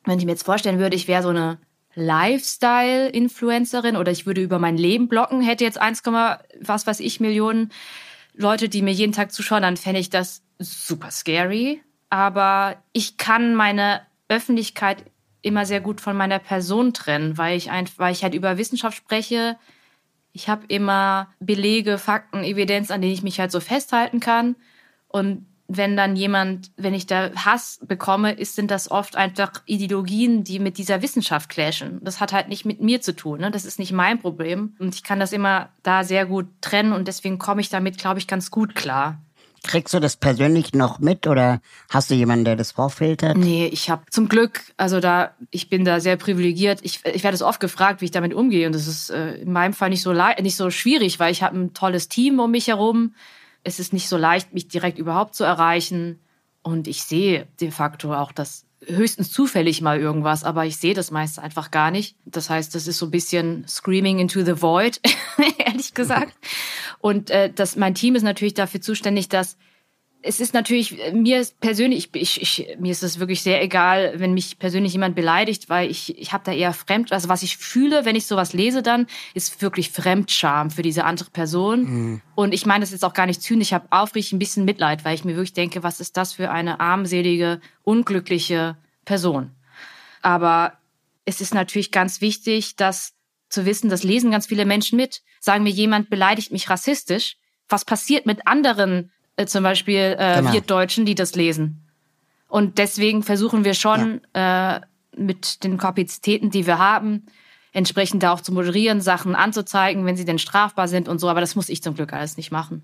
wenn 0.05 0.19
ich 0.19 0.25
mir 0.25 0.31
jetzt 0.31 0.43
vorstellen 0.43 0.79
würde, 0.79 0.95
ich 0.95 1.07
wäre 1.07 1.23
so 1.23 1.29
eine 1.29 1.57
Lifestyle-Influencerin 1.95 3.97
oder 3.97 4.11
ich 4.11 4.25
würde 4.25 4.41
über 4.41 4.59
mein 4.59 4.77
Leben 4.77 5.07
blocken, 5.07 5.41
hätte 5.41 5.65
jetzt 5.65 5.79
1, 5.79 6.03
was 6.05 6.87
weiß 6.87 6.99
ich 7.01 7.19
Millionen 7.19 7.71
Leute, 8.33 8.69
die 8.69 8.81
mir 8.81 8.93
jeden 8.93 9.11
Tag 9.11 9.33
zuschauen, 9.33 9.63
dann 9.63 9.75
fände 9.75 9.99
ich 9.99 10.09
das 10.09 10.41
super 10.59 11.11
scary 11.11 11.81
aber 12.09 12.77
ich 12.93 13.17
kann 13.17 13.55
meine 13.55 14.01
Öffentlichkeit 14.27 15.03
immer 15.41 15.65
sehr 15.65 15.81
gut 15.81 16.01
von 16.01 16.17
meiner 16.17 16.39
Person 16.39 16.93
trennen, 16.93 17.37
weil 17.37 17.57
ich, 17.57 17.71
ein, 17.71 17.87
weil 17.97 18.11
ich 18.11 18.23
halt 18.23 18.33
über 18.33 18.57
Wissenschaft 18.57 18.97
spreche. 18.97 19.57
Ich 20.33 20.49
habe 20.49 20.65
immer 20.67 21.29
Belege, 21.39 21.97
Fakten, 21.97 22.43
Evidenz, 22.43 22.91
an 22.91 23.01
denen 23.01 23.13
ich 23.13 23.23
mich 23.23 23.39
halt 23.39 23.51
so 23.51 23.59
festhalten 23.59 24.19
kann. 24.19 24.55
Und 25.07 25.45
wenn 25.69 25.95
dann 25.95 26.15
jemand, 26.15 26.71
wenn 26.77 26.95
ich 26.95 27.05
da 27.05 27.29
Hass 27.35 27.79
bekomme, 27.83 28.33
ist, 28.33 28.55
sind 28.55 28.71
das 28.71 28.89
oft 28.89 29.15
einfach 29.15 29.51
Ideologien, 29.65 30.43
die 30.43 30.57
mit 30.57 30.79
dieser 30.79 31.03
Wissenschaft 31.03 31.47
clashen. 31.47 31.99
Das 32.03 32.19
hat 32.19 32.33
halt 32.33 32.49
nicht 32.49 32.65
mit 32.65 32.81
mir 32.81 33.01
zu 33.01 33.15
tun. 33.15 33.39
Ne? 33.39 33.51
Das 33.51 33.65
ist 33.65 33.77
nicht 33.77 33.91
mein 33.91 34.19
Problem. 34.19 34.75
Und 34.79 34.95
ich 34.95 35.03
kann 35.03 35.19
das 35.19 35.31
immer 35.31 35.69
da 35.83 36.03
sehr 36.03 36.25
gut 36.25 36.47
trennen 36.61 36.91
und 36.91 37.07
deswegen 37.07 37.37
komme 37.37 37.61
ich 37.61 37.69
damit, 37.69 37.99
glaube 37.99 38.17
ich, 38.17 38.27
ganz 38.27 38.49
gut 38.49 38.73
klar. 38.73 39.21
Kriegst 39.63 39.93
du 39.93 39.99
das 39.99 40.15
persönlich 40.15 40.73
noch 40.73 40.99
mit 40.99 41.27
oder 41.27 41.61
hast 41.89 42.09
du 42.09 42.15
jemanden, 42.15 42.45
der 42.45 42.55
das 42.55 42.71
vorfiltert? 42.71 43.37
Nee, 43.37 43.67
ich 43.67 43.89
habe 43.89 44.03
zum 44.09 44.29
Glück, 44.29 44.61
also 44.77 44.99
da, 44.99 45.35
ich 45.51 45.69
bin 45.69 45.85
da 45.85 45.99
sehr 45.99 46.17
privilegiert. 46.17 46.79
Ich, 46.83 47.05
ich 47.05 47.23
werde 47.23 47.35
es 47.35 47.41
oft 47.41 47.59
gefragt, 47.59 48.01
wie 48.01 48.05
ich 48.05 48.11
damit 48.11 48.33
umgehe. 48.33 48.67
Und 48.67 48.73
das 48.73 48.87
ist 48.87 49.09
äh, 49.09 49.35
in 49.35 49.51
meinem 49.51 49.73
Fall 49.73 49.89
nicht 49.89 50.01
so, 50.01 50.13
nicht 50.13 50.55
so 50.55 50.69
schwierig, 50.69 51.19
weil 51.19 51.31
ich 51.31 51.43
habe 51.43 51.57
ein 51.57 51.73
tolles 51.73 52.07
Team 52.07 52.39
um 52.39 52.51
mich 52.51 52.67
herum. 52.67 53.13
Es 53.63 53.79
ist 53.79 53.93
nicht 53.93 54.07
so 54.07 54.17
leicht, 54.17 54.53
mich 54.53 54.67
direkt 54.67 54.97
überhaupt 54.97 55.35
zu 55.35 55.43
erreichen. 55.43 56.19
Und 56.61 56.87
ich 56.87 57.03
sehe 57.03 57.47
de 57.59 57.71
facto 57.71 58.13
auch 58.13 58.31
das 58.31 58.65
höchstens 58.85 59.31
zufällig 59.31 59.81
mal 59.81 59.99
irgendwas, 59.99 60.43
aber 60.43 60.65
ich 60.65 60.77
sehe 60.77 60.93
das 60.93 61.11
meist 61.11 61.39
einfach 61.39 61.71
gar 61.71 61.91
nicht. 61.91 62.15
Das 62.25 62.49
heißt, 62.49 62.73
das 62.75 62.87
ist 62.87 62.97
so 62.97 63.07
ein 63.07 63.11
bisschen 63.11 63.67
Screaming 63.67 64.19
into 64.19 64.43
the 64.43 64.61
Void, 64.61 65.01
ehrlich 65.57 65.93
gesagt. 65.93 66.33
Und 66.99 67.29
äh, 67.29 67.51
das, 67.53 67.75
mein 67.75 67.95
Team 67.95 68.15
ist 68.15 68.23
natürlich 68.23 68.53
dafür 68.53 68.81
zuständig, 68.81 69.29
dass 69.29 69.57
es 70.21 70.39
ist 70.41 70.53
natürlich 70.53 70.97
mir 71.13 71.45
persönlich, 71.61 72.09
ich, 72.13 72.41
ich, 72.41 72.77
mir 72.77 72.91
ist 72.91 73.03
es 73.03 73.19
wirklich 73.19 73.41
sehr 73.41 73.63
egal, 73.63 74.13
wenn 74.17 74.33
mich 74.33 74.59
persönlich 74.59 74.91
jemand 74.91 75.15
beleidigt, 75.15 75.69
weil 75.69 75.89
ich, 75.89 76.17
ich 76.17 76.33
habe 76.33 76.43
da 76.43 76.51
eher 76.51 76.73
fremd, 76.73 77.13
also 77.13 77.29
was 77.29 77.41
ich 77.41 77.57
fühle, 77.57 78.03
wenn 78.03 78.17
ich 78.17 78.25
sowas 78.25 78.51
lese, 78.51 78.83
dann 78.83 79.07
ist 79.33 79.61
wirklich 79.61 79.91
Fremdscham 79.91 80.71
für 80.71 80.81
diese 80.81 81.05
andere 81.05 81.29
Person. 81.29 81.83
Mhm. 81.83 82.21
Und 82.35 82.53
ich 82.53 82.65
meine 82.65 82.81
das 82.81 82.91
jetzt 82.91 83.05
auch 83.05 83.13
gar 83.13 83.27
nicht 83.27 83.41
zynisch, 83.41 83.69
ich 83.69 83.73
habe 83.73 83.87
aufrichtig 83.91 84.33
ein 84.33 84.39
bisschen 84.39 84.65
Mitleid, 84.65 85.05
weil 85.05 85.15
ich 85.15 85.23
mir 85.23 85.35
wirklich 85.35 85.53
denke, 85.53 85.83
was 85.83 86.01
ist 86.01 86.17
das 86.17 86.33
für 86.33 86.51
eine 86.51 86.81
armselige, 86.81 87.61
unglückliche 87.83 88.77
Person. 89.05 89.51
Aber 90.21 90.73
es 91.23 91.39
ist 91.39 91.53
natürlich 91.53 91.91
ganz 91.91 92.19
wichtig, 92.19 92.75
dass 92.75 93.13
zu 93.49 93.65
wissen, 93.65 93.89
das 93.89 94.03
lesen 94.03 94.31
ganz 94.31 94.47
viele 94.47 94.65
Menschen 94.65 94.97
mit. 94.97 95.21
Sagen 95.39 95.63
mir 95.63 95.71
jemand 95.71 96.09
beleidigt 96.09 96.51
mich 96.51 96.69
rassistisch, 96.69 97.37
was 97.67 97.85
passiert 97.85 98.25
mit 98.25 98.45
anderen 98.47 99.11
äh, 99.39 99.45
zum 99.45 99.63
Beispiel 99.63 100.15
äh, 100.19 100.35
genau. 100.37 100.53
wir 100.53 100.61
Deutschen, 100.61 101.05
die 101.05 101.15
das 101.15 101.35
lesen. 101.35 101.81
Und 102.49 102.77
deswegen 102.77 103.23
versuchen 103.23 103.63
wir 103.63 103.73
schon 103.73 104.21
ja. 104.35 104.77
äh, 104.77 104.81
mit 105.15 105.63
den 105.63 105.77
Kapazitäten, 105.77 106.49
die 106.49 106.67
wir 106.67 106.77
haben, 106.77 107.25
entsprechend 107.71 108.23
da 108.23 108.33
auch 108.33 108.41
zu 108.41 108.51
moderieren, 108.51 108.99
Sachen 108.99 109.35
anzuzeigen, 109.35 110.05
wenn 110.05 110.17
sie 110.17 110.25
denn 110.25 110.39
strafbar 110.39 110.87
sind 110.87 111.07
und 111.07 111.19
so. 111.19 111.29
Aber 111.29 111.39
das 111.39 111.55
muss 111.55 111.69
ich 111.69 111.81
zum 111.81 111.95
Glück 111.95 112.11
alles 112.11 112.35
nicht 112.35 112.51
machen. 112.51 112.83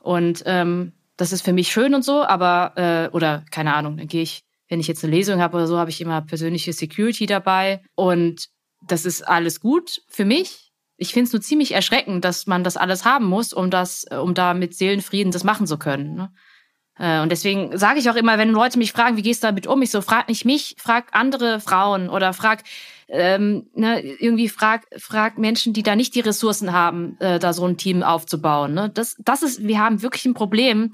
Und 0.00 0.42
ähm, 0.46 0.92
das 1.16 1.32
ist 1.32 1.42
für 1.42 1.52
mich 1.52 1.70
schön 1.70 1.94
und 1.94 2.04
so, 2.04 2.24
aber, 2.24 2.72
äh, 2.76 3.14
oder 3.14 3.44
keine 3.50 3.74
Ahnung, 3.74 3.98
dann 3.98 4.08
gehe 4.08 4.22
ich, 4.22 4.42
wenn 4.68 4.80
ich 4.80 4.88
jetzt 4.88 5.04
eine 5.04 5.14
Lesung 5.14 5.40
habe 5.40 5.58
oder 5.58 5.66
so, 5.68 5.78
habe 5.78 5.90
ich 5.90 6.00
immer 6.00 6.22
persönliche 6.22 6.72
Security 6.72 7.26
dabei. 7.26 7.82
Und 7.94 8.48
das 8.80 9.04
ist 9.04 9.22
alles 9.22 9.60
gut 9.60 10.02
für 10.08 10.24
mich 10.24 10.71
ich 11.02 11.12
finde 11.12 11.26
es 11.26 11.32
nur 11.32 11.42
ziemlich 11.42 11.72
erschreckend, 11.72 12.24
dass 12.24 12.46
man 12.46 12.64
das 12.64 12.76
alles 12.76 13.04
haben 13.04 13.26
muss, 13.26 13.52
um 13.52 13.70
das, 13.70 14.06
äh, 14.10 14.16
um 14.16 14.34
da 14.34 14.54
mit 14.54 14.74
Seelenfrieden 14.74 15.32
das 15.32 15.44
machen 15.44 15.66
zu 15.66 15.76
können. 15.76 16.14
Ne? 16.14 16.32
Äh, 16.98 17.20
und 17.20 17.30
deswegen 17.30 17.76
sage 17.76 17.98
ich 17.98 18.08
auch 18.08 18.16
immer, 18.16 18.38
wenn 18.38 18.50
Leute 18.50 18.78
mich 18.78 18.92
fragen, 18.92 19.16
wie 19.16 19.22
gehst 19.22 19.42
du 19.42 19.48
damit 19.48 19.66
um? 19.66 19.82
Ich 19.82 19.90
so, 19.90 20.00
frag 20.00 20.28
nicht 20.28 20.44
mich, 20.44 20.76
frag 20.78 21.08
andere 21.12 21.60
Frauen 21.60 22.08
oder 22.08 22.32
frag 22.32 22.62
ähm, 23.08 23.66
ne, 23.74 24.00
irgendwie 24.00 24.48
frag, 24.48 24.86
frag 24.96 25.36
Menschen, 25.36 25.74
die 25.74 25.82
da 25.82 25.96
nicht 25.96 26.14
die 26.14 26.20
Ressourcen 26.20 26.72
haben, 26.72 27.18
äh, 27.20 27.38
da 27.38 27.52
so 27.52 27.66
ein 27.66 27.76
Team 27.76 28.02
aufzubauen. 28.02 28.72
Ne? 28.72 28.88
Das, 28.88 29.16
das 29.18 29.42
ist, 29.42 29.62
wir 29.62 29.80
haben 29.80 30.02
wirklich 30.02 30.24
ein 30.24 30.34
Problem. 30.34 30.92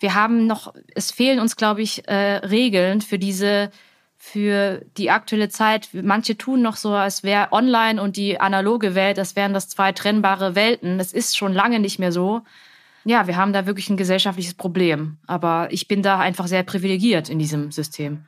Wir 0.00 0.14
haben 0.14 0.46
noch, 0.46 0.72
es 0.94 1.10
fehlen 1.10 1.40
uns, 1.40 1.56
glaube 1.56 1.82
ich, 1.82 2.08
äh, 2.08 2.36
Regeln 2.36 3.02
für 3.02 3.18
diese 3.18 3.70
für 4.18 4.84
die 4.96 5.10
aktuelle 5.10 5.48
Zeit. 5.48 5.88
Manche 5.92 6.36
tun 6.36 6.60
noch 6.60 6.76
so, 6.76 6.92
als 6.92 7.22
wäre 7.22 7.52
online 7.52 8.02
und 8.02 8.16
die 8.16 8.40
analoge 8.40 8.94
Welt, 8.94 9.16
das 9.16 9.36
wären 9.36 9.54
das 9.54 9.68
zwei 9.68 9.92
trennbare 9.92 10.54
Welten. 10.54 10.98
Das 10.98 11.12
ist 11.12 11.36
schon 11.36 11.54
lange 11.54 11.78
nicht 11.78 11.98
mehr 11.98 12.12
so. 12.12 12.42
Ja, 13.04 13.26
wir 13.28 13.36
haben 13.36 13.52
da 13.52 13.64
wirklich 13.64 13.88
ein 13.88 13.96
gesellschaftliches 13.96 14.54
Problem. 14.54 15.18
Aber 15.26 15.68
ich 15.70 15.88
bin 15.88 16.02
da 16.02 16.18
einfach 16.18 16.48
sehr 16.48 16.64
privilegiert 16.64 17.30
in 17.30 17.38
diesem 17.38 17.70
System. 17.70 18.24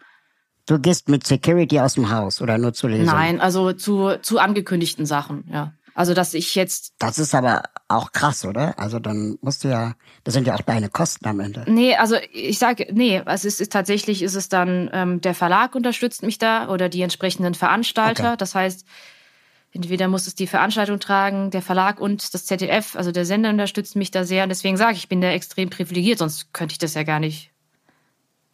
Du 0.67 0.79
gehst 0.79 1.09
mit 1.09 1.27
Security 1.27 1.81
aus 1.81 1.95
dem 1.95 2.11
Haus 2.11 2.41
oder 2.41 2.57
nur 2.57 2.73
zu 2.73 2.87
lesen? 2.87 3.07
Nein, 3.07 3.41
also 3.41 3.73
zu, 3.73 4.19
zu 4.23 4.39
angekündigten 4.39 5.05
Sachen, 5.05 5.45
ja. 5.53 5.73
Also, 5.95 6.15
dass 6.15 6.35
ich 6.35 6.55
jetzt. 6.55 6.95
Das 6.99 7.19
ist 7.19 7.35
aber 7.35 7.63
auch 7.89 8.13
krass, 8.13 8.45
oder? 8.45 8.79
Also, 8.79 8.99
dann 8.99 9.39
musst 9.41 9.65
du 9.65 9.69
ja, 9.69 9.95
das 10.25 10.35
sind 10.35 10.47
ja 10.47 10.55
auch 10.55 10.63
deine 10.63 10.89
Kosten 10.89 11.27
am 11.27 11.41
Ende. 11.41 11.65
Nee, 11.67 11.97
also 11.97 12.17
ich 12.33 12.59
sage, 12.59 12.89
nee, 12.93 13.23
es 13.27 13.45
ist 13.45 13.73
tatsächlich, 13.73 14.23
ist 14.23 14.35
es 14.35 14.49
dann, 14.49 14.91
ähm, 14.93 15.21
der 15.21 15.35
Verlag 15.35 15.75
unterstützt 15.75 16.23
mich 16.23 16.39
da 16.39 16.69
oder 16.69 16.89
die 16.89 17.03
entsprechenden 17.03 17.55
Veranstalter. 17.55 18.29
Okay. 18.29 18.37
Das 18.39 18.55
heißt, 18.55 18.85
entweder 19.73 20.09
muss 20.09 20.27
es 20.27 20.35
die 20.35 20.47
Veranstaltung 20.47 21.01
tragen, 21.01 21.51
der 21.51 21.63
Verlag 21.63 22.01
und 22.01 22.35
das 22.35 22.45
ZDF, 22.45 22.97
also 22.97 23.13
der 23.13 23.25
Sender 23.25 23.51
unterstützt 23.51 23.97
mich 23.97 24.11
da 24.11 24.25
sehr. 24.25 24.43
Und 24.45 24.49
deswegen 24.49 24.77
sage 24.77 24.95
ich, 24.95 25.01
ich 25.01 25.09
bin 25.09 25.21
da 25.21 25.31
extrem 25.31 25.71
privilegiert, 25.71 26.19
sonst 26.19 26.53
könnte 26.53 26.73
ich 26.73 26.79
das 26.79 26.95
ja 26.95 27.03
gar 27.03 27.21
nicht 27.21 27.50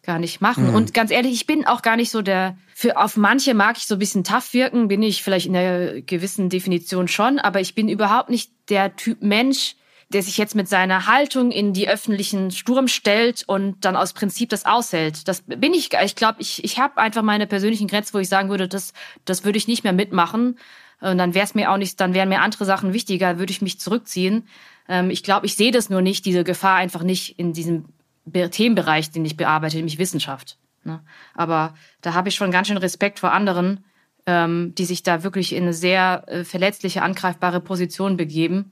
gar 0.07 0.17
nicht 0.17 0.41
machen. 0.41 0.69
Mhm. 0.69 0.75
Und 0.75 0.93
ganz 0.93 1.11
ehrlich, 1.11 1.33
ich 1.33 1.45
bin 1.45 1.67
auch 1.67 1.83
gar 1.83 1.97
nicht 1.97 2.09
so 2.09 2.23
der, 2.23 2.57
für 2.73 2.97
auf 2.97 3.17
manche 3.17 3.53
mag 3.53 3.77
ich 3.77 3.85
so 3.85 3.95
ein 3.95 3.99
bisschen 3.99 4.23
tough 4.23 4.53
wirken, 4.53 4.87
bin 4.87 5.03
ich 5.03 5.21
vielleicht 5.21 5.45
in 5.45 5.55
einer 5.55 6.01
gewissen 6.01 6.49
Definition 6.49 7.07
schon, 7.07 7.37
aber 7.37 7.59
ich 7.59 7.75
bin 7.75 7.89
überhaupt 7.89 8.29
nicht 8.29 8.51
der 8.69 8.95
Typ 8.95 9.21
Mensch, 9.21 9.75
der 10.09 10.23
sich 10.23 10.37
jetzt 10.37 10.55
mit 10.55 10.69
seiner 10.69 11.07
Haltung 11.07 11.51
in 11.51 11.73
die 11.73 11.89
öffentlichen 11.89 12.51
Sturm 12.51 12.87
stellt 12.87 13.43
und 13.47 13.83
dann 13.83 13.97
aus 13.97 14.13
Prinzip 14.13 14.49
das 14.49 14.65
aushält. 14.65 15.27
Das 15.27 15.41
bin 15.41 15.73
ich, 15.73 15.91
ich 15.93 16.15
glaube, 16.15 16.37
ich, 16.39 16.63
ich 16.63 16.79
habe 16.79 16.97
einfach 16.97 17.21
meine 17.23 17.45
persönlichen 17.45 17.87
Grenzen, 17.87 18.13
wo 18.13 18.19
ich 18.19 18.29
sagen 18.29 18.49
würde, 18.49 18.69
das, 18.69 18.93
das 19.25 19.43
würde 19.43 19.57
ich 19.57 19.67
nicht 19.67 19.83
mehr 19.83 19.93
mitmachen. 19.93 20.57
Und 21.01 21.17
dann 21.17 21.33
wäre 21.33 21.45
es 21.45 21.53
mir 21.53 21.69
auch 21.71 21.77
nicht, 21.77 21.99
dann 21.99 22.13
wären 22.13 22.29
mir 22.29 22.41
andere 22.41 22.63
Sachen 22.63 22.93
wichtiger, 22.93 23.37
würde 23.37 23.51
ich 23.51 23.61
mich 23.61 23.79
zurückziehen. 23.79 24.47
Ähm, 24.87 25.09
ich 25.09 25.23
glaube, 25.23 25.45
ich 25.45 25.57
sehe 25.57 25.71
das 25.71 25.89
nur 25.89 26.01
nicht, 26.01 26.25
diese 26.25 26.45
Gefahr 26.45 26.77
einfach 26.77 27.03
nicht 27.03 27.37
in 27.37 27.51
diesem 27.51 27.85
Themenbereich, 28.31 29.11
den 29.11 29.25
ich 29.25 29.37
bearbeite, 29.37 29.77
nämlich 29.77 29.97
Wissenschaft. 29.97 30.57
Ne? 30.83 31.01
Aber 31.33 31.75
da 32.01 32.13
habe 32.13 32.29
ich 32.29 32.35
schon 32.35 32.51
ganz 32.51 32.67
schön 32.67 32.77
Respekt 32.77 33.19
vor 33.19 33.31
anderen, 33.31 33.83
ähm, 34.25 34.73
die 34.75 34.85
sich 34.85 35.03
da 35.03 35.23
wirklich 35.23 35.53
in 35.53 35.63
eine 35.63 35.73
sehr 35.73 36.23
äh, 36.27 36.43
verletzliche, 36.43 37.01
angreifbare 37.01 37.61
Position 37.61 38.17
begeben. 38.17 38.71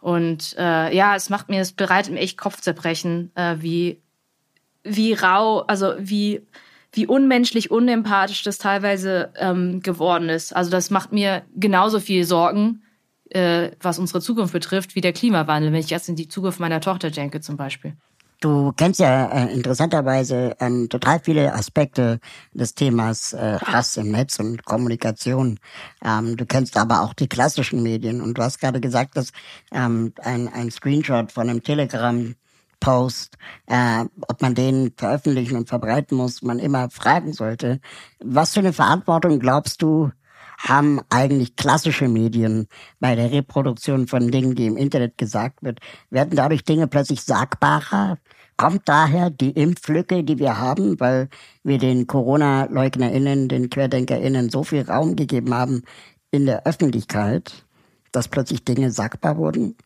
Und 0.00 0.54
äh, 0.58 0.94
ja, 0.94 1.16
es 1.16 1.30
macht 1.30 1.48
mir, 1.48 1.60
es 1.60 1.72
bereitet 1.72 2.12
mir 2.12 2.20
echt 2.20 2.36
Kopfzerbrechen, 2.36 3.30
äh, 3.34 3.56
wie, 3.60 4.02
wie 4.82 5.14
rau, 5.14 5.60
also 5.60 5.94
wie, 5.98 6.46
wie 6.92 7.06
unmenschlich, 7.06 7.70
unempathisch 7.70 8.42
das 8.42 8.58
teilweise 8.58 9.32
ähm, 9.36 9.80
geworden 9.80 10.28
ist. 10.28 10.54
Also 10.54 10.70
das 10.70 10.90
macht 10.90 11.12
mir 11.12 11.42
genauso 11.56 12.00
viel 12.00 12.24
Sorgen, 12.24 12.82
äh, 13.30 13.70
was 13.80 13.98
unsere 13.98 14.20
Zukunft 14.20 14.52
betrifft, 14.52 14.94
wie 14.94 15.00
der 15.00 15.12
Klimawandel, 15.12 15.72
wenn 15.72 15.80
ich 15.80 15.90
jetzt 15.90 16.08
in 16.08 16.16
die 16.16 16.28
Zukunft 16.28 16.60
meiner 16.60 16.80
Tochter 16.80 17.10
denke 17.10 17.40
zum 17.40 17.56
Beispiel. 17.56 17.96
Du 18.44 18.72
kennst 18.76 19.00
ja 19.00 19.24
äh, 19.28 19.54
interessanterweise 19.54 20.54
ähm, 20.60 20.90
total 20.90 21.18
viele 21.18 21.54
Aspekte 21.54 22.20
des 22.52 22.74
Themas 22.74 23.32
äh, 23.32 23.58
Hass 23.58 23.96
im 23.96 24.10
Netz 24.10 24.38
und 24.38 24.66
Kommunikation. 24.66 25.58
Ähm, 26.04 26.36
du 26.36 26.44
kennst 26.44 26.76
aber 26.76 27.00
auch 27.00 27.14
die 27.14 27.26
klassischen 27.26 27.82
Medien 27.82 28.20
und 28.20 28.36
du 28.36 28.42
hast 28.42 28.60
gerade 28.60 28.82
gesagt, 28.82 29.16
dass 29.16 29.32
ähm, 29.72 30.12
ein, 30.20 30.48
ein 30.48 30.70
Screenshot 30.70 31.32
von 31.32 31.48
einem 31.48 31.62
Telegram 31.62 32.34
Post, 32.80 33.38
äh, 33.64 34.04
ob 34.28 34.42
man 34.42 34.54
den 34.54 34.92
veröffentlichen 34.94 35.56
und 35.56 35.70
verbreiten 35.70 36.14
muss, 36.14 36.42
man 36.42 36.58
immer 36.58 36.90
fragen 36.90 37.32
sollte. 37.32 37.80
Was 38.22 38.52
für 38.52 38.60
eine 38.60 38.74
Verantwortung 38.74 39.38
glaubst 39.38 39.80
du, 39.80 40.10
haben 40.58 41.00
eigentlich 41.08 41.56
klassische 41.56 42.08
Medien 42.08 42.68
bei 43.00 43.14
der 43.14 43.30
Reproduktion 43.30 44.06
von 44.06 44.30
Dingen, 44.30 44.54
die 44.54 44.66
im 44.66 44.76
Internet 44.76 45.18
gesagt 45.18 45.62
wird, 45.62 45.80
werden 46.10 46.36
dadurch 46.36 46.64
Dinge 46.64 46.88
plötzlich 46.88 47.22
sagbarer? 47.22 48.18
Kommt 48.56 48.82
daher 48.88 49.30
die 49.30 49.50
Impflücke, 49.50 50.22
die 50.22 50.38
wir 50.38 50.58
haben, 50.58 51.00
weil 51.00 51.28
wir 51.64 51.78
den 51.78 52.06
Corona-LeugnerInnen, 52.06 53.48
den 53.48 53.68
QuerdenkerInnen 53.68 54.48
so 54.48 54.62
viel 54.62 54.82
Raum 54.82 55.16
gegeben 55.16 55.52
haben 55.52 55.82
in 56.30 56.46
der 56.46 56.64
Öffentlichkeit, 56.66 57.64
dass 58.12 58.28
plötzlich 58.28 58.64
Dinge 58.64 58.92
sagbar 58.92 59.36
wurden? 59.38 59.76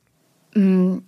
Mm, 0.54 0.98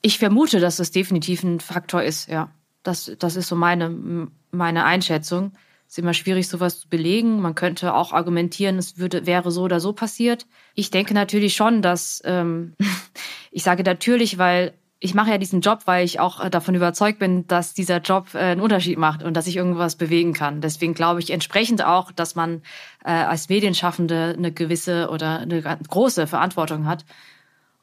ich 0.00 0.18
vermute, 0.18 0.60
dass 0.60 0.78
das 0.78 0.90
definitiv 0.90 1.42
ein 1.42 1.60
Faktor 1.60 2.02
ist, 2.02 2.28
ja. 2.28 2.50
Das, 2.82 3.12
das 3.18 3.36
ist 3.36 3.48
so 3.48 3.54
meine, 3.54 4.28
meine 4.50 4.84
Einschätzung. 4.84 5.52
Es 5.86 5.94
ist 5.94 5.98
immer 5.98 6.14
schwierig, 6.14 6.48
sowas 6.48 6.80
zu 6.80 6.88
belegen. 6.88 7.40
Man 7.40 7.54
könnte 7.54 7.94
auch 7.94 8.12
argumentieren, 8.12 8.78
es 8.78 8.98
würde, 8.98 9.26
wäre 9.26 9.52
so 9.52 9.62
oder 9.62 9.78
so 9.78 9.92
passiert. 9.92 10.46
Ich 10.74 10.90
denke 10.90 11.14
natürlich 11.14 11.54
schon, 11.54 11.82
dass, 11.82 12.22
ähm, 12.24 12.74
ich 13.52 13.62
sage 13.62 13.84
natürlich, 13.84 14.38
weil 14.38 14.72
ich 15.02 15.14
mache 15.14 15.30
ja 15.30 15.38
diesen 15.38 15.60
Job, 15.60 15.80
weil 15.86 16.04
ich 16.04 16.20
auch 16.20 16.48
davon 16.48 16.76
überzeugt 16.76 17.18
bin, 17.18 17.44
dass 17.48 17.74
dieser 17.74 17.98
Job 17.98 18.34
äh, 18.34 18.38
einen 18.38 18.60
Unterschied 18.60 18.98
macht 18.98 19.24
und 19.24 19.36
dass 19.36 19.48
ich 19.48 19.56
irgendwas 19.56 19.96
bewegen 19.96 20.32
kann. 20.32 20.60
Deswegen 20.60 20.94
glaube 20.94 21.18
ich 21.18 21.30
entsprechend 21.30 21.84
auch, 21.84 22.12
dass 22.12 22.36
man 22.36 22.62
äh, 23.04 23.10
als 23.10 23.48
Medienschaffende 23.48 24.34
eine 24.38 24.52
gewisse 24.52 25.10
oder 25.10 25.40
eine 25.40 25.60
große 25.60 26.28
Verantwortung 26.28 26.86
hat. 26.86 27.04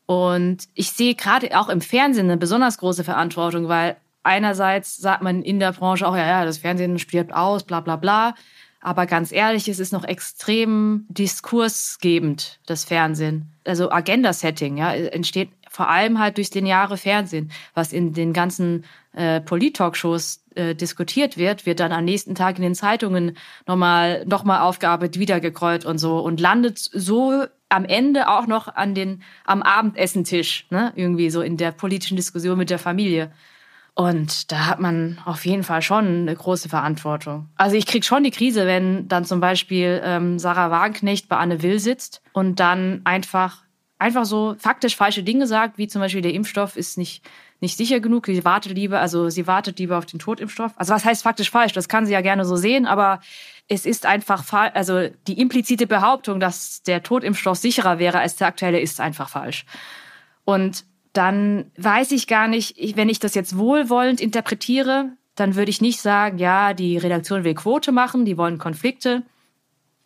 Und 0.05 0.69
ich 0.75 0.91
sehe 0.91 1.13
gerade 1.13 1.59
auch 1.59 1.67
im 1.67 1.81
Fernsehen 1.81 2.27
eine 2.27 2.37
besonders 2.37 2.77
große 2.77 3.03
Verantwortung, 3.03 3.67
weil 3.67 3.97
einerseits 4.23 4.97
sagt 4.97 5.21
man 5.21 5.41
in 5.41 5.59
der 5.59 5.73
Branche 5.73 6.07
auch, 6.07 6.15
ja, 6.15 6.25
ja, 6.25 6.45
das 6.45 6.59
Fernsehen 6.59 6.99
stirbt 6.99 7.33
aus, 7.33 7.63
bla 7.63 7.81
bla 7.81 7.97
bla. 7.97 8.33
Aber 8.81 9.05
ganz 9.07 9.33
ehrlich, 9.33 9.67
es 9.67 9.79
ist 9.79 9.91
noch 9.91 10.05
extrem 10.05 11.05
diskursgebend, 11.09 12.61
das 12.65 12.85
Fernsehen. 12.85 13.51
Also 13.65 13.91
Agenda-Setting, 13.91 14.77
ja, 14.77 14.93
entsteht 14.93 15.49
vor 15.69 15.89
allem 15.89 16.19
halt 16.19 16.37
durchs 16.37 16.53
lineare 16.53 16.97
Fernsehen, 16.97 17.51
was 17.73 17.93
in 17.93 18.13
den 18.13 18.33
ganzen 18.33 18.83
äh, 19.13 19.39
Polit-Talkshows 19.39 20.43
äh, 20.55 20.75
diskutiert 20.75 21.37
wird, 21.37 21.65
wird 21.65 21.79
dann 21.79 21.91
am 21.91 22.05
nächsten 22.05 22.35
Tag 22.35 22.57
in 22.57 22.63
den 22.63 22.75
Zeitungen 22.75 23.37
nochmal 23.67 24.25
noch 24.25 24.43
mal 24.43 24.61
aufgearbeitet, 24.61 25.19
wiedergekreuzt 25.19 25.85
und 25.85 25.99
so 25.99 26.19
und 26.19 26.39
landet 26.39 26.79
so 26.79 27.45
am 27.69 27.85
Ende 27.85 28.27
auch 28.27 28.47
noch 28.47 28.67
an 28.67 28.95
den 28.95 29.21
am 29.45 29.61
Abendessentisch, 29.61 30.65
ne, 30.71 30.91
irgendwie 30.95 31.29
so 31.29 31.41
in 31.41 31.55
der 31.55 31.71
politischen 31.71 32.17
Diskussion 32.17 32.57
mit 32.57 32.69
der 32.69 32.79
Familie. 32.79 33.31
Und 33.93 34.51
da 34.51 34.67
hat 34.67 34.79
man 34.79 35.19
auf 35.25 35.45
jeden 35.45 35.63
Fall 35.63 35.81
schon 35.81 36.21
eine 36.21 36.35
große 36.35 36.69
Verantwortung. 36.69 37.49
Also 37.57 37.75
ich 37.75 37.85
krieg 37.85 38.05
schon 38.05 38.23
die 38.23 38.31
Krise, 38.31 38.65
wenn 38.65 39.07
dann 39.07 39.25
zum 39.25 39.39
Beispiel 39.39 40.01
ähm, 40.03 40.39
Sarah 40.39 40.71
Wagenknecht 40.71 41.27
bei 41.27 41.35
Anne 41.35 41.61
Will 41.61 41.79
sitzt 41.79 42.21
und 42.31 42.59
dann 42.59 43.01
einfach 43.03 43.63
einfach 43.99 44.25
so 44.25 44.55
faktisch 44.57 44.95
falsche 44.95 45.23
Dinge 45.23 45.45
sagt, 45.45 45.77
wie 45.77 45.87
zum 45.87 46.01
Beispiel 46.01 46.21
der 46.21 46.33
Impfstoff 46.33 46.75
ist 46.75 46.97
nicht 46.97 47.23
nicht 47.61 47.77
sicher 47.77 47.99
genug. 47.99 48.25
Sie 48.25 48.45
wartet 48.45 48.73
lieber, 48.73 48.99
also 48.99 49.29
sie 49.29 49.45
wartet 49.45 49.79
lieber 49.79 49.97
auf 49.97 50.05
den 50.05 50.19
Totimpfstoff. 50.19 50.71
Also 50.77 50.93
was 50.93 51.05
heißt 51.05 51.23
faktisch 51.23 51.51
falsch? 51.51 51.73
Das 51.73 51.89
kann 51.89 52.05
sie 52.05 52.13
ja 52.13 52.21
gerne 52.21 52.45
so 52.45 52.55
sehen, 52.55 52.85
aber 52.85 53.19
es 53.67 53.85
ist 53.85 54.05
einfach 54.05 54.43
falsch. 54.43 54.71
Also 54.75 55.09
die 55.27 55.39
implizite 55.39 55.85
Behauptung, 55.85 56.39
dass 56.39 56.83
der 56.83 57.03
Totimpfstoff 57.03 57.57
sicherer 57.57 57.99
wäre 57.99 58.19
als 58.19 58.37
der 58.37 58.47
aktuelle, 58.47 58.79
ist 58.79 59.01
einfach 59.01 59.29
falsch. 59.29 59.65
Und 60.45 60.85
dann 61.13 61.71
weiß 61.77 62.11
ich 62.11 62.27
gar 62.27 62.47
nicht, 62.47 62.95
wenn 62.95 63.09
ich 63.09 63.19
das 63.19 63.35
jetzt 63.35 63.57
wohlwollend 63.57 64.21
interpretiere, 64.21 65.09
dann 65.35 65.55
würde 65.55 65.71
ich 65.71 65.81
nicht 65.81 66.01
sagen, 66.01 66.37
ja, 66.37 66.73
die 66.73 66.97
Redaktion 66.97 67.43
will 67.43 67.55
Quote 67.55 67.91
machen, 67.91 68.25
die 68.25 68.37
wollen 68.37 68.57
Konflikte. 68.57 69.23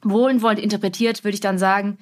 Wohlwollend 0.02 0.60
interpretiert 0.60 1.24
würde 1.24 1.36
ich 1.36 1.42
dann 1.42 1.58
sagen, 1.58 1.98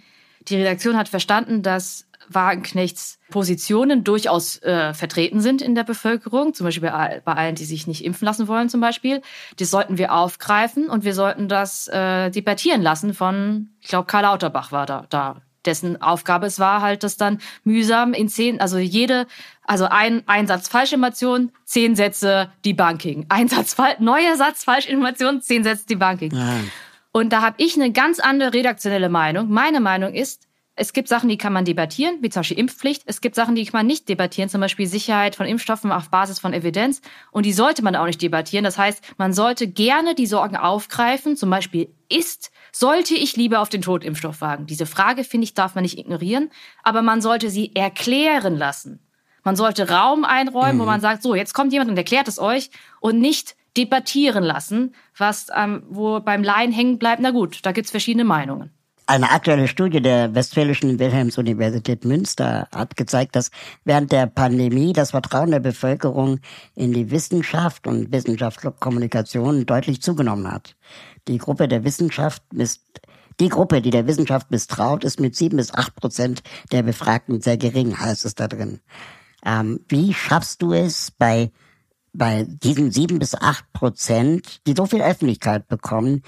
die 0.47 0.57
Redaktion 0.57 0.97
hat 0.97 1.09
verstanden, 1.09 1.61
dass 1.61 2.05
Wagenknechts 2.27 3.19
Positionen 3.29 4.03
durchaus 4.03 4.61
äh, 4.61 4.93
vertreten 4.93 5.41
sind 5.41 5.61
in 5.61 5.75
der 5.75 5.83
Bevölkerung, 5.83 6.53
zum 6.53 6.65
Beispiel 6.65 6.89
bei, 6.89 7.21
bei, 7.23 7.33
allen, 7.33 7.55
die 7.55 7.65
sich 7.65 7.87
nicht 7.87 8.03
impfen 8.03 8.25
lassen 8.25 8.47
wollen, 8.47 8.69
zum 8.69 8.81
Beispiel. 8.81 9.21
Das 9.57 9.69
sollten 9.69 9.97
wir 9.97 10.13
aufgreifen 10.13 10.89
und 10.89 11.03
wir 11.03 11.13
sollten 11.13 11.47
das 11.47 11.87
äh, 11.87 12.29
debattieren 12.29 12.81
lassen 12.81 13.13
von, 13.13 13.69
ich 13.81 13.89
glaube, 13.89 14.07
Karl 14.07 14.23
Lauterbach 14.23 14.71
war 14.71 14.85
da, 14.85 15.05
da 15.09 15.41
dessen 15.65 16.01
Aufgabe 16.01 16.47
es 16.47 16.59
war, 16.59 16.81
halt 16.81 17.03
das 17.03 17.17
dann 17.17 17.39
mühsam 17.63 18.13
in 18.13 18.29
zehn, 18.29 18.59
also 18.59 18.77
jede, 18.77 19.27
also 19.63 19.85
ein, 19.85 20.23
ein 20.25 20.47
Satz 20.47 20.67
Falschinformation, 20.67 21.51
zehn 21.65 21.95
Sätze 21.95 22.51
Debunking. 22.65 23.25
Ein 23.29 23.47
Satz, 23.47 23.75
neuer 23.99 24.35
Satz 24.37 24.63
Falschinformation, 24.63 25.41
zehn 25.41 25.63
Sätze 25.63 25.85
Debunking. 25.85 26.35
Ja. 26.35 26.55
Und 27.11 27.33
da 27.33 27.41
habe 27.41 27.55
ich 27.57 27.75
eine 27.75 27.91
ganz 27.91 28.19
andere 28.19 28.53
redaktionelle 28.53 29.09
Meinung. 29.09 29.49
Meine 29.49 29.79
Meinung 29.79 30.13
ist, 30.13 30.47
es 30.75 30.93
gibt 30.93 31.09
Sachen, 31.09 31.27
die 31.27 31.37
kann 31.37 31.51
man 31.51 31.65
debattieren, 31.65 32.19
wie 32.21 32.29
zum 32.29 32.39
Beispiel 32.39 32.57
Impfpflicht. 32.57 33.03
Es 33.05 33.19
gibt 33.19 33.35
Sachen, 33.35 33.55
die 33.55 33.65
kann 33.65 33.79
man 33.79 33.87
nicht 33.87 34.07
debattieren, 34.07 34.49
zum 34.49 34.61
Beispiel 34.61 34.87
Sicherheit 34.87 35.35
von 35.35 35.45
Impfstoffen 35.45 35.91
auf 35.91 36.09
Basis 36.09 36.39
von 36.39 36.53
Evidenz. 36.53 37.01
Und 37.31 37.45
die 37.45 37.51
sollte 37.51 37.83
man 37.83 37.95
auch 37.95 38.05
nicht 38.05 38.21
debattieren. 38.21 38.63
Das 38.63 38.77
heißt, 38.77 39.03
man 39.17 39.33
sollte 39.33 39.67
gerne 39.67 40.15
die 40.15 40.25
Sorgen 40.25 40.55
aufgreifen. 40.55 41.35
Zum 41.35 41.49
Beispiel, 41.49 41.93
ist, 42.09 42.51
sollte 42.71 43.15
ich 43.15 43.35
lieber 43.35 43.59
auf 43.59 43.69
den 43.69 43.81
Totimpfstoff 43.81 44.39
wagen? 44.39 44.65
Diese 44.65 44.85
Frage, 44.85 45.25
finde 45.25 45.43
ich, 45.43 45.53
darf 45.53 45.75
man 45.75 45.81
nicht 45.81 45.97
ignorieren. 45.97 46.49
Aber 46.83 47.01
man 47.01 47.21
sollte 47.21 47.49
sie 47.49 47.75
erklären 47.75 48.57
lassen. 48.57 49.05
Man 49.43 49.55
sollte 49.55 49.89
Raum 49.89 50.23
einräumen, 50.23 50.77
mhm. 50.77 50.81
wo 50.81 50.85
man 50.85 51.01
sagt, 51.01 51.21
so, 51.21 51.35
jetzt 51.35 51.53
kommt 51.53 51.73
jemand 51.73 51.91
und 51.91 51.97
erklärt 51.97 52.27
es 52.27 52.39
euch 52.39 52.69
und 53.01 53.19
nicht 53.19 53.55
debattieren 53.77 54.43
lassen, 54.43 54.95
was 55.17 55.47
ähm, 55.55 55.83
wo 55.89 56.19
beim 56.19 56.43
Laien 56.43 56.71
hängen 56.71 56.97
bleibt. 56.97 57.21
Na 57.21 57.31
gut, 57.31 57.59
da 57.63 57.71
gibt's 57.71 57.91
verschiedene 57.91 58.23
Meinungen. 58.23 58.71
Eine 59.07 59.31
aktuelle 59.31 59.67
Studie 59.67 60.01
der 60.01 60.33
Westfälischen 60.35 60.97
Wilhelms-Universität 60.97 62.05
Münster 62.05 62.67
hat 62.73 62.95
gezeigt, 62.95 63.35
dass 63.35 63.51
während 63.83 64.11
der 64.11 64.27
Pandemie 64.27 64.93
das 64.93 65.11
Vertrauen 65.11 65.51
der 65.51 65.59
Bevölkerung 65.59 66.39
in 66.75 66.93
die 66.93 67.11
Wissenschaft 67.11 67.87
und 67.87 68.11
Wissenschaftskommunikation 68.11 69.65
deutlich 69.65 70.01
zugenommen 70.01 70.49
hat. 70.49 70.75
Die 71.27 71.39
Gruppe 71.39 71.67
der 71.67 71.83
Wissenschaft 71.83 72.41
misst 72.53 73.01
die 73.39 73.49
Gruppe, 73.49 73.81
die 73.81 73.89
der 73.89 74.07
Wissenschaft 74.07 74.51
misstraut, 74.51 75.03
ist 75.03 75.19
mit 75.19 75.35
sieben 75.35 75.57
bis 75.57 75.73
acht 75.73 75.95
Prozent 75.95 76.43
der 76.71 76.83
Befragten 76.83 77.41
sehr 77.41 77.57
gering, 77.57 77.99
heißt 77.99 78.23
es 78.23 78.35
da 78.35 78.47
drin. 78.47 78.81
Ähm, 79.43 79.79
wie 79.89 80.13
schaffst 80.13 80.61
du 80.61 80.73
es 80.73 81.11
bei 81.11 81.51
bei 82.13 82.45
diesen 82.47 82.91
sieben 82.91 83.19
bis 83.19 83.35
acht 83.35 83.71
Prozent, 83.73 84.61
die 84.67 84.73
so 84.75 84.85
viel 84.85 85.01
Öffentlichkeit 85.01 85.67
bekommen, 85.67 86.23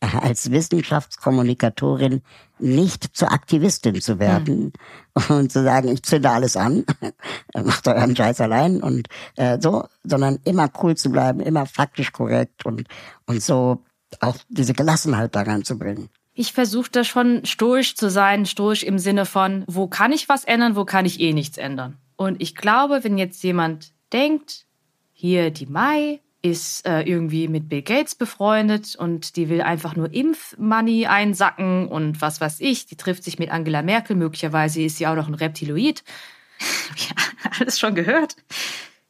als 0.00 0.50
Wissenschaftskommunikatorin 0.50 2.22
nicht 2.58 3.16
zur 3.16 3.32
Aktivistin 3.32 4.00
zu 4.00 4.18
werden 4.18 4.72
mhm. 5.14 5.36
und 5.36 5.52
zu 5.52 5.62
sagen, 5.62 5.88
ich 5.88 6.02
zünde 6.02 6.30
alles 6.30 6.56
an, 6.56 6.84
macht 7.54 7.88
euren 7.88 8.14
Scheiß 8.14 8.40
allein 8.40 8.82
und 8.82 9.08
äh, 9.36 9.58
so, 9.60 9.86
sondern 10.04 10.38
immer 10.44 10.70
cool 10.82 10.96
zu 10.96 11.10
bleiben, 11.10 11.40
immer 11.40 11.66
faktisch 11.66 12.12
korrekt 12.12 12.66
und, 12.66 12.86
und 13.26 13.42
so 13.42 13.82
auch 14.20 14.36
diese 14.48 14.74
Gelassenheit 14.74 15.34
da 15.34 15.42
reinzubringen. 15.42 16.08
Ich 16.34 16.52
versuche 16.52 16.90
da 16.90 17.02
schon 17.02 17.44
stoisch 17.46 17.96
zu 17.96 18.10
sein, 18.10 18.44
stoisch 18.44 18.82
im 18.82 18.98
Sinne 18.98 19.24
von, 19.24 19.64
wo 19.66 19.86
kann 19.86 20.12
ich 20.12 20.28
was 20.28 20.44
ändern, 20.44 20.76
wo 20.76 20.84
kann 20.84 21.06
ich 21.06 21.20
eh 21.20 21.32
nichts 21.32 21.56
ändern. 21.56 21.96
Und 22.16 22.42
ich 22.42 22.54
glaube, 22.54 23.04
wenn 23.04 23.16
jetzt 23.16 23.42
jemand 23.42 23.92
denkt, 24.12 24.65
hier 25.18 25.50
die 25.50 25.66
Mai, 25.66 26.20
ist 26.42 26.86
äh, 26.86 27.00
irgendwie 27.00 27.48
mit 27.48 27.68
Bill 27.68 27.82
Gates 27.82 28.14
befreundet 28.14 28.94
und 28.94 29.36
die 29.36 29.48
will 29.48 29.62
einfach 29.62 29.96
nur 29.96 30.12
Impfmoney 30.12 31.06
einsacken 31.06 31.88
und 31.88 32.20
was 32.20 32.40
weiß 32.40 32.60
ich. 32.60 32.86
Die 32.86 32.96
trifft 32.96 33.24
sich 33.24 33.38
mit 33.38 33.50
Angela 33.50 33.82
Merkel. 33.82 34.14
Möglicherweise 34.14 34.82
ist 34.82 34.98
sie 34.98 35.06
auch 35.06 35.16
noch 35.16 35.26
ein 35.26 35.34
Reptiloid. 35.34 36.04
ja, 36.96 37.50
alles 37.58 37.78
schon 37.78 37.94
gehört. 37.94 38.36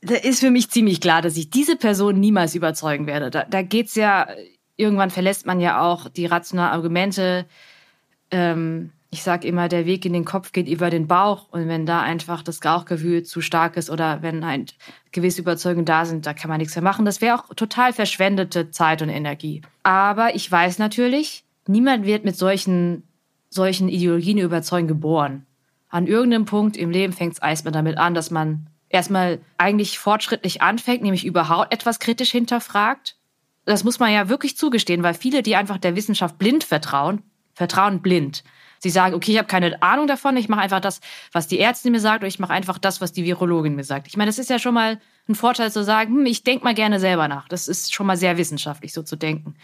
Da 0.00 0.14
ist 0.14 0.40
für 0.40 0.50
mich 0.50 0.70
ziemlich 0.70 1.00
klar, 1.00 1.20
dass 1.20 1.36
ich 1.36 1.50
diese 1.50 1.76
Person 1.76 2.20
niemals 2.20 2.54
überzeugen 2.54 3.06
werde. 3.06 3.30
Da, 3.30 3.44
da 3.44 3.62
geht's 3.62 3.96
ja, 3.96 4.28
irgendwann 4.76 5.10
verlässt 5.10 5.44
man 5.46 5.60
ja 5.60 5.82
auch 5.82 6.08
die 6.08 6.26
rationalen 6.26 6.72
Argumente. 6.72 7.46
Ähm, 8.30 8.92
ich 9.16 9.22
sage 9.22 9.48
immer, 9.48 9.68
der 9.68 9.86
Weg 9.86 10.04
in 10.04 10.12
den 10.12 10.26
Kopf 10.26 10.52
geht 10.52 10.68
über 10.68 10.90
den 10.90 11.06
Bauch. 11.06 11.48
Und 11.50 11.68
wenn 11.68 11.86
da 11.86 12.02
einfach 12.02 12.42
das 12.42 12.62
Rauchgewühl 12.62 13.22
zu 13.22 13.40
stark 13.40 13.78
ist 13.78 13.88
oder 13.88 14.20
wenn 14.20 14.44
halt 14.44 14.74
gewisse 15.10 15.40
Überzeugungen 15.40 15.86
da 15.86 16.04
sind, 16.04 16.26
da 16.26 16.34
kann 16.34 16.50
man 16.50 16.58
nichts 16.58 16.76
mehr 16.76 16.82
machen. 16.82 17.06
Das 17.06 17.22
wäre 17.22 17.36
auch 17.36 17.54
total 17.54 17.94
verschwendete 17.94 18.70
Zeit 18.70 19.00
und 19.00 19.08
Energie. 19.08 19.62
Aber 19.82 20.34
ich 20.34 20.52
weiß 20.52 20.78
natürlich, 20.78 21.44
niemand 21.66 22.04
wird 22.04 22.26
mit 22.26 22.36
solchen, 22.36 23.04
solchen 23.48 23.88
Ideologien 23.88 24.36
überzeugen 24.36 24.86
geboren. 24.86 25.46
An 25.88 26.06
irgendeinem 26.06 26.44
Punkt 26.44 26.76
im 26.76 26.90
Leben 26.90 27.14
fängt 27.14 27.32
es 27.32 27.38
erstmal 27.38 27.72
damit 27.72 27.96
an, 27.96 28.12
dass 28.12 28.30
man 28.30 28.68
erstmal 28.90 29.40
eigentlich 29.56 29.98
fortschrittlich 29.98 30.60
anfängt, 30.60 31.02
nämlich 31.02 31.24
überhaupt 31.24 31.72
etwas 31.72 32.00
kritisch 32.00 32.32
hinterfragt. 32.32 33.16
Das 33.64 33.82
muss 33.82 33.98
man 33.98 34.12
ja 34.12 34.28
wirklich 34.28 34.58
zugestehen, 34.58 35.02
weil 35.02 35.14
viele, 35.14 35.42
die 35.42 35.56
einfach 35.56 35.78
der 35.78 35.96
Wissenschaft 35.96 36.36
blind 36.36 36.64
vertrauen, 36.64 37.22
vertrauen 37.54 38.02
blind. 38.02 38.44
Sie 38.86 38.90
sagen, 38.90 39.14
okay, 39.16 39.32
ich 39.32 39.38
habe 39.38 39.48
keine 39.48 39.82
Ahnung 39.82 40.06
davon, 40.06 40.36
ich 40.36 40.48
mache 40.48 40.60
einfach 40.60 40.78
das, 40.78 41.00
was 41.32 41.48
die 41.48 41.58
Ärztin 41.58 41.90
mir 41.90 41.98
sagt, 41.98 42.18
oder 42.18 42.28
ich 42.28 42.38
mache 42.38 42.52
einfach 42.52 42.78
das, 42.78 43.00
was 43.00 43.12
die 43.12 43.24
Virologin 43.24 43.74
mir 43.74 43.82
sagt. 43.82 44.06
Ich 44.06 44.16
meine, 44.16 44.28
das 44.28 44.38
ist 44.38 44.48
ja 44.48 44.60
schon 44.60 44.74
mal 44.74 45.00
ein 45.28 45.34
Vorteil 45.34 45.72
zu 45.72 45.82
sagen, 45.82 46.14
hm, 46.14 46.26
ich 46.26 46.44
denke 46.44 46.62
mal 46.62 46.74
gerne 46.74 47.00
selber 47.00 47.26
nach. 47.26 47.48
Das 47.48 47.66
ist 47.66 47.92
schon 47.92 48.06
mal 48.06 48.16
sehr 48.16 48.38
wissenschaftlich, 48.38 48.92
so 48.92 49.02
zu 49.02 49.16
denken. 49.16 49.56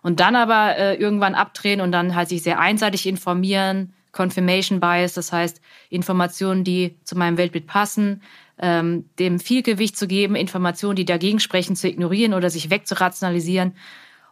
Und 0.00 0.20
dann 0.20 0.34
aber 0.34 0.78
äh, 0.78 0.94
irgendwann 0.94 1.34
abdrehen 1.34 1.82
und 1.82 1.92
dann 1.92 2.14
halt 2.14 2.30
sich 2.30 2.42
sehr 2.42 2.58
einseitig 2.58 3.06
informieren, 3.06 3.92
Confirmation 4.12 4.80
Bias, 4.80 5.12
das 5.12 5.30
heißt 5.30 5.60
Informationen, 5.90 6.64
die 6.64 6.96
zu 7.04 7.18
meinem 7.18 7.36
Weltbild 7.36 7.66
passen, 7.66 8.22
ähm, 8.58 9.10
dem 9.18 9.40
viel 9.40 9.62
Gewicht 9.62 9.98
zu 9.98 10.06
geben, 10.06 10.36
Informationen, 10.36 10.96
die 10.96 11.04
dagegen 11.04 11.38
sprechen, 11.38 11.76
zu 11.76 11.86
ignorieren 11.86 12.32
oder 12.32 12.48
sich 12.48 12.70
wegzurationalisieren. 12.70 13.74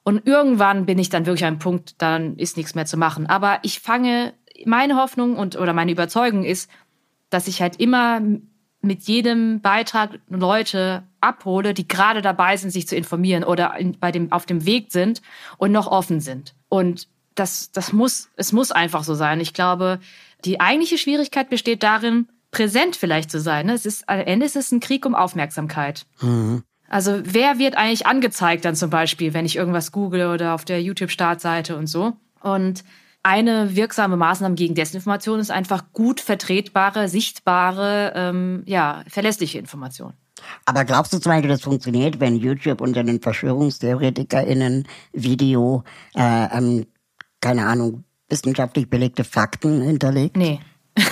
Und 0.08 0.26
irgendwann 0.26 0.86
bin 0.86 0.98
ich 0.98 1.10
dann 1.10 1.26
wirklich 1.26 1.44
an 1.44 1.48
einem 1.48 1.58
Punkt, 1.58 1.96
dann 1.98 2.36
ist 2.36 2.56
nichts 2.56 2.74
mehr 2.74 2.86
zu 2.86 2.96
machen. 2.96 3.26
Aber 3.26 3.58
ich 3.62 3.80
fange, 3.80 4.32
meine 4.66 4.96
Hoffnung 4.96 5.36
und 5.36 5.56
oder 5.56 5.72
meine 5.72 5.92
Überzeugung 5.92 6.44
ist, 6.44 6.70
dass 7.30 7.48
ich 7.48 7.60
halt 7.60 7.80
immer 7.80 8.20
mit 8.80 9.02
jedem 9.02 9.60
Beitrag 9.60 10.18
Leute 10.28 11.02
abhole, 11.20 11.74
die 11.74 11.88
gerade 11.88 12.22
dabei 12.22 12.56
sind, 12.56 12.70
sich 12.70 12.86
zu 12.86 12.96
informieren 12.96 13.44
oder 13.44 13.76
in, 13.76 13.98
bei 13.98 14.12
dem, 14.12 14.30
auf 14.32 14.46
dem 14.46 14.64
Weg 14.64 14.92
sind 14.92 15.20
und 15.56 15.72
noch 15.72 15.88
offen 15.88 16.20
sind. 16.20 16.54
Und 16.68 17.08
das, 17.34 17.72
das 17.72 17.92
muss, 17.92 18.30
es 18.36 18.52
muss 18.52 18.72
einfach 18.72 19.04
so 19.04 19.14
sein. 19.14 19.40
Ich 19.40 19.52
glaube, 19.52 19.98
die 20.44 20.60
eigentliche 20.60 20.98
Schwierigkeit 20.98 21.50
besteht 21.50 21.82
darin, 21.82 22.28
präsent 22.50 22.96
vielleicht 22.96 23.30
zu 23.30 23.40
sein. 23.40 23.68
Es 23.68 23.84
ist, 23.84 24.08
am 24.08 24.20
Ende 24.20 24.46
ist 24.46 24.56
es 24.56 24.72
ein 24.72 24.80
Krieg 24.80 25.04
um 25.04 25.14
Aufmerksamkeit. 25.14 26.06
Mhm. 26.20 26.62
Also 26.88 27.20
wer 27.22 27.58
wird 27.58 27.76
eigentlich 27.76 28.06
angezeigt 28.06 28.64
dann 28.64 28.74
zum 28.74 28.90
Beispiel, 28.90 29.34
wenn 29.34 29.44
ich 29.44 29.56
irgendwas 29.56 29.92
google 29.92 30.28
oder 30.32 30.54
auf 30.54 30.64
der 30.64 30.82
YouTube-Startseite 30.82 31.76
und 31.76 31.86
so? 31.86 32.16
Und 32.40 32.82
eine 33.22 33.74
wirksame 33.76 34.16
Maßnahme 34.16 34.54
gegen 34.54 34.74
Desinformation 34.74 35.40
ist 35.40 35.50
einfach 35.50 35.92
gut 35.92 36.20
vertretbare, 36.20 37.08
sichtbare, 37.08 38.12
ähm, 38.14 38.62
ja, 38.66 39.04
verlässliche 39.08 39.58
Information. 39.58 40.14
Aber 40.64 40.84
glaubst 40.84 41.12
du 41.12 41.18
zum 41.18 41.32
Beispiel, 41.32 41.50
das 41.50 41.62
funktioniert, 41.62 42.20
wenn 42.20 42.36
YouTube 42.36 42.80
unter 42.80 43.02
den 43.02 43.20
VerschwörungstheoretikerInnen 43.20 44.86
Video, 45.12 45.82
äh, 46.14 46.46
ähm, 46.56 46.86
keine 47.40 47.66
Ahnung, 47.66 48.04
wissenschaftlich 48.28 48.88
belegte 48.88 49.24
Fakten 49.24 49.82
hinterlegt? 49.82 50.36
Nee. 50.36 50.60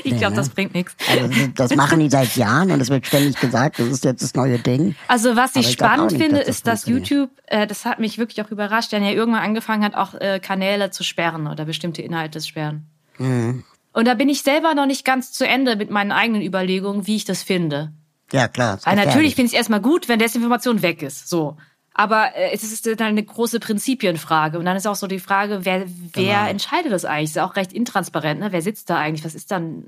ich 0.04 0.16
glaube, 0.16 0.30
ne? 0.30 0.36
das 0.36 0.48
bringt 0.50 0.74
nichts. 0.74 0.94
Also 1.10 1.28
das 1.54 1.74
machen 1.74 2.00
die 2.00 2.10
seit 2.10 2.36
Jahren 2.36 2.70
und 2.70 2.80
es 2.80 2.88
wird 2.90 3.06
ständig 3.06 3.38
gesagt, 3.38 3.78
das 3.78 3.88
ist 3.88 4.04
jetzt 4.04 4.22
das 4.22 4.34
neue 4.34 4.58
Ding. 4.58 4.94
Also 5.08 5.36
was 5.36 5.56
ich 5.56 5.66
ich 5.66 5.72
spannend 5.72 6.12
nicht, 6.12 6.22
finde, 6.22 6.38
dass 6.38 6.46
das 6.46 6.56
ist, 6.56 6.66
dass. 6.66 6.86
YouTube, 6.86 7.30
äh, 7.46 7.66
das 7.66 7.84
hat 7.84 7.98
mich 7.98 8.18
wirklich 8.18 8.44
auch 8.44 8.50
überrascht, 8.50 8.92
dann 8.92 9.04
ja 9.04 9.10
irgendwann 9.10 9.42
angefangen 9.42 9.84
hat, 9.84 9.94
auch 9.94 10.14
äh, 10.14 10.40
Kanäle 10.40 10.90
zu 10.90 11.04
sperren 11.04 11.46
oder 11.46 11.64
bestimmte 11.64 12.02
Inhalte 12.02 12.40
zu 12.40 12.48
sperren. 12.48 12.86
Mhm. 13.18 13.64
Und 13.92 14.06
da 14.06 14.14
bin 14.14 14.28
ich 14.28 14.42
selber 14.42 14.74
noch 14.74 14.86
nicht 14.86 15.04
ganz 15.04 15.32
zu 15.32 15.46
Ende 15.46 15.76
mit 15.76 15.90
meinen 15.90 16.12
eigenen 16.12 16.42
Überlegungen, 16.42 17.06
wie 17.06 17.16
ich 17.16 17.24
das 17.24 17.42
finde. 17.42 17.92
Ja, 18.32 18.48
klar. 18.48 18.78
Weil 18.84 18.96
natürlich 18.96 19.34
finde 19.34 19.46
ich 19.46 19.52
es 19.52 19.58
erstmal 19.58 19.80
gut, 19.80 20.08
wenn 20.08 20.18
Desinformation 20.18 20.82
weg 20.82 21.02
ist. 21.02 21.28
So. 21.28 21.56
Aber 21.92 22.34
äh, 22.36 22.52
es 22.52 22.62
ist 22.62 22.86
dann 22.86 22.98
eine 23.00 23.22
große 23.22 23.58
Prinzipienfrage. 23.60 24.58
Und 24.58 24.64
dann 24.64 24.76
ist 24.76 24.86
auch 24.86 24.94
so 24.94 25.06
die 25.08 25.18
Frage, 25.18 25.60
wer, 25.64 25.84
wer 25.86 26.24
Genau. 26.38 26.48
entscheidet 26.48 26.92
das 26.92 27.04
eigentlich? 27.04 27.30
Ist 27.30 27.36
ja 27.36 27.44
auch 27.44 27.56
recht 27.56 27.72
intransparent, 27.72 28.40
ne? 28.40 28.52
Wer 28.52 28.62
sitzt 28.62 28.88
da 28.90 28.96
eigentlich? 28.96 29.24
Was 29.24 29.34
ist 29.34 29.50
dann, 29.50 29.84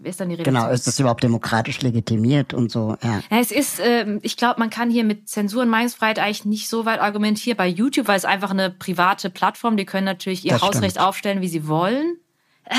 wer 0.00 0.10
ist 0.10 0.18
dann 0.18 0.30
die 0.30 0.36
Redaktion? 0.36 0.54
Genau, 0.54 0.72
ist 0.72 0.86
das 0.86 0.98
überhaupt 0.98 1.22
demokratisch 1.22 1.82
legitimiert 1.82 2.54
und 2.54 2.72
so, 2.72 2.96
ja. 3.02 3.20
Ja, 3.30 3.38
es 3.38 3.50
ist, 3.52 3.80
ähm, 3.84 4.18
ich 4.22 4.36
glaube, 4.38 4.60
man 4.60 4.70
kann 4.70 4.90
hier 4.90 5.04
mit 5.04 5.28
Zensur 5.28 5.62
und 5.62 5.68
Meinungsfreiheit 5.68 6.18
eigentlich 6.18 6.46
nicht 6.46 6.68
so 6.68 6.86
weit 6.86 7.00
argumentieren 7.00 7.56
bei 7.58 7.68
YouTube, 7.68 8.08
weil 8.08 8.16
es 8.16 8.24
einfach 8.24 8.50
eine 8.50 8.70
private 8.70 9.28
Plattform, 9.30 9.76
die 9.76 9.84
können 9.84 10.06
natürlich 10.06 10.44
ihr 10.46 10.52
Das 10.52 10.62
Hausrecht 10.62 10.92
stimmt. 10.92 11.06
aufstellen, 11.06 11.40
wie 11.42 11.48
sie 11.48 11.68
wollen. 11.68 12.16
Äh, 12.64 12.74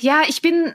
ja, 0.00 0.22
ich 0.28 0.42
bin, 0.42 0.74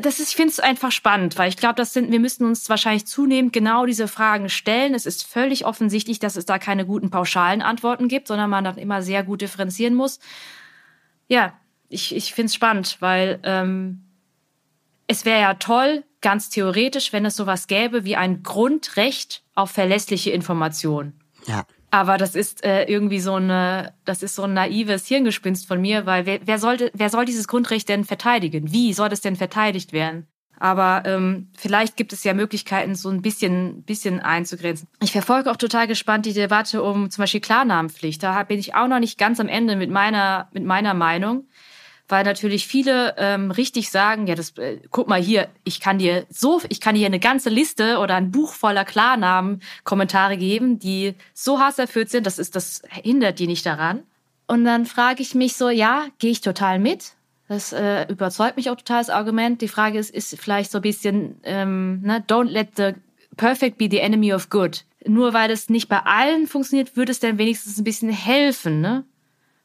das 0.00 0.20
ist, 0.20 0.30
ich 0.30 0.36
finde 0.36 0.50
es 0.50 0.60
einfach 0.60 0.92
spannend, 0.92 1.38
weil 1.38 1.48
ich 1.48 1.56
glaube, 1.56 1.74
das 1.74 1.92
sind, 1.92 2.12
wir 2.12 2.20
müssen 2.20 2.44
uns 2.44 2.68
wahrscheinlich 2.68 3.06
zunehmend 3.06 3.52
genau 3.52 3.84
diese 3.84 4.06
Fragen 4.06 4.48
stellen. 4.48 4.94
Es 4.94 5.06
ist 5.06 5.24
völlig 5.24 5.66
offensichtlich, 5.66 6.18
dass 6.18 6.36
es 6.36 6.46
da 6.46 6.58
keine 6.58 6.86
guten 6.86 7.10
pauschalen 7.10 7.62
Antworten 7.62 8.08
gibt, 8.08 8.28
sondern 8.28 8.50
man 8.50 8.64
dann 8.64 8.78
immer 8.78 9.02
sehr 9.02 9.24
gut 9.24 9.40
differenzieren 9.40 9.94
muss. 9.94 10.20
Ja, 11.28 11.54
ich, 11.88 12.14
ich 12.14 12.32
finde 12.32 12.46
es 12.46 12.54
spannend, 12.54 12.96
weil 13.00 13.40
ähm, 13.42 14.04
es 15.08 15.24
wäre 15.24 15.40
ja 15.40 15.54
toll, 15.54 16.04
ganz 16.20 16.48
theoretisch, 16.48 17.12
wenn 17.12 17.26
es 17.26 17.36
sowas 17.36 17.66
gäbe 17.66 18.04
wie 18.04 18.16
ein 18.16 18.42
Grundrecht 18.42 19.42
auf 19.54 19.72
verlässliche 19.72 20.30
Information. 20.30 21.12
Ja. 21.46 21.66
Aber 21.92 22.16
das 22.16 22.34
ist 22.34 22.64
äh, 22.64 22.84
irgendwie 22.84 23.20
so 23.20 23.34
eine, 23.34 23.92
das 24.06 24.22
ist 24.22 24.34
so 24.34 24.44
ein 24.44 24.54
naives 24.54 25.06
Hirngespinst 25.06 25.68
von 25.68 25.78
mir, 25.78 26.06
weil 26.06 26.24
wer, 26.24 26.40
wer 26.42 26.58
sollte, 26.58 26.90
wer 26.94 27.10
soll 27.10 27.26
dieses 27.26 27.46
Grundrecht 27.46 27.86
denn 27.90 28.04
verteidigen? 28.04 28.72
Wie 28.72 28.94
soll 28.94 29.10
das 29.10 29.20
denn 29.20 29.36
verteidigt 29.36 29.92
werden? 29.92 30.26
Aber 30.58 31.02
ähm, 31.04 31.50
vielleicht 31.54 31.98
gibt 31.98 32.14
es 32.14 32.24
ja 32.24 32.32
Möglichkeiten, 32.32 32.94
so 32.94 33.10
ein 33.10 33.20
bisschen, 33.20 33.82
bisschen 33.82 34.20
einzugrenzen. 34.20 34.88
Ich 35.02 35.12
verfolge 35.12 35.50
auch 35.50 35.56
total 35.56 35.86
gespannt 35.86 36.24
die 36.24 36.32
Debatte 36.32 36.82
um 36.82 37.10
zum 37.10 37.22
Beispiel 37.22 37.40
Klarnamenpflicht. 37.40 38.22
Da 38.22 38.42
bin 38.44 38.58
ich 38.58 38.74
auch 38.74 38.88
noch 38.88 39.00
nicht 39.00 39.18
ganz 39.18 39.38
am 39.38 39.48
Ende 39.48 39.76
mit 39.76 39.90
meiner, 39.90 40.48
mit 40.52 40.64
meiner 40.64 40.94
Meinung 40.94 41.46
weil 42.12 42.24
natürlich 42.24 42.66
viele 42.66 43.14
ähm, 43.16 43.50
richtig 43.50 43.90
sagen, 43.90 44.26
ja, 44.26 44.34
das 44.34 44.50
äh, 44.58 44.80
guck 44.90 45.08
mal 45.08 45.20
hier, 45.20 45.48
ich 45.64 45.80
kann 45.80 45.96
dir 45.96 46.26
so, 46.28 46.60
ich 46.68 46.78
kann 46.78 46.94
dir 46.94 47.06
eine 47.06 47.18
ganze 47.18 47.48
Liste 47.48 47.98
oder 48.00 48.16
ein 48.16 48.30
Buch 48.30 48.52
voller 48.52 48.84
Klarnamen 48.84 49.62
Kommentare 49.82 50.36
geben, 50.36 50.78
die 50.78 51.14
so 51.32 51.58
hasserfüllt 51.58 52.10
sind, 52.10 52.26
das 52.26 52.38
ist 52.38 52.54
das 52.54 52.82
hindert 52.90 53.38
die 53.38 53.46
nicht 53.46 53.64
daran. 53.64 54.02
Und 54.46 54.66
dann 54.66 54.84
frage 54.84 55.22
ich 55.22 55.34
mich 55.34 55.56
so, 55.56 55.70
ja, 55.70 56.04
gehe 56.18 56.30
ich 56.30 56.42
total 56.42 56.78
mit. 56.78 57.14
Das 57.48 57.72
äh, 57.72 58.06
überzeugt 58.10 58.58
mich 58.58 58.68
auch 58.68 58.76
total 58.76 59.00
das 59.00 59.08
Argument. 59.08 59.62
Die 59.62 59.68
Frage 59.68 59.98
ist, 59.98 60.10
ist 60.14 60.38
vielleicht 60.38 60.70
so 60.70 60.80
ein 60.80 60.82
bisschen, 60.82 61.40
ähm, 61.44 62.02
ne, 62.02 62.22
don't 62.28 62.50
let 62.50 62.76
the 62.76 62.92
perfect 63.38 63.78
be 63.78 63.88
the 63.90 64.00
enemy 64.00 64.34
of 64.34 64.50
good. 64.50 64.84
Nur 65.06 65.32
weil 65.32 65.50
es 65.50 65.70
nicht 65.70 65.88
bei 65.88 66.00
allen 66.00 66.46
funktioniert, 66.46 66.94
würde 66.94 67.12
es 67.12 67.20
denn 67.20 67.38
wenigstens 67.38 67.78
ein 67.78 67.84
bisschen 67.84 68.10
helfen, 68.10 68.82
ne? 68.82 69.04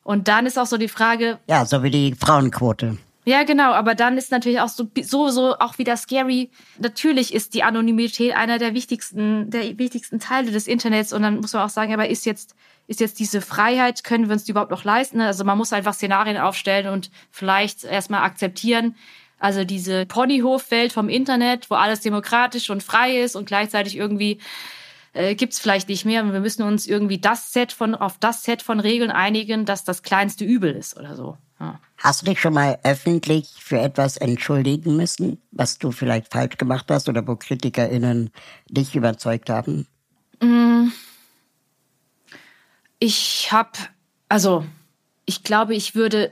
Und 0.08 0.30
dann 0.30 0.46
ist 0.46 0.58
auch 0.58 0.66
so 0.66 0.78
die 0.78 0.88
Frage, 0.88 1.38
Ja, 1.50 1.66
so 1.66 1.84
wie 1.84 1.90
die 1.90 2.16
Frauenquote. 2.16 2.98
ja, 3.26 3.44
genau, 3.44 3.74
aber 3.74 3.94
dann 3.94 4.18
ist 4.18 4.32
natürlich 4.32 4.62
auch 4.62 4.70
so, 4.70 4.88
so, 5.02 5.28
so 5.28 5.58
auch 5.60 5.78
wieder 5.80 5.98
scary. 5.98 6.50
Natürlich 6.80 7.34
ist 7.34 7.54
die 7.54 7.64
Anonymität 7.64 8.34
einer 8.34 8.58
der 8.58 8.74
wichtigsten, 8.74 9.50
der 9.50 9.78
wichtigsten 9.78 10.22
Teile 10.22 10.52
des 10.52 10.66
Internets 10.66 11.12
und 11.12 11.24
dann 11.24 11.42
muss 11.42 11.52
man 11.52 11.64
auch 11.64 11.70
sagen, 11.70 11.94
aber 11.94 12.08
ist 12.08 12.26
jetzt, 12.26 12.56
ist 12.88 13.02
jetzt 13.02 13.20
diese 13.20 13.42
Freiheit, 13.42 14.06
können 14.06 14.28
wir 14.30 14.34
uns 14.34 14.46
die 14.46 14.52
überhaupt 14.52 14.72
noch 14.72 14.86
leisten? 14.86 15.20
Also 15.20 15.44
man 15.44 15.58
muss 15.58 15.74
einfach 15.74 15.94
Szenarien 15.94 16.38
aufstellen 16.38 16.88
und 16.88 17.12
vielleicht 17.30 17.84
erstmal 17.84 18.24
akzeptieren, 18.24 18.96
also 19.40 19.66
diese 19.66 20.06
Ponyhofwelt 20.06 20.94
vom 20.94 21.10
Internet, 21.10 21.70
wo 21.70 21.76
alles 21.76 22.00
demokratisch 22.00 22.70
und 22.70 22.82
frei 22.82 23.20
ist 23.20 23.36
und 23.36 23.46
gleichzeitig 23.46 23.98
irgendwie 23.98 24.40
äh, 25.18 25.36
gibt's 25.36 25.60
vielleicht 25.60 25.90
nicht 25.90 26.06
mehr 26.06 26.24
und 26.24 26.34
wir 26.34 26.40
müssen 26.40 26.64
uns 26.64 26.88
irgendwie 26.88 27.18
das 27.20 27.52
Set 27.52 27.72
von, 27.72 27.96
auf 27.96 28.18
das 28.20 28.44
Set 28.44 28.62
von 28.62 28.80
Regeln 28.80 29.12
einigen, 29.12 29.66
dass 29.66 29.84
das 29.84 30.04
kleinste 30.04 30.46
Übel 30.46 30.74
ist 30.74 30.98
oder 30.98 31.16
so. 31.16 31.38
Ja. 31.60 31.80
Hast 31.98 32.22
du 32.22 32.28
dich 32.28 32.40
schon 32.40 32.54
mal 32.54 32.78
öffentlich 32.84 33.50
für 33.60 33.80
etwas 33.80 34.18
entschuldigen 34.18 34.96
müssen, 34.96 35.42
was 35.52 35.80
du 35.80 35.92
vielleicht 35.92 36.32
falsch 36.32 36.58
gemacht 36.58 36.86
hast 36.90 37.10
oder 37.10 37.28
wo 37.28 37.36
KritikerInnen 37.36 38.30
dich 38.70 38.96
überzeugt 38.96 39.50
haben? 39.50 39.88
Ich 43.00 43.52
habe, 43.52 43.72
also 44.30 44.64
ich 45.26 45.44
glaube, 45.44 45.76
ich 45.76 45.96
würde 45.96 46.32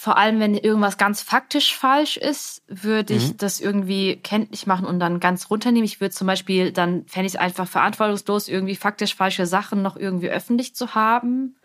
vor 0.00 0.16
allem, 0.16 0.38
wenn 0.38 0.54
irgendwas 0.54 0.96
ganz 0.96 1.22
faktisch 1.22 1.74
falsch 1.74 2.16
ist, 2.16 2.62
würde 2.68 3.14
ich 3.14 3.36
das 3.36 3.58
irgendwie 3.58 4.14
kenntlich 4.14 4.64
machen 4.64 4.86
und 4.86 5.00
dann 5.00 5.18
ganz 5.18 5.50
runternehmen. 5.50 5.84
Ich 5.84 6.00
würde 6.00 6.14
zum 6.14 6.28
Beispiel, 6.28 6.70
dann 6.70 7.04
fände 7.06 7.26
ich 7.26 7.34
es 7.34 7.40
einfach 7.40 7.66
verantwortungslos, 7.66 8.46
irgendwie 8.46 8.76
faktisch 8.76 9.16
falsche 9.16 9.44
Sachen 9.44 9.82
noch 9.82 9.96
irgendwie 9.96 10.28
öffentlich 10.30 10.76
zu 10.76 10.94
haben. 10.94 11.56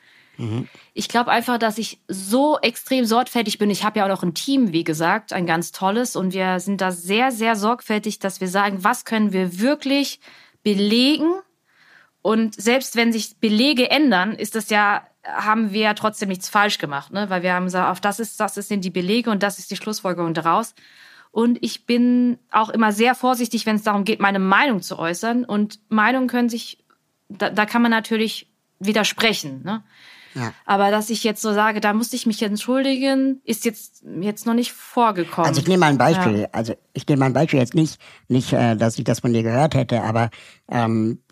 Ich 0.96 1.10
glaube 1.10 1.30
einfach, 1.30 1.60
dass 1.60 1.78
ich 1.78 2.00
so 2.08 2.58
extrem 2.60 3.06
sorgfältig 3.06 3.60
bin. 3.60 3.70
Ich 3.70 3.84
habe 3.84 4.00
ja 4.00 4.06
auch 4.06 4.10
noch 4.10 4.24
ein 4.24 4.34
Team, 4.34 4.74
wie 4.74 4.84
gesagt, 4.84 5.32
ein 5.32 5.46
ganz 5.46 5.72
tolles. 5.72 6.16
Und 6.16 6.34
wir 6.34 6.60
sind 6.60 6.82
da 6.82 6.92
sehr, 6.92 7.32
sehr 7.32 7.56
sorgfältig, 7.56 8.18
dass 8.18 8.42
wir 8.42 8.48
sagen, 8.48 8.84
was 8.84 9.06
können 9.06 9.32
wir 9.32 9.60
wirklich 9.60 10.20
belegen 10.64 11.36
und 12.24 12.56
selbst 12.56 12.96
wenn 12.96 13.12
sich 13.12 13.38
Belege 13.38 13.92
ändern, 13.92 14.32
ist 14.32 14.56
das 14.56 14.70
ja, 14.70 15.06
haben 15.24 15.72
wir 15.72 15.96
trotzdem 15.96 16.30
nichts 16.30 16.50
falsch 16.50 16.78
gemacht, 16.78 17.12
ne? 17.12 17.30
Weil 17.30 17.44
wir 17.44 17.54
haben 17.54 17.66
gesagt, 17.66 17.90
auf 17.90 18.02
das 18.02 18.20
ist, 18.20 18.40
das 18.40 18.56
sind 18.56 18.84
die 18.84 18.90
Belege 18.90 19.30
und 19.30 19.44
das 19.44 19.60
ist 19.60 19.72
die 19.72 19.78
Schlussfolgerung 19.78 20.34
daraus. 20.34 20.76
Und 21.32 21.58
ich 21.62 21.86
bin 21.86 22.38
auch 22.52 22.70
immer 22.70 22.92
sehr 22.92 23.16
vorsichtig, 23.16 23.66
wenn 23.66 23.78
es 23.78 23.84
darum 23.84 24.04
geht, 24.04 24.20
meine 24.20 24.40
Meinung 24.40 24.82
zu 24.82 25.00
äußern. 25.00 25.46
Und 25.46 25.80
Meinungen 25.90 26.28
können 26.28 26.50
sich, 26.50 26.86
da, 27.28 27.50
da 27.50 27.66
kann 27.66 27.82
man 27.82 27.90
natürlich 27.90 28.52
widersprechen, 28.80 29.64
ne? 29.64 29.84
Ja. 30.36 30.54
Aber 30.66 30.92
dass 30.92 31.10
ich 31.10 31.24
jetzt 31.24 31.42
so 31.42 31.54
sage, 31.54 31.80
da 31.80 31.94
musste 31.94 32.16
ich 32.16 32.26
mich 32.26 32.42
entschuldigen, 32.42 33.42
ist 33.44 33.66
jetzt, 33.66 34.04
jetzt 34.20 34.46
noch 34.46 34.54
nicht 34.54 34.72
vorgekommen. 34.72 35.48
Also 35.48 35.62
ich 35.62 35.68
nehme 35.68 35.82
mal 35.82 35.92
ein 35.92 35.98
Beispiel. 35.98 36.40
Ja. 36.42 36.48
Also 36.52 36.74
ich 36.94 37.08
nehme 37.08 37.20
mal 37.20 37.26
ein 37.28 37.34
Beispiel 37.34 37.60
jetzt 37.60 37.76
nicht, 37.76 38.00
nicht, 38.28 38.54
äh, 38.54 38.76
dass 38.76 38.98
ich 38.98 39.04
das 39.04 39.20
von 39.20 39.34
dir 39.34 39.44
gehört 39.44 39.76
hätte, 39.76 40.02
aber 40.02 40.30
ähm, 40.70 41.23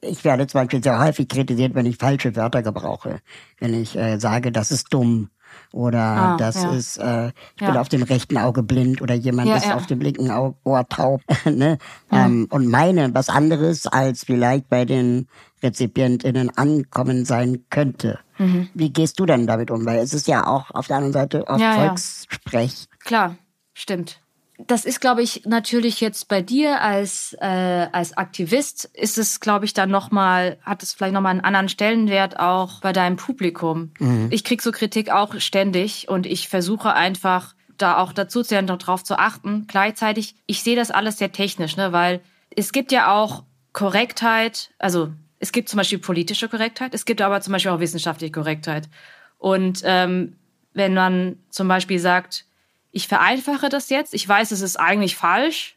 ich 0.00 0.24
werde 0.24 0.46
zum 0.46 0.60
Beispiel 0.60 0.82
sehr 0.82 0.98
häufig 1.02 1.28
kritisiert, 1.28 1.74
wenn 1.74 1.86
ich 1.86 1.96
falsche 1.96 2.36
Wörter 2.36 2.62
gebrauche. 2.62 3.20
Wenn 3.58 3.74
ich 3.74 3.96
äh, 3.96 4.18
sage, 4.18 4.52
das 4.52 4.70
ist 4.70 4.92
dumm 4.92 5.30
oder 5.72 5.98
Ah, 5.98 6.36
das 6.36 6.62
ja. 6.62 6.70
ist, 6.70 6.96
äh, 6.98 7.28
ich 7.56 7.60
Ja. 7.62 7.68
bin 7.68 7.76
auf 7.76 7.88
dem 7.88 8.02
rechten 8.02 8.36
Auge 8.38 8.62
blind 8.62 9.02
oder 9.02 9.14
jemand 9.14 9.48
Ja, 9.48 9.56
ist 9.56 9.72
auf 9.72 9.86
dem 9.86 10.00
linken 10.00 10.30
Ohr 10.30 10.88
taub. 10.88 11.22
ne? 11.44 11.78
ähm, 12.12 12.46
und 12.50 12.68
meine 12.68 13.12
was 13.14 13.28
anderes 13.28 13.86
als 13.86 14.24
vielleicht 14.24 14.68
bei 14.68 14.84
den 14.84 15.26
RezipientInnen 15.62 16.56
ankommen 16.56 17.24
sein 17.24 17.64
könnte. 17.70 18.18
Mhm. 18.38 18.68
Wie 18.74 18.90
gehst 18.92 19.18
du 19.20 19.26
dann 19.26 19.46
damit 19.46 19.70
um? 19.70 19.84
Weil 19.86 19.98
es 19.98 20.14
ist 20.14 20.28
ja 20.28 20.46
auch 20.46 20.70
auf 20.70 20.86
der 20.86 20.96
anderen 20.96 21.12
Seite 21.12 21.46
oft. 21.48 21.60
Volkssprech. 21.62 22.86
Klar, 23.04 23.36
stimmt. 23.74 24.20
Das 24.66 24.84
ist, 24.84 25.00
glaube 25.00 25.22
ich, 25.22 25.46
natürlich 25.46 26.00
jetzt 26.00 26.28
bei 26.28 26.42
dir 26.42 26.80
als 26.80 27.36
äh, 27.40 27.88
als 27.92 28.16
Aktivist 28.16 28.84
ist 28.94 29.18
es, 29.18 29.40
glaube 29.40 29.64
ich, 29.64 29.74
dann 29.74 29.90
noch 29.90 30.10
mal 30.10 30.58
hat 30.62 30.82
es 30.82 30.92
vielleicht 30.92 31.14
noch 31.14 31.20
mal 31.20 31.30
einen 31.30 31.40
anderen 31.40 31.68
Stellenwert 31.68 32.38
auch 32.38 32.80
bei 32.80 32.92
deinem 32.92 33.16
Publikum. 33.16 33.92
Ich 34.30 34.44
krieg 34.44 34.62
so 34.62 34.72
Kritik 34.72 35.10
auch 35.10 35.38
ständig 35.40 36.08
und 36.08 36.26
ich 36.26 36.48
versuche 36.48 36.94
einfach 36.94 37.54
da 37.78 37.98
auch 37.98 38.12
dazu 38.12 38.42
zu 38.42 38.60
darauf 38.62 39.04
zu 39.04 39.18
achten. 39.18 39.66
Gleichzeitig, 39.66 40.34
ich 40.46 40.62
sehe 40.62 40.76
das 40.76 40.90
alles 40.90 41.18
sehr 41.18 41.32
technisch, 41.32 41.76
ne, 41.76 41.92
weil 41.92 42.20
es 42.54 42.72
gibt 42.72 42.92
ja 42.92 43.12
auch 43.12 43.44
Korrektheit, 43.72 44.70
also 44.78 45.12
es 45.38 45.52
gibt 45.52 45.68
zum 45.68 45.78
Beispiel 45.78 45.98
politische 45.98 46.48
Korrektheit, 46.48 46.94
es 46.94 47.04
gibt 47.04 47.22
aber 47.22 47.40
zum 47.40 47.52
Beispiel 47.52 47.72
auch 47.72 47.80
wissenschaftliche 47.80 48.32
Korrektheit. 48.32 48.88
Und 49.38 49.82
ähm, 49.84 50.36
wenn 50.74 50.94
man 50.94 51.36
zum 51.50 51.68
Beispiel 51.68 51.98
sagt, 51.98 52.44
ich 52.92 53.08
vereinfache 53.08 53.68
das 53.68 53.88
jetzt, 53.90 54.14
ich 54.14 54.28
weiß, 54.28 54.50
es 54.50 54.60
ist 54.60 54.78
eigentlich 54.78 55.16
falsch, 55.16 55.76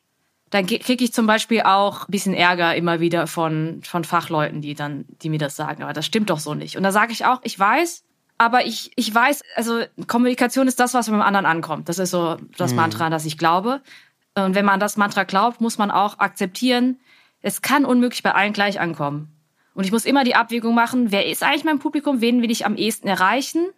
dann 0.49 0.68
kriege 0.68 1.03
ich 1.03 1.14
zum 1.14 1.26
Beispiel 1.26 1.61
auch 1.61 2.07
ein 2.07 2.11
bisschen 2.11 2.36
Ärger 2.36 2.76
immer 2.76 2.99
wieder 2.99 3.26
von, 3.26 3.82
von 3.84 4.03
Fachleuten, 4.03 4.61
die 4.61 4.76
dann, 4.76 5.05
die 5.22 5.30
mir 5.30 5.39
das 5.39 5.55
sagen, 5.55 5.82
aber 5.82 5.93
das 5.93 6.05
stimmt 6.05 6.30
doch 6.30 6.39
so 6.39 6.53
nicht. 6.53 6.78
Und 6.78 6.84
da 6.84 6.91
sage 6.91 7.11
ich 7.11 7.26
auch, 7.26 7.39
ich 7.43 7.57
weiß, 7.57 8.03
aber 8.38 8.66
ich, 8.66 8.91
ich 8.95 9.14
weiß, 9.14 9.41
also 9.55 9.82
Kommunikation 10.07 10.68
ist 10.68 10.80
das, 10.80 10.93
was 10.93 11.09
beim 11.09 11.22
anderen 11.22 11.47
ankommt. 11.47 11.89
Das 11.89 11.97
ist 11.97 12.11
so 12.11 12.38
das 12.57 12.74
Mantra, 12.74 13.07
an 13.07 13.11
das 13.11 13.26
ich 13.26 13.39
glaube. 13.39 13.82
Und 14.36 14.53
wenn 14.53 14.66
man 14.66 14.80
das 14.80 14.95
Mantra 14.95 15.24
glaubt, 15.24 15.59
muss 15.59 15.80
man 15.80 15.89
auch 15.89 16.20
akzeptieren, 16.20 16.99
es 17.41 17.61
kann 17.61 17.84
unmöglich 17.84 18.22
bei 18.22 18.34
allen 18.36 18.53
gleich 18.53 18.80
ankommen. 18.80 19.30
Und 19.74 19.86
ich 19.86 19.91
muss 19.91 20.05
immer 20.05 20.24
die 20.24 20.36
Abwägung 20.36 20.76
machen, 20.76 21.11
wer 21.11 21.26
ist 21.26 21.41
eigentlich 21.41 21.64
mein 21.64 21.80
Publikum, 21.80 22.22
wen 22.22 22.41
will 22.43 22.51
ich 22.51 22.66
am 22.66 22.76
ehesten 22.76 23.07
erreichen 23.07 23.70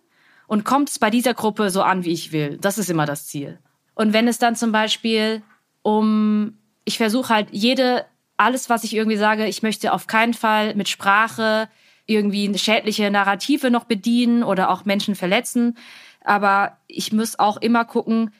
und 0.48 0.66
kommt 0.66 0.90
es 0.90 1.00
bei 1.00 1.10
dieser 1.10 1.34
Gruppe 1.34 1.70
so 1.70 1.82
an, 1.82 2.06
wie 2.06 2.14
ich 2.14 2.32
will. 2.32 2.58
Das 2.60 2.78
ist 2.78 2.90
immer 2.90 3.06
das 3.06 3.28
Ziel. 3.28 3.60
Und 3.94 4.14
wenn 4.14 4.28
es 4.28 4.38
dann 4.38 4.56
zum 4.56 4.72
Beispiel 4.72 5.42
um, 5.82 6.58
ich 6.84 6.98
versuche 6.98 7.34
halt 7.34 7.48
jede, 7.52 8.06
alles, 8.38 8.70
was 8.70 8.84
ich 8.84 8.96
irgendwie 8.96 9.18
sage, 9.18 9.48
ich 9.48 9.64
möchte 9.64 9.94
auf 9.94 10.08
keinen 10.08 10.34
Fall 10.34 10.76
mit 10.76 10.90
Sprache 10.90 11.70
irgendwie 12.06 12.56
schädliche 12.58 13.10
Narrative 13.10 13.72
noch 13.72 13.86
bedienen 13.86 14.44
oder 14.44 14.70
auch 14.70 14.86
Menschen 14.86 15.16
verletzen. 15.16 15.78
Aber 16.24 16.78
ich 16.88 17.14
muss 17.14 17.40
auch 17.40 17.58
immer 17.58 17.86
gucken, 17.86 18.32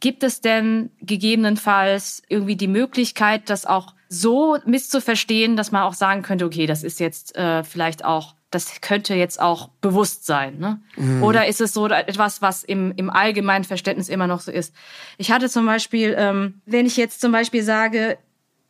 gibt 0.00 0.22
es 0.22 0.40
denn 0.40 0.90
gegebenenfalls 1.00 2.22
irgendwie 2.28 2.56
die 2.56 2.68
Möglichkeit, 2.68 3.48
das 3.50 3.66
auch 3.66 3.94
so 4.20 4.58
misszuverstehen, 4.64 5.56
dass 5.56 5.72
man 5.72 5.82
auch 5.82 5.94
sagen 5.94 6.22
könnte, 6.22 6.44
okay, 6.44 6.66
das 6.66 6.82
ist 6.82 7.00
jetzt 7.00 7.36
äh, 7.36 7.64
vielleicht 7.64 8.04
auch, 8.04 8.34
das 8.50 8.80
könnte 8.80 9.14
jetzt 9.14 9.40
auch 9.40 9.68
bewusst 9.80 10.26
sein. 10.26 10.58
Ne? 10.58 10.80
Mhm. 10.96 11.22
Oder 11.22 11.46
ist 11.46 11.60
es 11.60 11.72
so 11.72 11.86
etwas, 11.88 12.42
was 12.42 12.64
im, 12.64 12.92
im 12.96 13.10
allgemeinen 13.10 13.64
Verständnis 13.64 14.08
immer 14.08 14.26
noch 14.26 14.40
so 14.40 14.52
ist? 14.52 14.74
Ich 15.18 15.30
hatte 15.30 15.48
zum 15.48 15.66
Beispiel, 15.66 16.14
ähm, 16.16 16.60
wenn 16.66 16.86
ich 16.86 16.96
jetzt 16.96 17.20
zum 17.20 17.32
Beispiel 17.32 17.62
sage, 17.62 18.18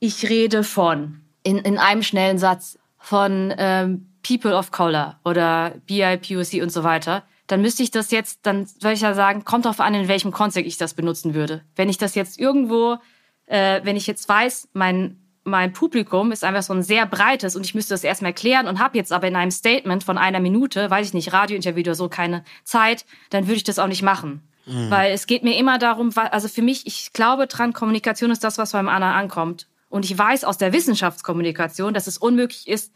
ich 0.01 0.29
rede 0.29 0.65
von, 0.65 1.21
in, 1.43 1.59
in 1.59 1.79
einem 1.79 2.03
schnellen 2.03 2.39
Satz, 2.39 2.79
von 3.05 3.53
ähm, 3.59 4.07
People 4.27 4.57
of 4.57 4.71
Color 4.71 5.21
oder 5.27 5.75
BIPOC 5.87 6.63
und 6.63 6.73
so 6.73 6.85
weiter, 6.85 7.23
dann 7.47 7.61
müsste 7.61 7.83
ich 7.83 7.91
das 7.91 8.11
jetzt, 8.11 8.41
dann 8.43 8.65
soll 8.65 8.93
ich 8.93 9.03
ja 9.03 9.13
sagen, 9.13 9.45
kommt 9.45 9.67
darauf 9.67 9.81
an, 9.81 9.93
in 9.93 10.09
welchem 10.09 10.33
Kontext 10.33 10.67
ich 10.67 10.79
das 10.79 10.95
benutzen 10.95 11.35
würde. 11.35 11.63
Wenn 11.77 11.91
ich 11.91 11.99
das 11.99 12.15
jetzt 12.15 12.41
irgendwo, 12.41 12.97
äh, 13.45 13.83
wenn 13.85 13.97
ich 13.97 14.07
jetzt 14.07 14.27
weiß, 14.27 14.69
mein 14.73 15.19
mein 15.45 15.73
Publikum 15.73 16.33
ist 16.33 16.43
einfach 16.43 16.63
so 16.63 16.73
ein 16.73 16.83
sehr 16.83 17.07
breites 17.07 17.55
und 17.55 17.65
ich 17.65 17.75
müsste 17.75 17.95
das 17.95 18.03
erstmal 18.03 18.31
erklären 18.31 18.67
und 18.67 18.79
habe 18.79 18.97
jetzt 18.97 19.13
aber 19.13 19.29
in 19.29 19.37
einem 19.37 19.51
Statement 19.51 20.03
von 20.03 20.19
einer 20.19 20.41
Minute, 20.41 20.91
weiß 20.91 21.07
ich 21.07 21.15
nicht, 21.15 21.33
Radiointerview 21.33 21.83
oder 21.83 21.95
so, 21.95 22.09
keine 22.09 22.45
Zeit, 22.65 23.05
dann 23.31 23.47
würde 23.47 23.57
ich 23.57 23.65
das 23.65 23.79
auch 23.79 23.87
nicht 23.87 24.03
machen. 24.03 24.43
Mhm. 24.67 24.91
Weil 24.91 25.13
es 25.13 25.27
geht 25.27 25.45
mir 25.45 25.57
immer 25.59 25.79
darum, 25.79 26.11
also 26.17 26.49
für 26.49 26.63
mich, 26.63 26.87
ich 26.87 27.13
glaube 27.13 27.47
dran, 27.47 27.75
Kommunikation 27.75 28.31
ist 28.31 28.43
das, 28.43 28.57
was 28.57 28.73
beim 28.73 28.89
anderen 28.89 29.15
ankommt. 29.15 29.69
Und 29.91 30.05
ich 30.07 30.17
weiß 30.17 30.45
aus 30.45 30.59
der 30.59 30.73
Wissenschaftskommunikation, 30.73 31.95
dass 31.95 32.07
es 32.07 32.19
unmöglich 32.19 32.67
ist, 32.67 32.93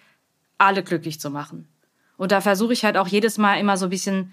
alle 0.57 0.83
glücklich 0.83 1.21
zu 1.21 1.31
machen. 1.31 1.69
Und 2.17 2.33
da 2.33 2.41
versuche 2.41 2.73
ich 2.73 2.85
halt 2.85 2.97
auch 2.97 3.07
jedes 3.07 3.39
Mal 3.39 3.61
immer 3.61 3.77
so 3.77 3.87
ein 3.87 3.91
bisschen, 3.91 4.33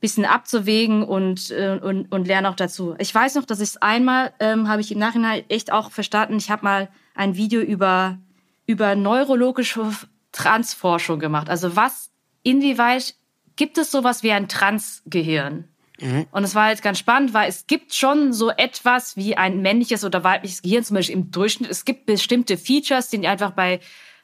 bisschen 0.00 0.24
abzuwägen 0.24 1.04
und, 1.04 1.50
äh, 1.50 1.78
und, 1.80 2.10
und 2.10 2.26
lerne 2.26 2.48
auch 2.48 2.56
dazu. 2.56 2.96
Ich 2.98 3.14
weiß 3.14 3.36
noch, 3.36 3.44
dass 3.44 3.60
ich 3.60 3.68
es 3.68 3.76
einmal, 3.76 4.32
ähm, 4.40 4.68
habe 4.68 4.80
ich 4.80 4.90
im 4.90 4.98
Nachhinein 4.98 5.44
echt 5.48 5.70
auch 5.70 5.92
verstanden, 5.92 6.38
ich 6.38 6.50
habe 6.50 6.64
mal 6.64 6.88
ein 7.14 7.36
Video 7.36 7.60
über, 7.60 8.18
über 8.66 8.94
neurologische 8.94 9.92
Transforschung 10.32 11.18
gemacht. 11.18 11.48
Also 11.48 11.76
was, 11.76 12.10
inwieweit 12.42 13.14
gibt 13.56 13.78
es 13.78 13.90
sowas 13.90 14.22
wie 14.22 14.32
ein 14.32 14.48
Transgehirn? 14.48 15.68
Mhm. 16.00 16.26
Und 16.30 16.44
es 16.44 16.54
war 16.54 16.70
jetzt 16.70 16.82
ganz 16.82 16.98
spannend, 16.98 17.34
weil 17.34 17.48
es 17.48 17.66
gibt 17.66 17.94
schon 17.94 18.32
so 18.32 18.50
etwas 18.50 19.16
wie 19.16 19.36
ein 19.36 19.60
männliches 19.60 20.04
oder 20.04 20.24
weibliches 20.24 20.62
Gehirn, 20.62 20.84
zum 20.84 20.96
Beispiel 20.96 21.16
im 21.16 21.30
Durchschnitt. 21.30 21.70
Es 21.70 21.84
gibt 21.84 22.06
bestimmte 22.06 22.56
Features, 22.56 23.08
die 23.08 23.26
einfach 23.26 23.52
bei 23.52 23.80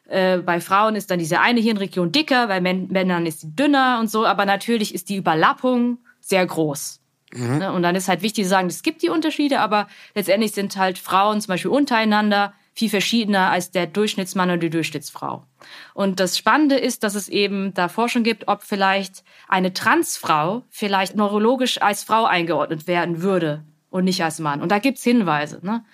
äh, 0.09 0.39
bei 0.39 0.61
Frauen 0.61 0.95
ist 0.95 1.11
dann 1.11 1.19
diese 1.19 1.41
eine 1.41 1.61
Hirnregion 1.61 2.13
dicker, 2.13 2.47
bei 2.47 2.61
Män 2.61 2.89
Männern 2.89 3.27
ist 3.27 3.41
sie 3.41 3.55
dünner 3.55 3.99
und 4.01 4.09
so, 4.09 4.25
aber 4.25 4.47
natürlich 4.47 4.95
ist 4.95 5.09
die 5.09 5.17
Überlappung 5.17 5.99
sehr 6.21 6.47
groß. 6.47 7.01
Mhm. 7.33 7.59
Ne? 7.59 7.73
Und 7.73 7.83
dann 7.83 7.97
ist 7.97 8.09
halt 8.09 8.23
wichtig 8.23 8.45
zu 8.45 8.51
sagen, 8.51 8.69
es 8.69 8.83
gibt 8.83 9.03
die 9.03 9.09
Unterschiede, 9.09 9.61
aber 9.61 9.89
letztendlich 10.15 10.53
sind 10.53 10.77
halt 10.77 10.99
Frauen 10.99 11.41
zum 11.41 11.49
Beispiel 11.49 11.71
untereinander 11.71 12.55
viel 12.77 12.91
verschiedener 12.91 13.51
als 13.51 13.71
der 13.71 13.87
Durchschnittsmann 13.87 14.51
oder 14.51 14.59
die 14.59 14.71
Durchschnittsfrau. 14.71 15.45
Und 15.95 16.21
das 16.21 16.37
Spannende 16.37 16.77
ist, 16.77 17.03
dass 17.03 17.15
es 17.15 17.29
eben 17.29 17.73
da 17.73 17.89
Forschung 17.89 18.23
gibt, 18.23 18.49
ob 18.49 18.63
vielleicht 18.63 19.25
eine 19.49 19.73
Transfrau 19.73 20.63
vielleicht 20.69 21.17
neurologisch 21.17 21.81
als 21.81 22.05
Frau 22.05 22.27
eingeordnet 22.27 22.87
werden 22.87 23.23
würde 23.23 23.65
und 23.89 24.05
nicht 24.05 24.23
als 24.23 24.39
Mann. 24.41 24.61
Und 24.61 24.71
da 24.71 24.79
gibt's 24.79 25.03
Hinweise. 25.03 25.61
Ne? 25.63 25.85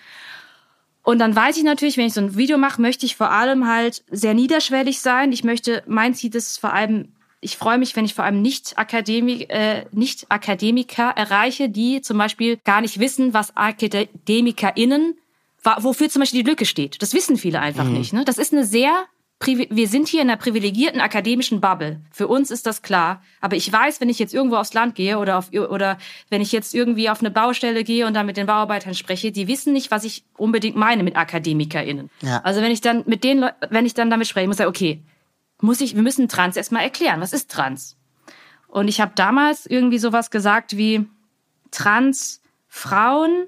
Und 1.03 1.19
dann 1.19 1.33
weiß 1.35 1.55
ich 1.55 1.63
natürlich, 1.63 1.95
wenn 1.95 2.07
ich 2.07 2.13
so 2.13 2.21
ein 2.21 2.35
Video 2.35 2.57
mache, 2.57 2.81
möchte 2.81 3.05
ich 3.05 3.15
vor 3.15 3.31
allem 3.31 3.65
halt 3.67 4.03
sehr 4.11 4.33
niederschwellig 4.33 4.99
sein. 4.99 5.31
Ich 5.31 5.45
möchte, 5.45 5.83
mein 5.87 6.13
Ziel 6.13 6.35
ist 6.35 6.59
vor 6.59 6.73
allem, 6.73 7.13
ich 7.39 7.55
freue 7.55 7.77
mich, 7.77 7.95
wenn 7.95 8.05
ich 8.05 8.13
vor 8.13 8.25
allem 8.25 8.41
nicht, 8.41 8.77
Akademik, 8.77 9.49
äh, 9.49 9.85
nicht 9.91 10.25
Akademiker 10.29 11.11
erreiche, 11.11 11.69
die 11.69 12.01
zum 12.01 12.17
Beispiel 12.17 12.57
gar 12.65 12.81
nicht 12.81 12.99
wissen, 12.99 13.33
was 13.33 13.55
AkademikerInnen, 13.55 15.15
wofür 15.63 16.09
zum 16.09 16.21
Beispiel 16.21 16.43
die 16.43 16.49
Lücke 16.49 16.65
steht. 16.65 17.01
Das 17.01 17.13
wissen 17.13 17.37
viele 17.37 17.59
einfach 17.59 17.85
mhm. 17.85 17.93
nicht. 17.93 18.13
Ne? 18.13 18.25
Das 18.25 18.37
ist 18.37 18.53
eine 18.53 18.65
sehr 18.65 19.05
wir 19.45 19.87
sind 19.87 20.07
hier 20.07 20.21
in 20.21 20.29
einer 20.29 20.37
privilegierten 20.37 21.01
akademischen 21.01 21.59
Bubble. 21.59 22.01
Für 22.11 22.27
uns 22.27 22.51
ist 22.51 22.65
das 22.65 22.81
klar. 22.81 23.21
Aber 23.41 23.55
ich 23.55 23.71
weiß, 23.71 23.99
wenn 23.99 24.09
ich 24.09 24.19
jetzt 24.19 24.33
irgendwo 24.33 24.55
aufs 24.55 24.73
Land 24.73 24.95
gehe 24.95 25.17
oder, 25.17 25.37
auf, 25.37 25.51
oder 25.51 25.97
wenn 26.29 26.41
ich 26.41 26.51
jetzt 26.51 26.73
irgendwie 26.73 27.09
auf 27.09 27.19
eine 27.19 27.31
Baustelle 27.31 27.83
gehe 27.83 28.07
und 28.07 28.13
dann 28.13 28.25
mit 28.25 28.37
den 28.37 28.47
Bauarbeitern 28.47 28.93
spreche, 28.93 29.31
die 29.31 29.47
wissen 29.47 29.73
nicht, 29.73 29.91
was 29.91 30.03
ich 30.03 30.23
unbedingt 30.37 30.75
meine 30.75 31.03
mit 31.03 31.17
AkademikerInnen. 31.17 32.09
Ja. 32.21 32.39
Also 32.43 32.61
wenn 32.61 32.71
ich 32.71 32.81
dann 32.81 33.03
mit 33.05 33.23
denen, 33.23 33.49
wenn 33.69 33.85
ich 33.85 33.93
dann 33.93 34.09
damit 34.09 34.27
spreche, 34.27 34.47
muss 34.47 34.55
ich 34.55 34.59
sagen, 34.59 34.69
okay, 34.69 35.03
muss 35.61 35.81
ich, 35.81 35.95
wir 35.95 36.03
müssen 36.03 36.27
Trans 36.27 36.55
erstmal 36.55 36.83
erklären. 36.83 37.21
Was 37.21 37.33
ist 37.33 37.51
Trans? 37.51 37.97
Und 38.67 38.87
ich 38.87 39.01
habe 39.01 39.11
damals 39.15 39.65
irgendwie 39.65 39.99
sowas 39.99 40.31
gesagt 40.31 40.77
wie 40.77 41.05
Trans 41.71 42.41
Frauen, 42.67 43.47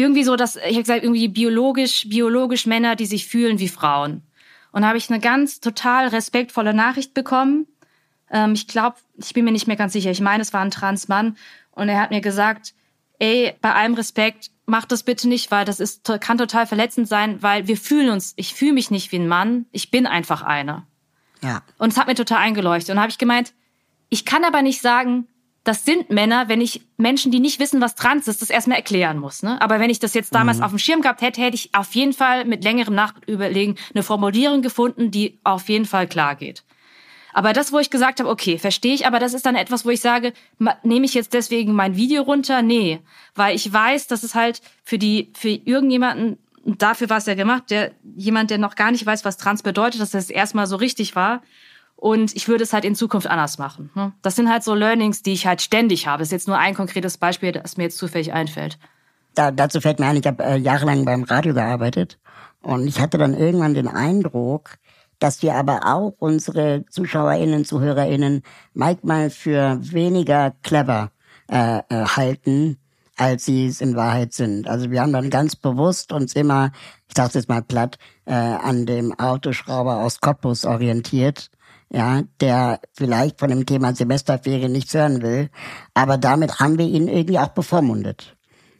irgendwie 0.00 0.24
so, 0.24 0.36
dass 0.36 0.56
ich 0.56 0.62
habe 0.62 0.82
gesagt, 0.82 1.02
irgendwie 1.02 1.28
biologisch, 1.28 2.08
biologisch 2.08 2.66
Männer, 2.66 2.96
die 2.96 3.06
sich 3.06 3.26
fühlen 3.26 3.58
wie 3.58 3.68
Frauen. 3.68 4.22
Und 4.72 4.82
da 4.82 4.88
habe 4.88 4.98
ich 4.98 5.10
eine 5.10 5.20
ganz 5.20 5.60
total 5.60 6.08
respektvolle 6.08 6.74
Nachricht 6.74 7.14
bekommen. 7.14 7.66
Ähm, 8.30 8.52
ich 8.52 8.66
glaube, 8.68 8.96
ich 9.16 9.34
bin 9.34 9.44
mir 9.44 9.52
nicht 9.52 9.66
mehr 9.66 9.76
ganz 9.76 9.92
sicher. 9.92 10.10
Ich 10.10 10.20
meine, 10.20 10.42
es 10.42 10.52
war 10.52 10.60
ein 10.60 10.70
Transmann. 10.70 11.36
Und 11.72 11.88
er 11.88 12.00
hat 12.00 12.10
mir 12.10 12.20
gesagt, 12.20 12.74
ey, 13.18 13.54
bei 13.60 13.74
allem 13.74 13.94
Respekt, 13.94 14.50
mach 14.66 14.84
das 14.84 15.02
bitte 15.02 15.28
nicht, 15.28 15.50
weil 15.50 15.64
das 15.64 15.80
ist, 15.80 16.10
kann 16.20 16.38
total 16.38 16.66
verletzend 16.66 17.08
sein, 17.08 17.42
weil 17.42 17.66
wir 17.66 17.76
fühlen 17.76 18.10
uns, 18.10 18.32
ich 18.36 18.54
fühle 18.54 18.72
mich 18.72 18.90
nicht 18.90 19.12
wie 19.12 19.18
ein 19.18 19.28
Mann, 19.28 19.66
ich 19.72 19.90
bin 19.90 20.06
einfach 20.06 20.42
einer. 20.42 20.86
Ja. 21.42 21.62
Und 21.78 21.92
es 21.92 21.98
hat 21.98 22.06
mir 22.06 22.14
total 22.14 22.38
eingeleuchtet. 22.38 22.90
Und 22.90 22.96
da 22.96 23.02
habe 23.02 23.10
ich 23.10 23.18
gemeint, 23.18 23.52
ich 24.08 24.24
kann 24.24 24.44
aber 24.44 24.62
nicht 24.62 24.80
sagen, 24.80 25.26
das 25.64 25.84
sind 25.84 26.08
Männer, 26.08 26.48
wenn 26.48 26.60
ich 26.60 26.80
Menschen, 26.96 27.30
die 27.30 27.40
nicht 27.40 27.60
wissen, 27.60 27.80
was 27.80 27.94
trans 27.94 28.28
ist, 28.28 28.40
das 28.40 28.50
erstmal 28.50 28.78
erklären 28.78 29.18
muss. 29.18 29.42
Ne? 29.42 29.60
Aber 29.60 29.78
wenn 29.78 29.90
ich 29.90 29.98
das 29.98 30.14
jetzt 30.14 30.34
damals 30.34 30.58
mhm. 30.58 30.64
auf 30.64 30.70
dem 30.70 30.78
Schirm 30.78 31.02
gehabt 31.02 31.20
hätte, 31.20 31.40
hätte 31.42 31.54
ich 31.54 31.74
auf 31.74 31.94
jeden 31.94 32.14
Fall 32.14 32.46
mit 32.46 32.64
längerem 32.64 32.94
Nachüberlegen 32.94 33.76
eine 33.94 34.02
Formulierung 34.02 34.62
gefunden, 34.62 35.10
die 35.10 35.38
auf 35.44 35.68
jeden 35.68 35.84
Fall 35.84 36.06
klar 36.06 36.34
geht. 36.34 36.64
Aber 37.32 37.52
das, 37.52 37.72
wo 37.72 37.78
ich 37.78 37.90
gesagt 37.90 38.20
habe, 38.20 38.28
okay, 38.28 38.58
verstehe 38.58 38.94
ich, 38.94 39.06
aber 39.06 39.18
das 39.18 39.34
ist 39.34 39.46
dann 39.46 39.54
etwas, 39.54 39.84
wo 39.84 39.90
ich 39.90 40.00
sage, 40.00 40.32
nehme 40.82 41.04
ich 41.04 41.14
jetzt 41.14 41.32
deswegen 41.32 41.72
mein 41.74 41.94
Video 41.94 42.22
runter? 42.22 42.62
Nee, 42.62 43.00
weil 43.34 43.54
ich 43.54 43.72
weiß, 43.72 44.08
dass 44.08 44.22
es 44.22 44.34
halt 44.34 44.60
für 44.82 44.98
die, 44.98 45.30
für 45.36 45.50
irgendjemanden, 45.50 46.38
dafür 46.64 47.08
war 47.08 47.18
es 47.18 47.26
ja 47.26 47.34
gemacht, 47.34 47.70
der, 47.70 47.92
jemand, 48.16 48.50
der 48.50 48.58
noch 48.58 48.74
gar 48.74 48.90
nicht 48.90 49.06
weiß, 49.06 49.24
was 49.24 49.36
trans 49.36 49.62
bedeutet, 49.62 50.00
dass 50.00 50.10
das 50.10 50.30
erstmal 50.30 50.66
so 50.66 50.76
richtig 50.76 51.14
war, 51.14 51.42
und 52.00 52.34
ich 52.34 52.48
würde 52.48 52.64
es 52.64 52.72
halt 52.72 52.86
in 52.86 52.94
Zukunft 52.94 53.26
anders 53.26 53.58
machen. 53.58 53.90
Ne? 53.94 54.12
Das 54.22 54.34
sind 54.34 54.48
halt 54.48 54.64
so 54.64 54.74
Learnings, 54.74 55.22
die 55.22 55.32
ich 55.32 55.46
halt 55.46 55.60
ständig 55.60 56.06
habe. 56.06 56.20
Das 56.20 56.28
ist 56.28 56.32
jetzt 56.32 56.48
nur 56.48 56.56
ein 56.56 56.74
konkretes 56.74 57.18
Beispiel, 57.18 57.52
das 57.52 57.76
mir 57.76 57.84
jetzt 57.84 57.98
zufällig 57.98 58.32
einfällt. 58.32 58.78
Da, 59.34 59.50
dazu 59.50 59.80
fällt 59.80 60.00
mir 60.00 60.06
ein, 60.06 60.16
ich 60.16 60.26
habe 60.26 60.42
äh, 60.42 60.56
jahrelang 60.56 61.04
beim 61.04 61.24
Radio 61.24 61.52
gearbeitet 61.52 62.18
und 62.62 62.86
ich 62.86 63.00
hatte 63.00 63.18
dann 63.18 63.34
irgendwann 63.34 63.74
den 63.74 63.86
Eindruck, 63.86 64.78
dass 65.18 65.42
wir 65.42 65.54
aber 65.54 65.80
auch 65.84 66.14
unsere 66.18 66.86
ZuschauerInnen, 66.88 67.66
ZuhörerInnen 67.66 68.42
manchmal 68.72 69.28
für 69.28 69.78
weniger 69.82 70.54
clever 70.62 71.10
äh, 71.50 71.80
äh, 71.90 72.04
halten, 72.06 72.78
als 73.16 73.44
sie 73.44 73.66
es 73.66 73.82
in 73.82 73.94
Wahrheit 73.94 74.32
sind. 74.32 74.66
Also 74.66 74.90
wir 74.90 75.02
haben 75.02 75.12
dann 75.12 75.28
ganz 75.28 75.54
bewusst 75.54 76.12
uns 76.12 76.34
immer, 76.34 76.72
ich 77.08 77.14
sage 77.14 77.32
jetzt 77.34 77.50
mal 77.50 77.62
platt, 77.62 77.98
äh, 78.24 78.32
an 78.32 78.86
dem 78.86 79.12
Autoschrauber 79.18 79.98
aus 79.98 80.22
Cottbus 80.22 80.64
orientiert 80.64 81.50
ja, 81.92 82.22
der 82.40 82.80
vielleicht 82.92 83.40
von 83.40 83.50
dem 83.50 83.66
Thema 83.66 83.94
Semesterferien 83.94 84.70
nichts 84.70 84.94
hören 84.94 85.22
will. 85.22 85.50
Aber 85.92 86.18
damit 86.18 86.60
haben 86.60 86.78
wir 86.78 86.86
ihn 86.86 87.08
irgendwie 87.08 87.38
auch 87.38 87.48
bevormundet. 87.48 88.36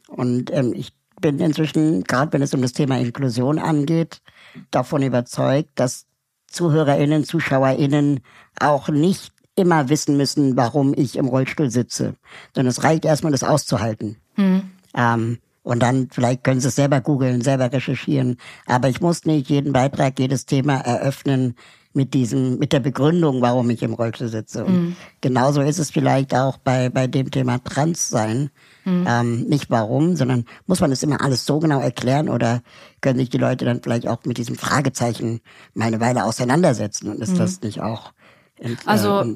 Und 0.09 0.53
ähm, 0.53 0.73
ich 0.75 0.93
bin 1.21 1.39
inzwischen, 1.41 2.05
gerade 2.05 2.33
wenn 2.33 2.43
es 2.43 2.55
um 2.55 2.63
das 2.63 2.73
Thema 2.73 2.99
Inklusion 2.99 3.59
angeht, 3.59 4.23
davon 4.71 5.03
überzeugt, 5.03 5.71
dass 5.75 6.07
ZuhörerInnen, 6.47 7.25
ZuschauerInnen 7.25 8.21
auch 8.59 8.89
nicht 8.89 9.33
immer 9.57 9.89
wissen 9.89 10.17
müssen, 10.17 10.57
warum 10.57 10.95
ich 10.97 11.17
im 11.17 11.27
Rollstuhl 11.27 11.71
sitze. 11.71 12.15
Sondern 12.55 12.71
es 12.71 12.85
reicht 12.85 13.05
erstmal, 13.05 13.33
das 13.33 13.45
auszuhalten. 13.45 14.17
Mhm. 14.37 14.71
Ähm, 14.95 15.39
und 15.63 15.81
dann 15.81 16.09
vielleicht 16.11 16.43
können 16.43 16.61
Sie 16.61 16.69
es 16.69 16.77
selber 16.77 17.01
googeln, 17.01 17.43
selber 17.43 17.71
recherchieren. 17.73 18.39
Aber 18.67 18.89
ich 18.89 19.01
muss 19.01 19.27
nicht 19.27 19.51
jeden 19.51 19.73
Beitrag, 19.73 20.19
jedes 20.19 20.47
Thema 20.47 20.77
eröffnen 20.79 21.55
mit 21.93 22.15
diesem, 22.15 22.59
mit 22.59 22.73
der 22.73 22.79
Begründung, 22.81 23.43
warum 23.43 23.69
ich 23.71 23.83
im 23.83 23.95
Rollstuhl 23.95 24.29
sitze. 24.29 24.65
Und 24.65 24.73
Mhm. 24.75 24.97
genauso 25.21 25.61
ist 25.61 25.79
es 25.79 25.91
vielleicht 25.91 26.35
auch 26.35 26.57
bei, 26.59 26.89
bei 26.89 27.09
dem 27.09 27.31
Thema 27.33 27.59
Transsein. 27.59 28.51
Mhm. 28.85 29.05
Ähm, 29.09 29.43
nicht 29.49 29.71
warum, 29.71 30.15
sondern 30.15 30.45
muss 30.67 30.81
man 30.81 30.91
das 30.91 31.03
immer 31.03 31.21
alles 31.21 31.45
so 31.47 31.59
genau 31.59 31.81
erklären 31.81 32.29
oder 32.29 32.63
können 33.01 33.19
sich 33.19 33.29
die 33.29 33.39
Leute 33.39 33.65
dann 33.65 33.83
vielleicht 33.83 34.07
auch 34.07 34.25
mit 34.25 34.39
diesem 34.39 34.57
Fragezeichen 34.57 35.41
mal 35.75 35.87
eine 35.87 36.01
Weile 36.01 36.25
auseinandersetzen 36.25 37.09
und 37.11 37.21
ist 37.21 37.39
das 37.39 37.61
nicht 37.63 37.81
auch 37.81 38.13
ent- 38.57 38.85
Mhm. 38.85 38.89
Also 38.89 39.21
äh, 39.23 39.35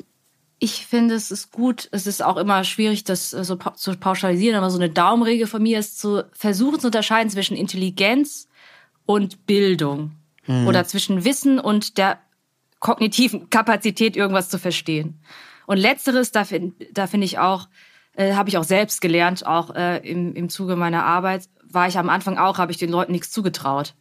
ich 0.61 0.87
finde, 0.87 1.17
es 1.17 1.33
ist 1.33 1.51
gut. 1.51 1.89
Es 1.91 2.07
ist 2.07 2.23
auch 2.23 2.37
immer 2.37 2.63
schwierig, 2.63 3.03
das 3.03 3.33
äh, 3.33 3.43
so 3.43 3.57
pa 3.57 3.75
zu 3.75 3.97
pauschalisieren, 3.97 4.57
aber 4.57 4.71
so 4.71 4.79
eine 4.79 4.91
Daumenregel 4.91 5.49
von 5.49 5.61
mir 5.63 5.81
ist 5.81 5.99
zu 5.99 6.23
versuchen 6.33 6.79
zu 6.79 6.87
unterscheiden 6.87 7.31
zwischen 7.31 7.57
Intelligenz 7.57 8.47
und 9.07 9.45
Bildung 9.47 10.13
oder 10.67 10.85
zwischen 10.85 11.25
Wissen 11.25 11.59
und 11.59 11.97
der 11.97 12.19
kognitiven 12.85 13.49
Kapazität, 13.49 14.15
irgendwas 14.15 14.51
zu 14.51 14.59
verstehen. 14.59 15.19
Und 15.67 15.79
letzteres, 15.79 16.33
da 16.33 16.45
finde 16.45 16.75
da 16.93 17.07
finde 17.07 17.25
ich 17.25 17.39
auch, 17.39 17.69
äh, 18.15 18.35
habe 18.35 18.51
ich 18.51 18.59
auch 18.59 18.65
selbst 18.65 19.01
gelernt, 19.01 19.47
auch 19.47 19.75
äh, 19.75 20.07
im, 20.07 20.35
im 20.35 20.51
Zuge 20.51 20.77
meiner 20.77 21.03
Arbeit, 21.05 21.49
war 21.65 21.89
ich 21.89 21.97
am 21.97 22.11
Anfang 22.11 22.37
auch, 22.37 22.59
habe 22.59 22.73
ich 22.73 22.79
den 22.79 22.91
Leuten 22.91 23.13
nichts 23.13 23.31
zugetraut. 23.33 23.95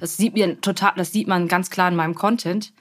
Das 0.00 0.16
sieht 0.16 0.34
mir 0.34 0.60
total, 0.60 0.92
das 0.96 1.12
sieht 1.12 1.28
man 1.28 1.46
ganz 1.46 1.70
klar 1.70 1.88
in 1.88 1.96
meinem 1.96 2.16
Content 2.16 2.72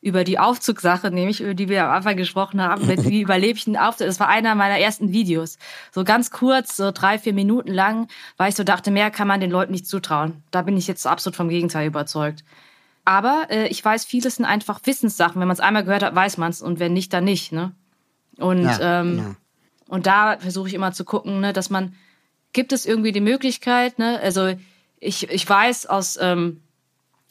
über 0.00 0.24
die 0.24 0.38
Aufzugsache, 0.38 1.10
nämlich 1.10 1.42
über 1.42 1.52
die 1.52 1.68
wir 1.68 1.84
am 1.84 1.90
Anfang 1.90 2.16
gesprochen 2.16 2.62
haben, 2.62 2.86
mit 2.86 3.04
wie 3.04 3.20
überlebe 3.22 3.58
ich 3.58 3.66
einen 3.66 3.76
Aufzug. 3.76 4.06
Das 4.06 4.18
war 4.18 4.28
einer 4.28 4.54
meiner 4.54 4.78
ersten 4.78 5.12
Videos. 5.12 5.58
So 5.92 6.04
ganz 6.04 6.30
kurz, 6.30 6.74
so 6.74 6.90
drei, 6.90 7.18
vier 7.18 7.34
Minuten 7.34 7.72
lang, 7.72 8.08
weil 8.38 8.48
ich 8.48 8.54
so 8.54 8.64
dachte, 8.64 8.90
mehr 8.90 9.10
kann 9.10 9.28
man 9.28 9.40
den 9.40 9.50
Leuten 9.50 9.72
nicht 9.72 9.86
zutrauen. 9.86 10.42
Da 10.50 10.62
bin 10.62 10.78
ich 10.78 10.86
jetzt 10.86 11.06
absolut 11.06 11.36
vom 11.36 11.50
Gegenteil 11.50 11.86
überzeugt. 11.86 12.44
Aber 13.06 13.46
äh, 13.50 13.68
ich 13.68 13.82
weiß, 13.82 14.04
vieles 14.04 14.34
sind 14.36 14.44
einfach 14.44 14.80
Wissenssachen. 14.84 15.40
Wenn 15.40 15.46
man 15.48 15.54
es 15.54 15.60
einmal 15.60 15.84
gehört 15.84 16.02
hat, 16.02 16.14
weiß 16.14 16.38
man 16.38 16.50
es 16.50 16.60
und 16.60 16.80
wenn 16.80 16.92
nicht, 16.92 17.12
dann 17.12 17.24
nicht. 17.24 17.52
Ne? 17.52 17.72
Und 18.36 18.64
Ja, 18.64 19.00
ähm, 19.00 19.16
genau. 19.16 19.34
und 19.88 20.06
da 20.06 20.36
versuche 20.38 20.68
ich 20.68 20.74
immer 20.74 20.92
zu 20.92 21.04
gucken, 21.04 21.40
ne, 21.40 21.52
dass 21.52 21.70
man, 21.70 21.94
gibt 22.52 22.72
es 22.72 22.84
irgendwie 22.84 23.12
die 23.12 23.20
Möglichkeit, 23.20 24.00
ne? 24.00 24.18
Also 24.20 24.54
ich, 24.98 25.30
ich 25.30 25.48
weiß 25.48 25.86
aus, 25.86 26.18
ähm, 26.20 26.62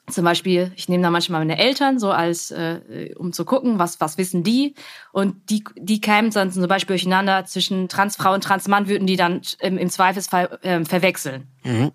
zum 0.08 0.24
Beispiel, 0.24 0.72
ich 0.76 0.88
nehme 0.88 1.04
da 1.04 1.10
manchmal 1.10 1.42
meine 1.42 1.58
Eltern 1.58 2.00
so 2.00 2.12
als, 2.12 2.52
äh, 2.52 3.14
um 3.18 3.34
zu 3.34 3.44
gucken, 3.44 3.78
was, 3.78 4.00
was 4.00 4.18
wissen 4.18 4.44
die. 4.44 4.76
Und 5.12 5.50
die, 5.50 5.64
die 5.76 6.00
kämen 6.00 6.32
dann 6.32 6.52
zum 6.52 6.68
Beispiel 6.68 6.94
durcheinander 6.96 7.44
zwischen 7.46 7.90
Transfrau 7.90 8.34
und 8.34 8.44
Transmann, 8.44 8.88
würden 8.88 9.08
die 9.08 9.18
dann 9.18 9.42
im, 9.60 9.78
im 9.78 9.90
Zweifelsfall 9.90 10.60
ähm, 10.64 10.86
verwechseln. 10.86 11.48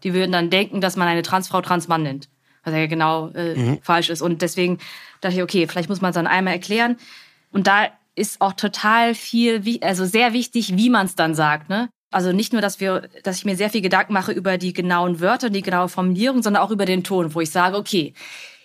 Die 0.02 0.12
würden 0.12 0.32
dann 0.32 0.50
denken, 0.50 0.80
dass 0.80 0.96
man 0.96 1.08
eine 1.08 1.22
Transfrau 1.22 1.60
Transmann 1.62 2.02
nennt. 2.02 2.28
Was 2.64 2.74
ja 2.74 2.86
genau 2.86 3.28
äh, 3.30 3.78
falsch 3.82 4.10
ist. 4.10 4.22
Und 4.22 4.42
deswegen 4.42 4.78
dachte 5.20 5.36
ich, 5.36 5.42
okay, 5.42 5.66
vielleicht 5.66 5.88
muss 5.88 6.00
man 6.00 6.10
es 6.10 6.14
dann 6.14 6.26
einmal 6.26 6.54
erklären. 6.54 6.96
Und 7.52 7.66
da 7.66 7.88
ist 8.14 8.40
auch 8.40 8.52
total 8.52 9.14
viel, 9.14 9.62
also 9.82 10.04
sehr 10.04 10.32
wichtig, 10.32 10.76
wie 10.76 10.90
man 10.90 11.06
es 11.06 11.14
dann 11.14 11.34
sagt. 11.34 11.68
Ne? 11.68 11.88
Also 12.10 12.32
nicht 12.32 12.52
nur, 12.52 12.60
dass 12.60 12.80
wir, 12.80 13.08
dass 13.22 13.38
ich 13.38 13.44
mir 13.44 13.56
sehr 13.56 13.70
viel 13.70 13.80
Gedanken 13.80 14.12
mache 14.12 14.32
über 14.32 14.58
die 14.58 14.72
genauen 14.72 15.20
Wörter, 15.20 15.48
die 15.48 15.62
genaue 15.62 15.88
Formulierung, 15.88 16.42
sondern 16.42 16.62
auch 16.62 16.70
über 16.70 16.84
den 16.84 17.04
Ton, 17.04 17.34
wo 17.34 17.40
ich 17.40 17.50
sage, 17.50 17.76
okay, 17.76 18.14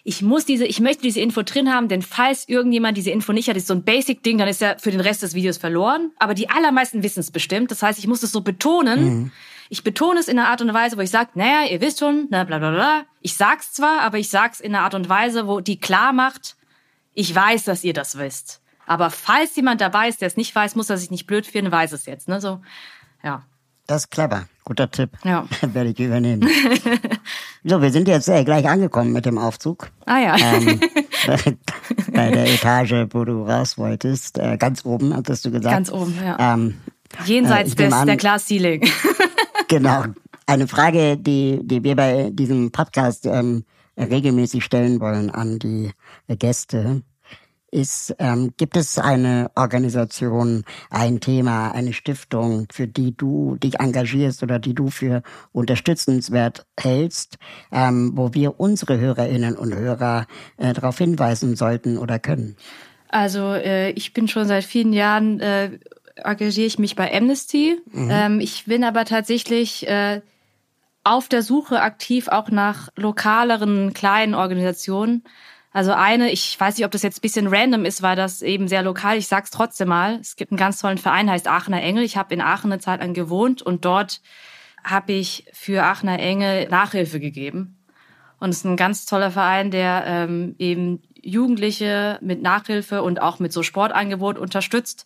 ich 0.03 0.21
muss 0.21 0.45
diese, 0.45 0.65
ich 0.65 0.79
möchte 0.79 1.01
diese 1.01 1.19
Info 1.19 1.41
drin 1.41 1.73
haben, 1.73 1.87
denn 1.87 2.03
falls 2.03 2.47
irgendjemand 2.47 2.95
diese 2.95 3.09
Info 3.09 3.33
nicht 3.33 3.49
hat, 3.49 3.57
ist 3.57 3.67
so 3.67 3.73
ein 3.73 3.83
Basic-Ding, 3.83 4.37
dann 4.37 4.47
ist 4.47 4.61
er 4.61 4.77
für 4.77 4.91
den 4.91 4.99
Rest 4.99 5.23
des 5.23 5.33
Videos 5.33 5.57
verloren. 5.57 6.11
Aber 6.19 6.35
die 6.35 6.49
allermeisten 6.49 7.01
wissen 7.01 7.21
es 7.21 7.31
bestimmt. 7.31 7.71
Das 7.71 7.81
heißt, 7.81 7.97
ich 7.97 8.07
muss 8.07 8.21
es 8.21 8.31
so 8.31 8.41
betonen. 8.41 9.31
Ich 9.69 9.83
betone 9.83 10.19
es 10.19 10.27
in 10.27 10.37
einer 10.37 10.49
Art 10.49 10.61
und 10.61 10.73
Weise, 10.73 10.97
wo 10.97 11.01
ich 11.01 11.09
sage, 11.09 11.31
naja, 11.35 11.63
ihr 11.69 11.81
wisst 11.81 11.99
schon, 11.99 12.27
na, 12.29 12.43
bla 12.43 12.59
bla 12.59 12.71
bla. 12.71 13.03
Ich 13.21 13.35
sag's 13.35 13.73
zwar, 13.73 14.01
aber 14.01 14.17
ich 14.19 14.29
sag's 14.29 14.59
in 14.59 14.75
einer 14.75 14.83
Art 14.83 14.93
und 14.93 15.09
Weise, 15.09 15.47
wo 15.47 15.59
die 15.59 15.79
klar 15.79 16.13
macht, 16.13 16.55
ich 17.13 17.33
weiß, 17.33 17.63
dass 17.63 17.83
ihr 17.83 17.93
das 17.93 18.17
wisst. 18.17 18.61
Aber 18.87 19.09
falls 19.09 19.55
jemand 19.55 19.81
dabei 19.81 20.07
ist, 20.09 20.21
der 20.21 20.27
es 20.27 20.37
nicht 20.37 20.53
weiß, 20.53 20.75
muss 20.75 20.89
er 20.89 20.97
sich 20.97 21.09
nicht 21.09 21.25
blöd 21.25 21.47
fühlen, 21.47 21.71
weiß 21.71 21.91
es 21.93 22.05
jetzt. 22.05 22.27
Ne? 22.27 22.39
So, 22.39 22.61
ja. 23.23 23.43
Das 23.87 24.03
ist 24.03 24.11
clever. 24.11 24.47
Guter 24.63 24.89
Tipp. 24.89 25.11
Ja. 25.23 25.45
Werde 25.61 25.89
ich 25.91 25.99
übernehmen. 25.99 26.47
so, 27.63 27.81
wir 27.81 27.91
sind 27.91 28.07
jetzt 28.07 28.27
äh, 28.27 28.43
gleich 28.43 28.67
angekommen 28.67 29.11
mit 29.13 29.25
dem 29.25 29.37
Aufzug. 29.37 29.89
Ah 30.05 30.19
ja. 30.19 30.35
Ähm, 30.37 30.79
bei 32.13 32.31
der 32.31 32.45
Etage, 32.53 33.07
wo 33.11 33.25
du 33.25 33.43
raus 33.43 33.77
wolltest. 33.77 34.37
Äh, 34.39 34.57
ganz 34.57 34.85
oben, 34.85 35.15
hattest 35.15 35.45
du 35.45 35.51
gesagt. 35.51 35.73
Ganz 35.75 35.91
oben, 35.91 36.17
ja. 36.23 36.53
Ähm, 36.53 36.79
Jenseits 37.25 37.69
ich 37.73 37.77
nehme 37.77 37.89
des, 37.91 37.99
an- 37.99 38.07
der 38.07 38.17
Glass 38.17 38.47
Ceiling. 38.47 38.89
Genau. 39.67 40.05
Eine 40.47 40.67
Frage, 40.67 41.17
die, 41.17 41.59
die 41.63 41.83
wir 41.83 41.95
bei 41.95 42.29
diesem 42.31 42.71
Podcast 42.71 43.25
ähm, 43.25 43.65
regelmäßig 43.97 44.63
stellen 44.63 44.99
wollen 44.99 45.29
an 45.29 45.59
die 45.59 45.91
Gäste, 46.27 47.01
ist, 47.71 48.15
ähm, 48.19 48.53
gibt 48.57 48.77
es 48.77 48.97
eine 48.97 49.51
Organisation, 49.55 50.63
ein 50.89 51.19
Thema, 51.19 51.71
eine 51.71 51.93
Stiftung, 51.93 52.67
für 52.71 52.87
die 52.87 53.15
du 53.15 53.57
dich 53.57 53.79
engagierst 53.79 54.43
oder 54.43 54.59
die 54.59 54.73
du 54.73 54.89
für 54.89 55.23
unterstützenswert 55.51 56.65
hältst, 56.79 57.37
ähm, 57.71 58.13
wo 58.15 58.33
wir 58.33 58.59
unsere 58.59 58.97
Hörerinnen 58.97 59.57
und 59.57 59.75
Hörer 59.75 60.25
äh, 60.57 60.73
darauf 60.73 60.97
hinweisen 60.97 61.55
sollten 61.55 61.97
oder 61.97 62.17
können? 62.17 62.55
Also 63.09 63.53
äh, 63.53 63.91
ich 63.91 64.13
bin 64.13 64.27
schon 64.27 64.47
seit 64.47 64.63
vielen 64.63 64.93
Jahren, 64.93 65.39
äh, 65.39 65.79
engagiere 66.15 66.67
ich 66.67 66.79
mich 66.79 66.95
bei 66.95 67.13
Amnesty. 67.15 67.81
Ähm, 67.93 68.39
ich 68.39 68.65
bin 68.65 68.83
aber 68.83 69.05
tatsächlich 69.05 69.87
äh, 69.87 70.21
auf 71.03 71.29
der 71.29 71.43
Suche 71.43 71.81
aktiv 71.81 72.27
auch 72.27 72.49
nach 72.49 72.89
lokaleren 72.95 73.93
kleinen 73.93 74.33
Organisationen. 74.33 75.23
Also 75.71 75.91
eine, 75.91 76.31
ich 76.31 76.57
weiß 76.57 76.77
nicht, 76.77 76.85
ob 76.85 76.91
das 76.91 77.03
jetzt 77.03 77.17
ein 77.17 77.21
bisschen 77.21 77.47
random 77.47 77.83
ist, 77.83 78.01
weil 78.01 78.15
das 78.15 78.41
eben 78.41 78.67
sehr 78.67 78.81
lokal, 78.81 79.17
ich 79.17 79.27
sag's 79.27 79.51
trotzdem 79.51 79.89
mal. 79.89 80.19
Es 80.21 80.37
gibt 80.37 80.51
einen 80.51 80.57
ganz 80.57 80.79
tollen 80.79 80.97
Verein, 80.97 81.29
heißt 81.29 81.47
Aachener 81.47 81.83
Engel. 81.83 82.03
Ich 82.03 82.15
habe 82.15 82.33
in 82.33 82.41
Aachen 82.41 82.71
eine 82.71 82.79
Zeit 82.79 83.01
lang 83.01 83.13
gewohnt 83.13 83.61
und 83.61 83.83
dort 83.83 84.21
habe 84.83 85.11
ich 85.11 85.45
für 85.51 85.83
Aachener 85.83 86.19
Engel 86.19 86.69
Nachhilfe 86.69 87.19
gegeben. 87.19 87.77
Und 88.39 88.49
es 88.49 88.57
ist 88.57 88.65
ein 88.65 88.77
ganz 88.77 89.05
toller 89.05 89.31
Verein, 89.31 89.69
der 89.69 90.03
ähm, 90.07 90.55
eben 90.59 91.01
Jugendliche 91.21 92.19
mit 92.21 92.41
Nachhilfe 92.41 93.03
und 93.03 93.21
auch 93.21 93.39
mit 93.39 93.51
so 93.51 93.61
Sportangebot 93.61 94.37
unterstützt 94.37 95.05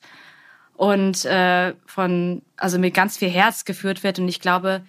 und 0.79 1.25
äh, 1.25 1.73
von 1.85 2.41
also 2.55 2.79
mit 2.79 2.93
ganz 2.93 3.17
viel 3.17 3.27
Herz 3.27 3.65
geführt 3.65 4.01
wird. 4.01 4.17
Und 4.17 4.29
ich 4.29 4.39
glaube, 4.39 4.81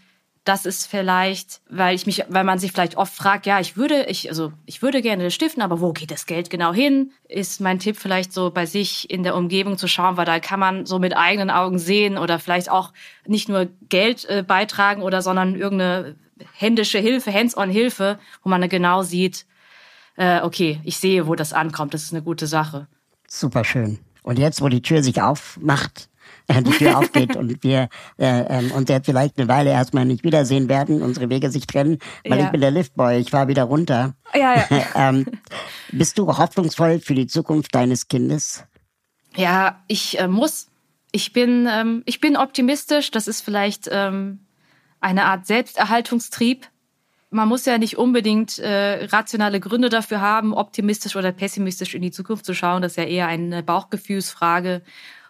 das 0.45 0.65
ist 0.65 0.87
vielleicht, 0.87 1.63
weil 1.69 1.97
ich 1.97 2.07
mich, 2.07 2.23
weil 2.29 2.45
man 2.45 2.61
sich 2.61 2.71
vielleicht 2.71 2.97
oft 2.97 3.13
fragt, 3.13 3.45
ja, 3.45 3.59
ich 3.59 3.77
würde, 3.77 4.05
ich, 4.05 4.29
also 4.29 4.53
ich 4.67 4.83
würde 4.83 5.03
gerne 5.03 5.33
stiften, 5.33 5.65
aber 5.65 5.81
wo 5.81 5.93
geht 5.93 6.13
das 6.13 6.27
Geld 6.27 6.49
genau 6.49 6.73
hin? 6.73 7.11
Ist 7.27 7.61
mein 7.61 7.81
Tipp 7.81 7.97
vielleicht 7.97 8.33
so 8.33 8.53
bei 8.53 8.67
sich 8.67 9.11
in 9.11 9.25
der 9.25 9.35
Umgebung 9.35 9.79
zu 9.79 9.89
schauen, 9.89 10.17
weil 10.17 10.27
da 10.27 10.39
kann 10.39 10.61
man 10.61 10.87
so 10.87 11.01
mit 11.01 11.17
eigenen 11.17 11.51
Augen 11.51 11.81
sehen 11.81 12.19
oder 12.19 12.39
vielleicht 12.39 12.71
auch 12.71 12.93
nicht 13.27 13.49
nur 13.49 13.67
Geld 13.89 14.25
äh, 14.27 14.45
beitragen 14.47 15.03
oder 15.03 15.23
sondern 15.23 15.57
irgendeine 15.57 16.15
händische 16.55 17.01
Hilfe, 17.01 17.35
Hands-on-Hilfe, 17.35 18.21
wo 18.45 18.49
man 18.49 18.69
genau 18.69 19.03
sieht, 19.03 19.45
äh, 20.15 20.41
okay, 20.43 20.79
ich 20.85 20.99
sehe, 20.99 21.27
wo 21.27 21.35
das 21.35 21.53
ankommt. 21.53 21.95
Das 21.95 22.05
ist 22.05 22.13
eine 22.13 22.23
gute 22.23 22.47
Sache. 22.47 22.87
Super 23.27 23.65
schön. 23.65 23.99
Und 24.23 24.39
jetzt, 24.39 24.61
wo 24.63 24.69
die 24.69 24.83
Tür 24.83 25.03
sich 25.03 25.21
aufmacht, 25.23 26.09
äh, 26.49 26.63
die 26.63 26.71
Tür 26.71 26.99
aufgeht 26.99 27.37
und 27.37 27.63
wir 27.63 27.89
äh, 28.19 28.41
ähm, 28.49 28.73
uns 28.73 28.89
jetzt 28.89 29.07
vielleicht 29.07 29.39
eine 29.39 29.49
Weile 29.49 29.71
erstmal 29.71 30.05
nicht 30.05 30.25
wiedersehen 30.25 30.69
werden, 30.69 31.03
unsere 31.03 31.31
Wege 31.31 31.51
sich 31.51 31.67
trennen, 31.67 31.99
weil 32.27 32.39
Ja. 32.39 32.47
ich 32.47 32.51
bin 32.51 32.61
der 32.61 32.71
Liftboy, 32.71 33.19
ich 33.19 33.31
fahr 33.31 33.49
wieder 33.49 33.65
runter. 33.65 34.15
Ja, 34.35 34.65
ja. 34.69 34.85
ähm, 34.95 35.27
bist 35.93 36.19
du 36.19 36.27
hoffnungsvoll 36.27 37.01
für 37.01 37.15
die 37.15 37.27
Zukunft 37.27 37.75
deines 37.75 38.09
Kindes? 38.09 38.65
Ja, 39.37 39.83
ich 39.87 40.19
äh, 40.19 40.29
muss. 40.29 40.67
Ich 41.13 41.33
bin, 41.33 41.69
ähm, 41.71 42.03
ich 42.07 42.21
bin 42.21 42.37
optimistisch. 42.37 43.11
Das 43.11 43.27
ist 43.27 43.41
vielleicht 43.41 43.89
ähm, 43.91 44.41
eine 45.01 45.25
Art 45.25 45.47
Selbsterhaltungstrieb. 45.47 46.67
Man 47.31 47.49
muss 47.49 47.65
ja 47.65 47.79
nicht 47.79 47.97
unbedingt 47.97 48.59
äh, 48.59 49.05
rationale 49.07 49.61
Gründe 49.61 49.89
dafür 49.89 50.21
haben, 50.21 50.53
optimistisch 50.53 51.15
oder 51.15 51.31
pessimistisch 51.33 51.95
in 51.95 52.03
die 52.03 52.11
Zukunft 52.11 52.45
zu 52.45 52.55
schauen. 52.55 52.83
Das 52.83 52.93
ist 52.93 52.97
ja 52.97 53.05
eher 53.05 53.29
eine 53.29 53.63
Bauchgefühlsfrage. 53.63 54.83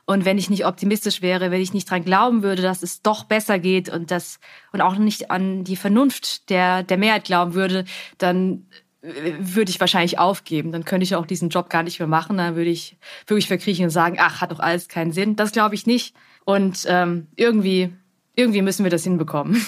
Und 0.07 0.25
wenn 0.25 0.39
ich 0.39 0.51
nicht 0.51 0.67
optimistisch 0.67 1.23
wäre, 1.23 1.51
wenn 1.51 1.61
ich 1.61 1.73
nicht 1.73 1.89
dran 1.89 2.05
glauben 2.05 2.43
würde, 2.43 2.63
dass 2.63 2.83
es 2.83 3.03
doch 3.03 3.25
besser 3.25 3.59
geht 3.59 3.89
und 3.89 4.11
das 4.11 4.41
und 4.73 4.81
auch 4.81 4.97
nicht 4.97 5.31
an 5.31 5.63
die 5.63 5.77
Vernunft 5.77 6.51
der 6.51 6.83
der 6.83 6.97
Mehrheit 6.97 7.25
glauben 7.25 7.55
würde, 7.55 7.85
dann 8.19 8.67
äh, 9.03 9.35
würde 9.39 9.71
ich 9.71 9.79
wahrscheinlich 9.79 10.19
aufgeben. 10.19 10.73
Dann 10.73 10.85
könnte 10.85 11.05
ich 11.05 11.15
auch 11.15 11.27
diesen 11.27 11.49
Job 11.49 11.71
gar 11.71 11.83
nicht 11.83 11.99
mehr 12.01 12.09
machen. 12.09 12.39
Dann 12.39 12.57
würde 12.57 12.71
ich 12.71 12.97
wirklich 13.27 13.47
verkriechen 13.47 13.85
und 13.85 13.91
sagen, 13.91 14.17
ach, 14.19 14.41
hat 14.41 14.51
doch 14.51 14.61
alles 14.61 14.89
keinen 14.89 15.13
Sinn. 15.13 15.37
Das 15.37 15.53
glaube 15.53 15.75
ich 15.75 15.87
nicht. 15.87 16.17
Und 16.45 16.87
ähm, 16.89 17.29
irgendwie, 17.37 17.93
irgendwie 18.35 18.63
müssen 18.63 18.85
wir 18.85 18.91
das 18.91 19.05
hinbekommen. 19.05 19.65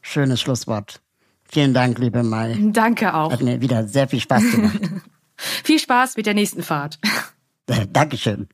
Schönes 0.00 0.40
Schlusswort. 0.40 1.00
Vielen 1.52 1.74
Dank, 1.74 1.98
liebe 1.98 2.22
Mai. 2.22 2.56
Danke 2.72 3.14
auch. 3.14 3.32
Hat 3.32 3.42
mir 3.42 3.60
wieder 3.60 3.86
sehr 3.86 4.06
viel 4.06 4.20
Spaß 4.20 4.50
gemacht. 4.52 4.80
Viel 5.64 5.78
Spaß 5.78 6.18
mit 6.18 6.26
der 6.26 6.34
nächsten 6.34 6.62
Fahrt. 6.62 6.98
Äh, 7.66 7.86
Dankeschön. 7.90 8.46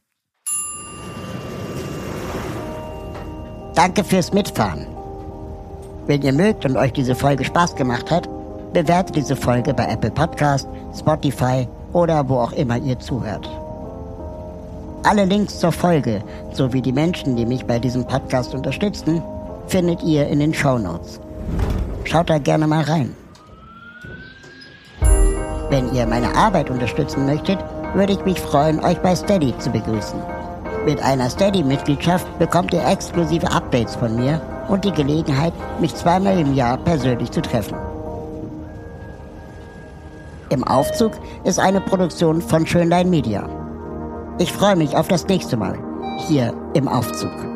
Danke 3.74 4.04
fürs 4.04 4.32
Mitfahren. 4.32 4.86
Wenn 6.06 6.22
ihr 6.22 6.32
mögt 6.32 6.64
und 6.64 6.76
euch 6.76 6.92
diese 6.92 7.16
Folge 7.16 7.44
Spaß 7.44 7.74
gemacht 7.74 8.10
hat, 8.10 8.28
bewertet 8.72 9.16
diese 9.16 9.34
Folge 9.34 9.74
bei 9.74 9.86
Apple 9.88 10.12
Podcast, 10.12 10.68
Spotify 10.96 11.66
oder 11.92 12.28
wo 12.28 12.36
auch 12.38 12.52
immer 12.52 12.78
ihr 12.78 12.98
zuhört. 13.00 13.50
Alle 15.02 15.24
Links 15.24 15.58
zur 15.58 15.72
Folge 15.72 16.22
sowie 16.52 16.82
die 16.82 16.92
Menschen, 16.92 17.36
die 17.36 17.46
mich 17.46 17.64
bei 17.64 17.78
diesem 17.78 18.06
Podcast 18.06 18.54
unterstützen, 18.54 19.22
findet 19.66 20.02
ihr 20.04 20.28
in 20.28 20.38
den 20.38 20.54
Show 20.54 20.78
Notes. 20.78 21.20
Schaut 22.06 22.30
da 22.30 22.38
gerne 22.38 22.66
mal 22.66 22.84
rein. 22.84 23.14
Wenn 25.70 25.92
ihr 25.92 26.06
meine 26.06 26.34
Arbeit 26.36 26.70
unterstützen 26.70 27.26
möchtet, 27.26 27.58
würde 27.94 28.12
ich 28.12 28.24
mich 28.24 28.40
freuen, 28.40 28.78
euch 28.80 28.98
bei 28.98 29.14
Steady 29.16 29.52
zu 29.58 29.70
begrüßen. 29.70 30.18
Mit 30.84 31.02
einer 31.02 31.28
Steady-Mitgliedschaft 31.28 32.38
bekommt 32.38 32.72
ihr 32.72 32.86
exklusive 32.86 33.50
Updates 33.50 33.96
von 33.96 34.14
mir 34.14 34.40
und 34.68 34.84
die 34.84 34.92
Gelegenheit, 34.92 35.52
mich 35.80 35.94
zweimal 35.96 36.38
im 36.38 36.54
Jahr 36.54 36.76
persönlich 36.76 37.32
zu 37.32 37.42
treffen. 37.42 37.76
Im 40.50 40.62
Aufzug 40.62 41.12
ist 41.42 41.58
eine 41.58 41.80
Produktion 41.80 42.40
von 42.40 42.64
Schönlein 42.66 43.10
Media. 43.10 43.48
Ich 44.38 44.52
freue 44.52 44.76
mich 44.76 44.96
auf 44.96 45.08
das 45.08 45.26
nächste 45.26 45.56
Mal 45.56 45.76
hier 46.28 46.54
im 46.74 46.86
Aufzug. 46.86 47.55